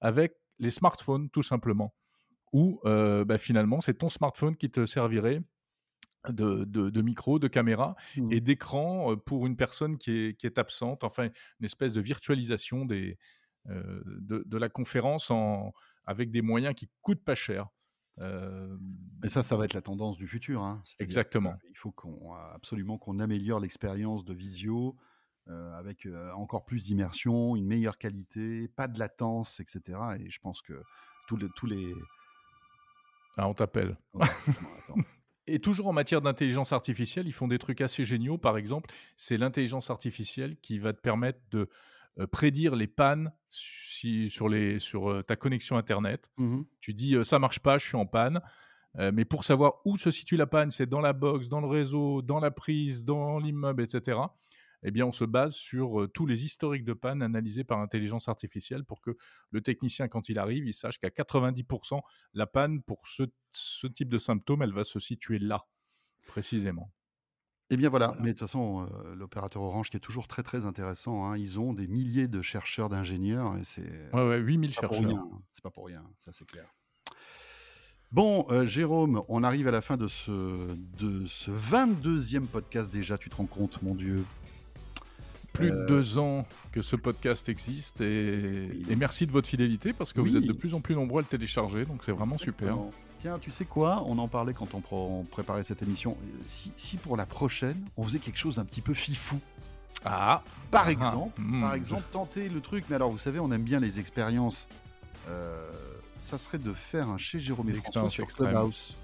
avec 0.00 0.34
les 0.58 0.70
smartphones, 0.70 1.30
tout 1.30 1.42
simplement. 1.44 1.94
Où 2.52 2.80
euh, 2.86 3.24
bah, 3.24 3.38
finalement, 3.38 3.80
c'est 3.80 3.94
ton 3.94 4.08
smartphone 4.10 4.56
qui 4.56 4.70
te 4.70 4.86
servirait 4.86 5.42
de, 6.28 6.64
de- 6.64 6.90
de 6.90 7.02
micro, 7.02 7.38
de 7.38 7.48
caméra 7.48 7.94
Mhm. 8.16 8.30
et 8.32 8.40
d'écran 8.40 9.12
euh, 9.12 9.16
pour 9.16 9.46
une 9.46 9.56
personne 9.56 9.96
qui 9.98 10.10
est, 10.10 10.34
qui 10.38 10.46
est 10.46 10.58
absente. 10.58 11.04
Enfin, 11.04 11.30
une 11.60 11.66
espèce 11.66 11.92
de 11.92 12.00
virtualisation 12.00 12.84
des, 12.84 13.18
euh, 13.68 14.02
de, 14.06 14.42
de 14.46 14.58
la 14.58 14.68
conférence 14.68 15.30
en, 15.30 15.72
avec 16.04 16.30
des 16.30 16.42
moyens 16.42 16.74
qui 16.74 16.90
coûtent 17.02 17.24
pas 17.24 17.34
cher. 17.36 17.68
Euh, 18.20 18.76
Et 19.22 19.28
ça, 19.28 19.42
ça 19.42 19.56
va 19.56 19.64
être 19.64 19.74
la 19.74 19.82
tendance 19.82 20.16
du 20.16 20.26
futur. 20.26 20.62
hein. 20.62 20.82
Exactement. 20.98 21.54
Il 21.70 21.76
faut 21.76 21.90
qu'on, 21.92 22.34
absolument 22.34 22.98
qu'on 22.98 23.18
améliore 23.18 23.60
l'expérience 23.60 24.24
de 24.24 24.32
visio 24.34 24.96
euh, 25.48 25.74
avec 25.76 26.06
euh, 26.06 26.32
encore 26.32 26.64
plus 26.64 26.84
d'immersion, 26.84 27.56
une 27.56 27.66
meilleure 27.66 27.98
qualité, 27.98 28.68
pas 28.68 28.88
de 28.88 28.98
latence, 28.98 29.60
etc. 29.60 29.98
Et 30.18 30.30
je 30.30 30.40
pense 30.40 30.60
que 30.62 30.82
tous 31.28 31.36
les... 31.36 31.48
Tous 31.56 31.66
les... 31.66 31.94
ah, 33.36 33.48
on 33.48 33.54
t'appelle. 33.54 33.96
Oh. 34.88 34.94
Et 35.48 35.60
toujours 35.60 35.86
en 35.86 35.92
matière 35.92 36.22
d'intelligence 36.22 36.72
artificielle, 36.72 37.28
ils 37.28 37.32
font 37.32 37.46
des 37.46 37.58
trucs 37.58 37.80
assez 37.80 38.04
géniaux. 38.04 38.36
Par 38.38 38.56
exemple, 38.56 38.90
c'est 39.14 39.36
l'intelligence 39.36 39.90
artificielle 39.90 40.56
qui 40.60 40.80
va 40.80 40.92
te 40.92 41.00
permettre 41.00 41.38
de 41.52 41.68
prédire 42.24 42.76
les 42.76 42.86
pannes 42.86 43.32
si- 43.50 44.30
sur, 44.30 44.48
les, 44.48 44.78
sur 44.78 45.10
euh, 45.10 45.22
ta 45.22 45.36
connexion 45.36 45.76
Internet. 45.76 46.30
Mhm. 46.38 46.64
Tu 46.80 46.94
dis 46.94 47.14
euh, 47.16 47.24
ça 47.24 47.38
marche 47.38 47.58
pas, 47.60 47.78
je 47.78 47.86
suis 47.86 47.96
en 47.96 48.06
panne. 48.06 48.40
Euh, 48.98 49.10
mais 49.12 49.26
pour 49.26 49.44
savoir 49.44 49.74
où 49.84 49.98
se 49.98 50.10
situe 50.10 50.36
la 50.38 50.46
panne, 50.46 50.70
c'est 50.70 50.86
dans 50.86 51.00
la 51.02 51.12
box, 51.12 51.48
dans 51.48 51.60
le 51.60 51.66
réseau, 51.66 52.22
dans 52.22 52.40
la 52.40 52.50
prise, 52.50 53.04
dans 53.04 53.38
l'immeuble, 53.38 53.82
etc. 53.82 54.18
Eh 54.82 54.90
bien, 54.90 55.04
on 55.04 55.12
se 55.12 55.24
base 55.24 55.54
sur 55.54 56.00
euh, 56.02 56.06
tous 56.08 56.24
les 56.26 56.44
historiques 56.44 56.84
de 56.84 56.92
panne 56.94 57.20
analysés 57.22 57.64
par 57.64 57.78
intelligence 57.80 58.28
artificielle 58.28 58.84
pour 58.84 59.00
que 59.02 59.16
le 59.50 59.60
technicien, 59.60 60.08
quand 60.08 60.28
il 60.30 60.38
arrive, 60.38 60.66
il 60.66 60.72
sache 60.74 60.98
qu'à 60.98 61.08
90%, 61.08 62.00
la 62.34 62.46
panne 62.46 62.82
pour 62.82 63.06
ce, 63.06 63.24
ce 63.50 63.86
type 63.86 64.08
de 64.08 64.18
symptômes, 64.18 64.62
elle 64.62 64.72
va 64.72 64.84
se 64.84 65.00
situer 65.00 65.38
là, 65.38 65.66
précisément. 66.26 66.90
Eh 67.70 67.76
bien 67.76 67.88
voilà, 67.88 68.08
Voilà. 68.08 68.22
mais 68.22 68.28
de 68.28 68.38
toute 68.38 68.46
façon, 68.46 68.86
euh, 69.04 69.14
l'opérateur 69.16 69.60
Orange 69.62 69.90
qui 69.90 69.96
est 69.96 70.00
toujours 70.00 70.28
très 70.28 70.42
très 70.44 70.64
intéressant, 70.64 71.24
hein, 71.26 71.36
ils 71.36 71.58
ont 71.58 71.72
des 71.72 71.88
milliers 71.88 72.28
de 72.28 72.40
chercheurs, 72.42 72.88
d'ingénieurs, 72.88 73.56
et 73.56 73.64
c'est 73.64 73.82
Ouais, 74.12 74.28
ouais, 74.28 74.38
8000 74.38 74.70
pas 74.74 74.82
pour 74.82 74.92
chercheurs. 74.98 75.10
rien, 75.10 75.28
hein. 75.32 75.38
c'est 75.52 75.62
pas 75.64 75.70
pour 75.70 75.86
rien, 75.86 76.02
ça 76.24 76.30
c'est 76.32 76.46
clair. 76.46 76.66
Bon, 78.12 78.46
euh, 78.50 78.66
Jérôme, 78.66 79.22
on 79.28 79.42
arrive 79.42 79.66
à 79.66 79.72
la 79.72 79.80
fin 79.80 79.96
de 79.96 80.06
ce, 80.06 80.30
de 80.98 81.26
ce 81.26 81.50
22e 81.50 82.46
podcast 82.46 82.92
déjà, 82.92 83.18
tu 83.18 83.28
te 83.30 83.34
rends 83.34 83.46
compte, 83.46 83.82
mon 83.82 83.94
Dieu. 83.96 84.24
Plus 85.52 85.70
Euh, 85.72 85.82
de 85.82 85.88
deux 85.88 86.18
ans 86.18 86.46
que 86.70 86.82
ce 86.82 86.94
podcast 86.94 87.48
existe 87.48 88.00
et, 88.00 88.68
Oui. 88.70 88.86
et 88.90 88.94
merci 88.96 89.26
de 89.26 89.32
votre 89.32 89.48
fidélité 89.48 89.92
parce 89.92 90.12
que 90.12 90.20
vous 90.20 90.36
êtes 90.36 90.44
de 90.46 90.52
plus 90.52 90.72
en 90.74 90.80
plus 90.80 90.94
nombreux 90.94 91.18
à 91.20 91.22
le 91.22 91.26
télécharger, 91.28 91.84
donc 91.84 92.04
c'est 92.04 92.12
vraiment 92.12 92.38
super. 92.38 92.68
Exactement. 92.68 92.90
Tiens, 93.20 93.38
tu 93.40 93.50
sais 93.50 93.64
quoi 93.64 94.02
On 94.06 94.18
en 94.18 94.28
parlait 94.28 94.52
quand 94.54 94.74
on, 94.74 94.80
pr- 94.80 94.92
on 94.92 95.24
préparait 95.24 95.64
cette 95.64 95.82
émission. 95.82 96.16
Euh, 96.22 96.42
Si, 96.46 96.72
si 96.76 96.96
pour 96.96 97.16
la 97.16 97.26
prochaine, 97.26 97.80
on 97.96 98.04
faisait 98.04 98.18
quelque 98.18 98.38
chose 98.38 98.56
d'un 98.56 98.64
petit 98.64 98.80
peu 98.82 98.94
fifou. 98.94 99.38
Ah 100.04 100.42
Par 100.70 100.84
Ah, 100.86 100.90
exemple, 100.92 101.40
hmm. 101.40 101.62
par 101.62 101.74
exemple, 101.74 102.02
tenter 102.12 102.48
le 102.48 102.60
truc. 102.60 102.84
Mais 102.88 102.96
alors, 102.96 103.10
vous 103.10 103.18
savez, 103.18 103.40
on 103.40 103.50
aime 103.52 103.62
bien 103.62 103.80
les 103.80 103.98
expériences. 103.98 104.68
Euh, 105.28 105.68
ça 106.22 106.38
serait 106.38 106.58
de 106.58 106.72
faire 106.72 107.08
un 107.08 107.18
chez 107.18 107.40
Jérôme 107.40 107.70
et 107.70 107.74
François 107.74 108.08
sur 108.10 108.24
extrême. 108.24 108.50
Clubhouse. 108.50 108.94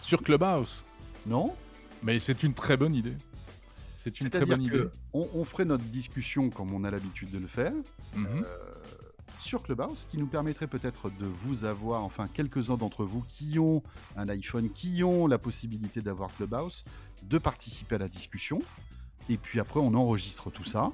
Sur 0.00 0.22
Clubhouse. 0.22 0.84
Non 1.26 1.54
Mais 2.02 2.18
c'est 2.20 2.42
une 2.42 2.54
très 2.54 2.76
bonne 2.76 2.94
idée. 2.94 3.16
C'est 3.94 4.20
une 4.20 4.28
très 4.30 4.44
bonne 4.44 4.62
idée. 4.62 4.84
on, 5.14 5.26
on 5.34 5.44
ferait 5.44 5.64
notre 5.64 5.84
discussion 5.84 6.50
comme 6.50 6.72
on 6.74 6.84
a 6.84 6.90
l'habitude 6.90 7.30
de 7.30 7.38
le 7.38 7.46
faire 7.46 7.72
Mhm. 8.14 8.44
Sur 9.44 9.62
Clubhouse, 9.62 10.06
qui 10.10 10.18
nous 10.18 10.26
permettrait 10.26 10.66
peut-être 10.66 11.10
de 11.10 11.26
vous 11.26 11.64
avoir, 11.64 12.02
enfin 12.02 12.28
quelques-uns 12.32 12.76
d'entre 12.76 13.04
vous 13.04 13.22
qui 13.28 13.58
ont 13.58 13.82
un 14.16 14.28
iPhone, 14.28 14.70
qui 14.70 15.04
ont 15.04 15.26
la 15.26 15.38
possibilité 15.38 16.00
d'avoir 16.00 16.34
Clubhouse, 16.34 16.84
de 17.24 17.38
participer 17.38 17.96
à 17.96 17.98
la 17.98 18.08
discussion. 18.08 18.62
Et 19.28 19.36
puis 19.36 19.60
après, 19.60 19.80
on 19.80 19.94
enregistre 19.94 20.50
tout 20.50 20.64
ça. 20.64 20.90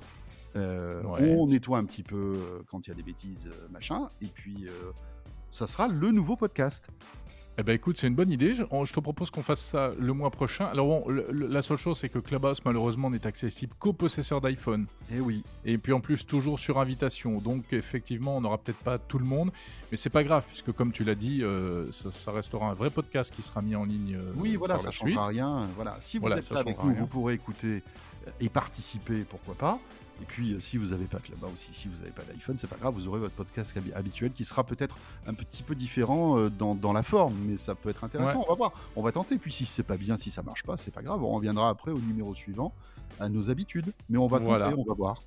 Euh, 0.57 1.03
Ouais. 1.05 1.35
On 1.37 1.47
nettoie 1.47 1.79
un 1.79 1.85
petit 1.85 2.03
peu 2.03 2.17
euh, 2.17 2.63
quand 2.69 2.87
il 2.87 2.91
y 2.91 2.93
a 2.93 2.97
des 2.97 3.03
bêtises, 3.03 3.47
euh, 3.47 3.69
machin. 3.71 4.09
Et 4.21 4.27
puis, 4.27 4.67
euh, 4.67 4.93
ça 5.53 5.67
sera 5.67 5.87
le 5.89 6.11
nouveau 6.11 6.37
podcast. 6.37 6.89
Eh 7.61 7.63
ben 7.63 7.75
écoute, 7.75 7.99
c'est 7.99 8.07
une 8.07 8.15
bonne 8.15 8.31
idée. 8.31 8.55
Je, 8.55 8.63
on- 8.71 8.87
je 8.87 8.95
te 8.95 9.01
propose 9.01 9.31
qu'on 9.31 9.43
fasse 9.43 9.61
ça 9.61 9.91
le 9.99 10.15
mois 10.15 10.31
prochain. 10.31 10.65
Alors 10.67 10.87
bon, 10.87 11.05
le- 11.11 11.27
le- 11.31 11.47
la 11.47 11.61
seule 11.61 11.77
chose, 11.77 11.99
c'est 11.99 12.09
que 12.09 12.19
Clubhouse, 12.19 12.63
malheureusement, 12.65 13.11
n'est 13.11 13.27
accessible 13.27 13.75
qu'aux 13.79 13.93
possesseurs 13.93 14.41
d'iPhone. 14.41 14.87
Et 15.15 15.21
oui, 15.21 15.43
Et 15.67 15.77
puis 15.77 15.93
en 15.93 16.01
plus, 16.01 16.25
toujours 16.25 16.59
sur 16.59 16.81
invitation. 16.81 17.39
Donc 17.39 17.65
effectivement, 17.73 18.39
on 18.39 18.41
n'aura 18.41 18.57
peut-être 18.57 18.79
pas 18.79 18.97
tout 18.97 19.19
le 19.19 19.27
monde. 19.27 19.51
Mais 19.91 19.99
c'est 19.99 20.09
pas 20.09 20.25
grave, 20.25 20.43
puisque 20.49 20.73
comme 20.73 20.91
tu 20.91 21.05
l'as 21.05 21.15
dit, 21.15 21.41
euh, 21.43 21.85
ça, 21.93 22.11
ça 22.11 22.33
restera 22.33 22.71
un 22.71 22.73
vrai 22.73 22.89
podcast 22.89 23.31
qui 23.35 23.43
sera 23.43 23.61
mis 23.61 23.77
en 23.77 23.85
ligne. 23.85 24.17
euh, 24.17 24.33
oui, 24.37 24.57
voilà, 24.57 24.77
par 24.77 24.83
ça 24.85 24.89
ne 24.89 24.93
suite. 24.95 25.09
changera 25.09 25.27
rien. 25.27 25.69
Voilà. 25.77 25.95
Si 26.01 26.17
vous 26.17 26.23
Voilà, 26.23 26.39
êtes 26.39 26.49
là 26.51 26.61
avec 26.61 26.79
nous, 26.83 26.91
rien. 26.93 26.99
vous 27.01 27.07
pourrez 27.07 27.35
écouter 27.35 27.83
euh, 28.27 28.31
et 28.41 28.49
participer, 28.49 29.25
pourquoi 29.29 29.55
pas. 29.55 29.79
Et 30.23 30.25
puis, 30.27 30.53
euh, 30.53 30.61
si 30.61 30.77
vous 30.77 30.89
n'avez 30.89 31.07
pas 31.07 31.19
Clubhouse, 31.19 31.51
si, 31.57 31.73
si 31.73 31.89
vous 31.89 31.97
n'avez 31.99 32.11
pas 32.11 32.23
d'iPhone, 32.23 32.57
c'est 32.59 32.67
pas 32.69 32.77
grave, 32.77 32.95
vous 32.95 33.09
aurez 33.09 33.19
votre 33.21 33.35
podcast 33.35 33.75
habi- 33.77 33.93
habituel 33.95 34.33
qui 34.33 34.45
sera 34.45 34.65
peut-être 34.65 34.97
un 35.27 35.35
petit 35.35 35.63
peu 35.63 35.75
différent 35.75 36.39
euh, 36.39 36.51
dans, 36.51 36.75
dans 36.75 36.93
la 36.93 37.03
forme, 37.03 37.35
mais 37.47 37.57
ça 37.57 37.75
peut 37.75 37.89
être 37.89 38.05
intéressant. 38.05 38.39
Ouais. 38.41 38.45
On 38.47 38.51
va 38.51 38.57
voir, 38.57 38.73
on 38.97 39.03
va 39.03 39.13
tenter. 39.13 39.39
Puis, 39.39 39.53
si 39.53 39.65
c'est 39.67 39.83
pas 39.83 39.97
bien, 39.97 40.17
si 40.17 40.31
ça 40.31 40.43
marche 40.43 40.63
pas, 40.63 40.77
c'est 40.77 40.93
pas 40.93 41.03
grave. 41.03 41.23
On 41.25 41.31
reviendra 41.31 41.69
après 41.71 41.91
au 41.91 41.99
numéro 41.99 42.35
suivant 42.35 42.73
à 43.19 43.29
nos 43.29 43.51
habitudes. 43.51 43.93
Mais 44.09 44.19
on 44.19 44.27
va 44.27 44.39
tenter, 44.39 44.49
Voilà. 44.51 44.73
on 44.77 44.85
va 44.85 44.95
voir. 44.95 45.19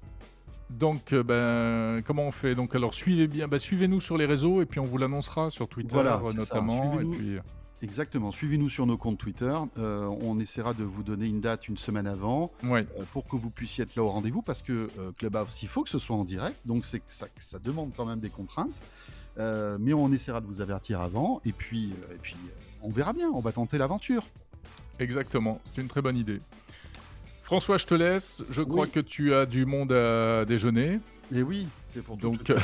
Donc, 0.70 1.14
euh, 1.14 1.24
ben, 1.24 2.02
comment 2.04 2.24
on 2.24 2.32
fait? 2.32 2.56
Donc, 2.56 2.74
alors, 2.76 2.94
suivez 2.94 3.28
bien, 3.28 3.48
ben, 3.48 3.60
suivez-nous 3.60 4.00
sur 4.02 4.18
les 4.18 4.26
réseaux 4.26 4.62
et 4.62 4.66
puis 4.66 4.80
on 4.80 4.86
vous 4.86 4.98
l'annoncera 4.98 5.50
sur 5.50 5.68
Twitter 5.68 5.94
Voilà, 5.94 6.20
notamment. 6.36 6.86
Et 6.86 6.89
Suivez-nous. 6.98 7.12
puis, 7.16 7.38
Exactement. 7.84 8.32
Suivez-nous 8.32 8.70
sur 8.70 8.86
nos 8.86 8.98
comptes 8.98 9.18
Twitter. 9.20 9.54
Euh, 9.78 10.06
on 10.22 10.40
essaiera 10.40 10.74
de 10.74 10.84
vous 10.86 11.04
donner 11.04 11.28
une 11.28 11.42
date 11.42 11.68
une 11.68 11.78
semaine 11.78 12.08
avant. 12.08 12.52
ouais. 12.64 12.88
euh, 12.98 13.04
pour 13.12 13.26
que 13.28 13.36
vous 13.36 13.50
puissiez 13.50 13.84
être 13.84 13.96
là 13.96 14.04
au 14.04 14.10
rendez-vous 14.10 14.42
parce 14.42 14.62
que 14.62 14.90
euh, 14.98 15.12
Clubhouse, 15.18 15.62
il 15.62 15.68
faut 15.68 15.84
que 15.84 15.90
ce 15.90 16.00
soit 16.00 16.16
en 16.16 16.24
direct, 16.24 16.58
donc 16.66 16.86
c'est 16.86 17.02
ça, 17.08 17.28
ça 17.38 17.60
demande 17.60 17.92
quand 17.96 18.06
même 18.06 18.20
des 18.22 18.30
contraintes. 18.30 18.72
Euh, 19.38 19.78
mais 19.80 19.94
on 19.94 20.12
essaiera 20.14 20.40
de 20.42 20.46
vous 20.46 20.62
avertir 20.62 21.02
avant 21.02 21.42
et 21.44 21.52
puis, 21.52 21.90
et 22.12 22.18
puis 22.22 22.36
on 22.84 22.90
verra 22.90 23.12
bien, 23.14 23.30
on 23.32 23.40
va 23.42 23.52
tenter 23.52 23.78
l'aventure. 23.78 24.24
Exactement, 25.00 25.60
c'est 25.66 25.82
une 25.82 25.88
très 25.88 26.02
bonne 26.02 26.18
idée. 26.18 26.40
François, 27.44 27.78
je 27.78 27.86
te 27.86 27.94
laisse. 27.96 28.44
Je 28.50 28.62
crois 28.62 28.86
Oui. 28.86 28.92
que 28.92 29.00
tu 29.02 29.34
as 29.34 29.46
du 29.46 29.66
monde 29.66 29.92
à 29.92 30.46
déjeuner. 30.46 31.00
Et 31.36 31.42
oui, 31.44 31.68
c'est 31.90 32.04
pour 32.04 32.16
tout- 32.18 32.30
Donc, 32.30 32.44
tout- 32.44 32.54
euh, 32.54 32.60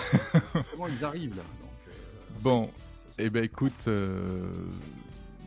Vraiment, 0.70 0.88
ils 0.88 1.04
arrivent 1.04 1.36
là? 1.36 1.44
Donc, 1.62 1.94
bon, 2.42 2.70
eh 3.18 3.30
ben 3.30 3.44
écoute, 3.44 3.88
euh, 3.88 4.50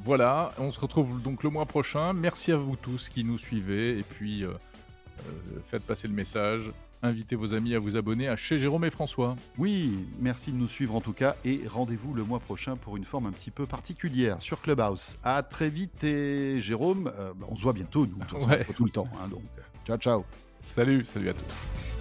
voilà, 0.05 0.53
on 0.59 0.70
se 0.72 0.80
retrouve 0.80 1.20
donc 1.22 1.42
le 1.42 1.50
mois 1.50 1.66
prochain. 1.66 2.12
Merci 2.12 2.53
à 2.53 2.57
vous 2.57 2.76
tous 2.76 3.09
qui 3.09 3.24
nous 3.24 3.38
suivez 3.38 3.98
et 3.98 4.03
puis 4.03 4.44
euh, 4.44 4.48
euh, 4.50 5.61
faites 5.70 5.82
passer 5.84 6.09
le 6.09 6.14
message. 6.14 6.62
Invitez 7.05 7.34
vos 7.34 7.53
amis 7.53 7.74
à 7.74 7.80
vous 7.80 7.96
abonner 7.96 8.28
à 8.28 8.36
chez 8.36 8.59
Jérôme 8.59 8.84
et 8.84 8.90
François. 8.90 9.34
Oui, 9.59 9.92
merci 10.20 10.53
de 10.53 10.57
nous 10.57 10.68
suivre 10.68 10.94
en 10.94 11.00
tout 11.00 11.12
cas 11.12 11.34
et 11.44 11.61
rendez-vous 11.68 12.14
le 12.14 12.22
mois 12.22 12.38
prochain 12.38 12.76
pour 12.76 12.96
une 12.96 13.05
forme 13.05 13.26
un 13.26 13.32
petit 13.32 13.50
peu 13.50 13.66
particulière 13.66 14.36
sur 14.40 14.61
Clubhouse. 14.61 15.18
À 15.24 15.42
très 15.42 15.68
vite 15.68 16.05
et 16.05 16.61
Jérôme, 16.61 17.11
euh, 17.18 17.32
bah, 17.36 17.46
on 17.50 17.57
se 17.57 17.62
voit 17.62 17.72
bientôt, 17.72 18.07
nous, 18.07 18.14
de 18.18 18.24
toute 18.24 18.38
façon, 18.38 18.48
Ouais. 18.50 18.64
tout 18.76 18.84
le 18.84 18.90
temps. 18.90 19.09
hein, 19.22 19.28
donc, 19.28 19.42
ciao, 19.84 19.96
ciao. 19.98 20.24
Salut, 20.61 21.05
salut 21.05 21.28
à 21.30 21.34
tous. 21.34 21.98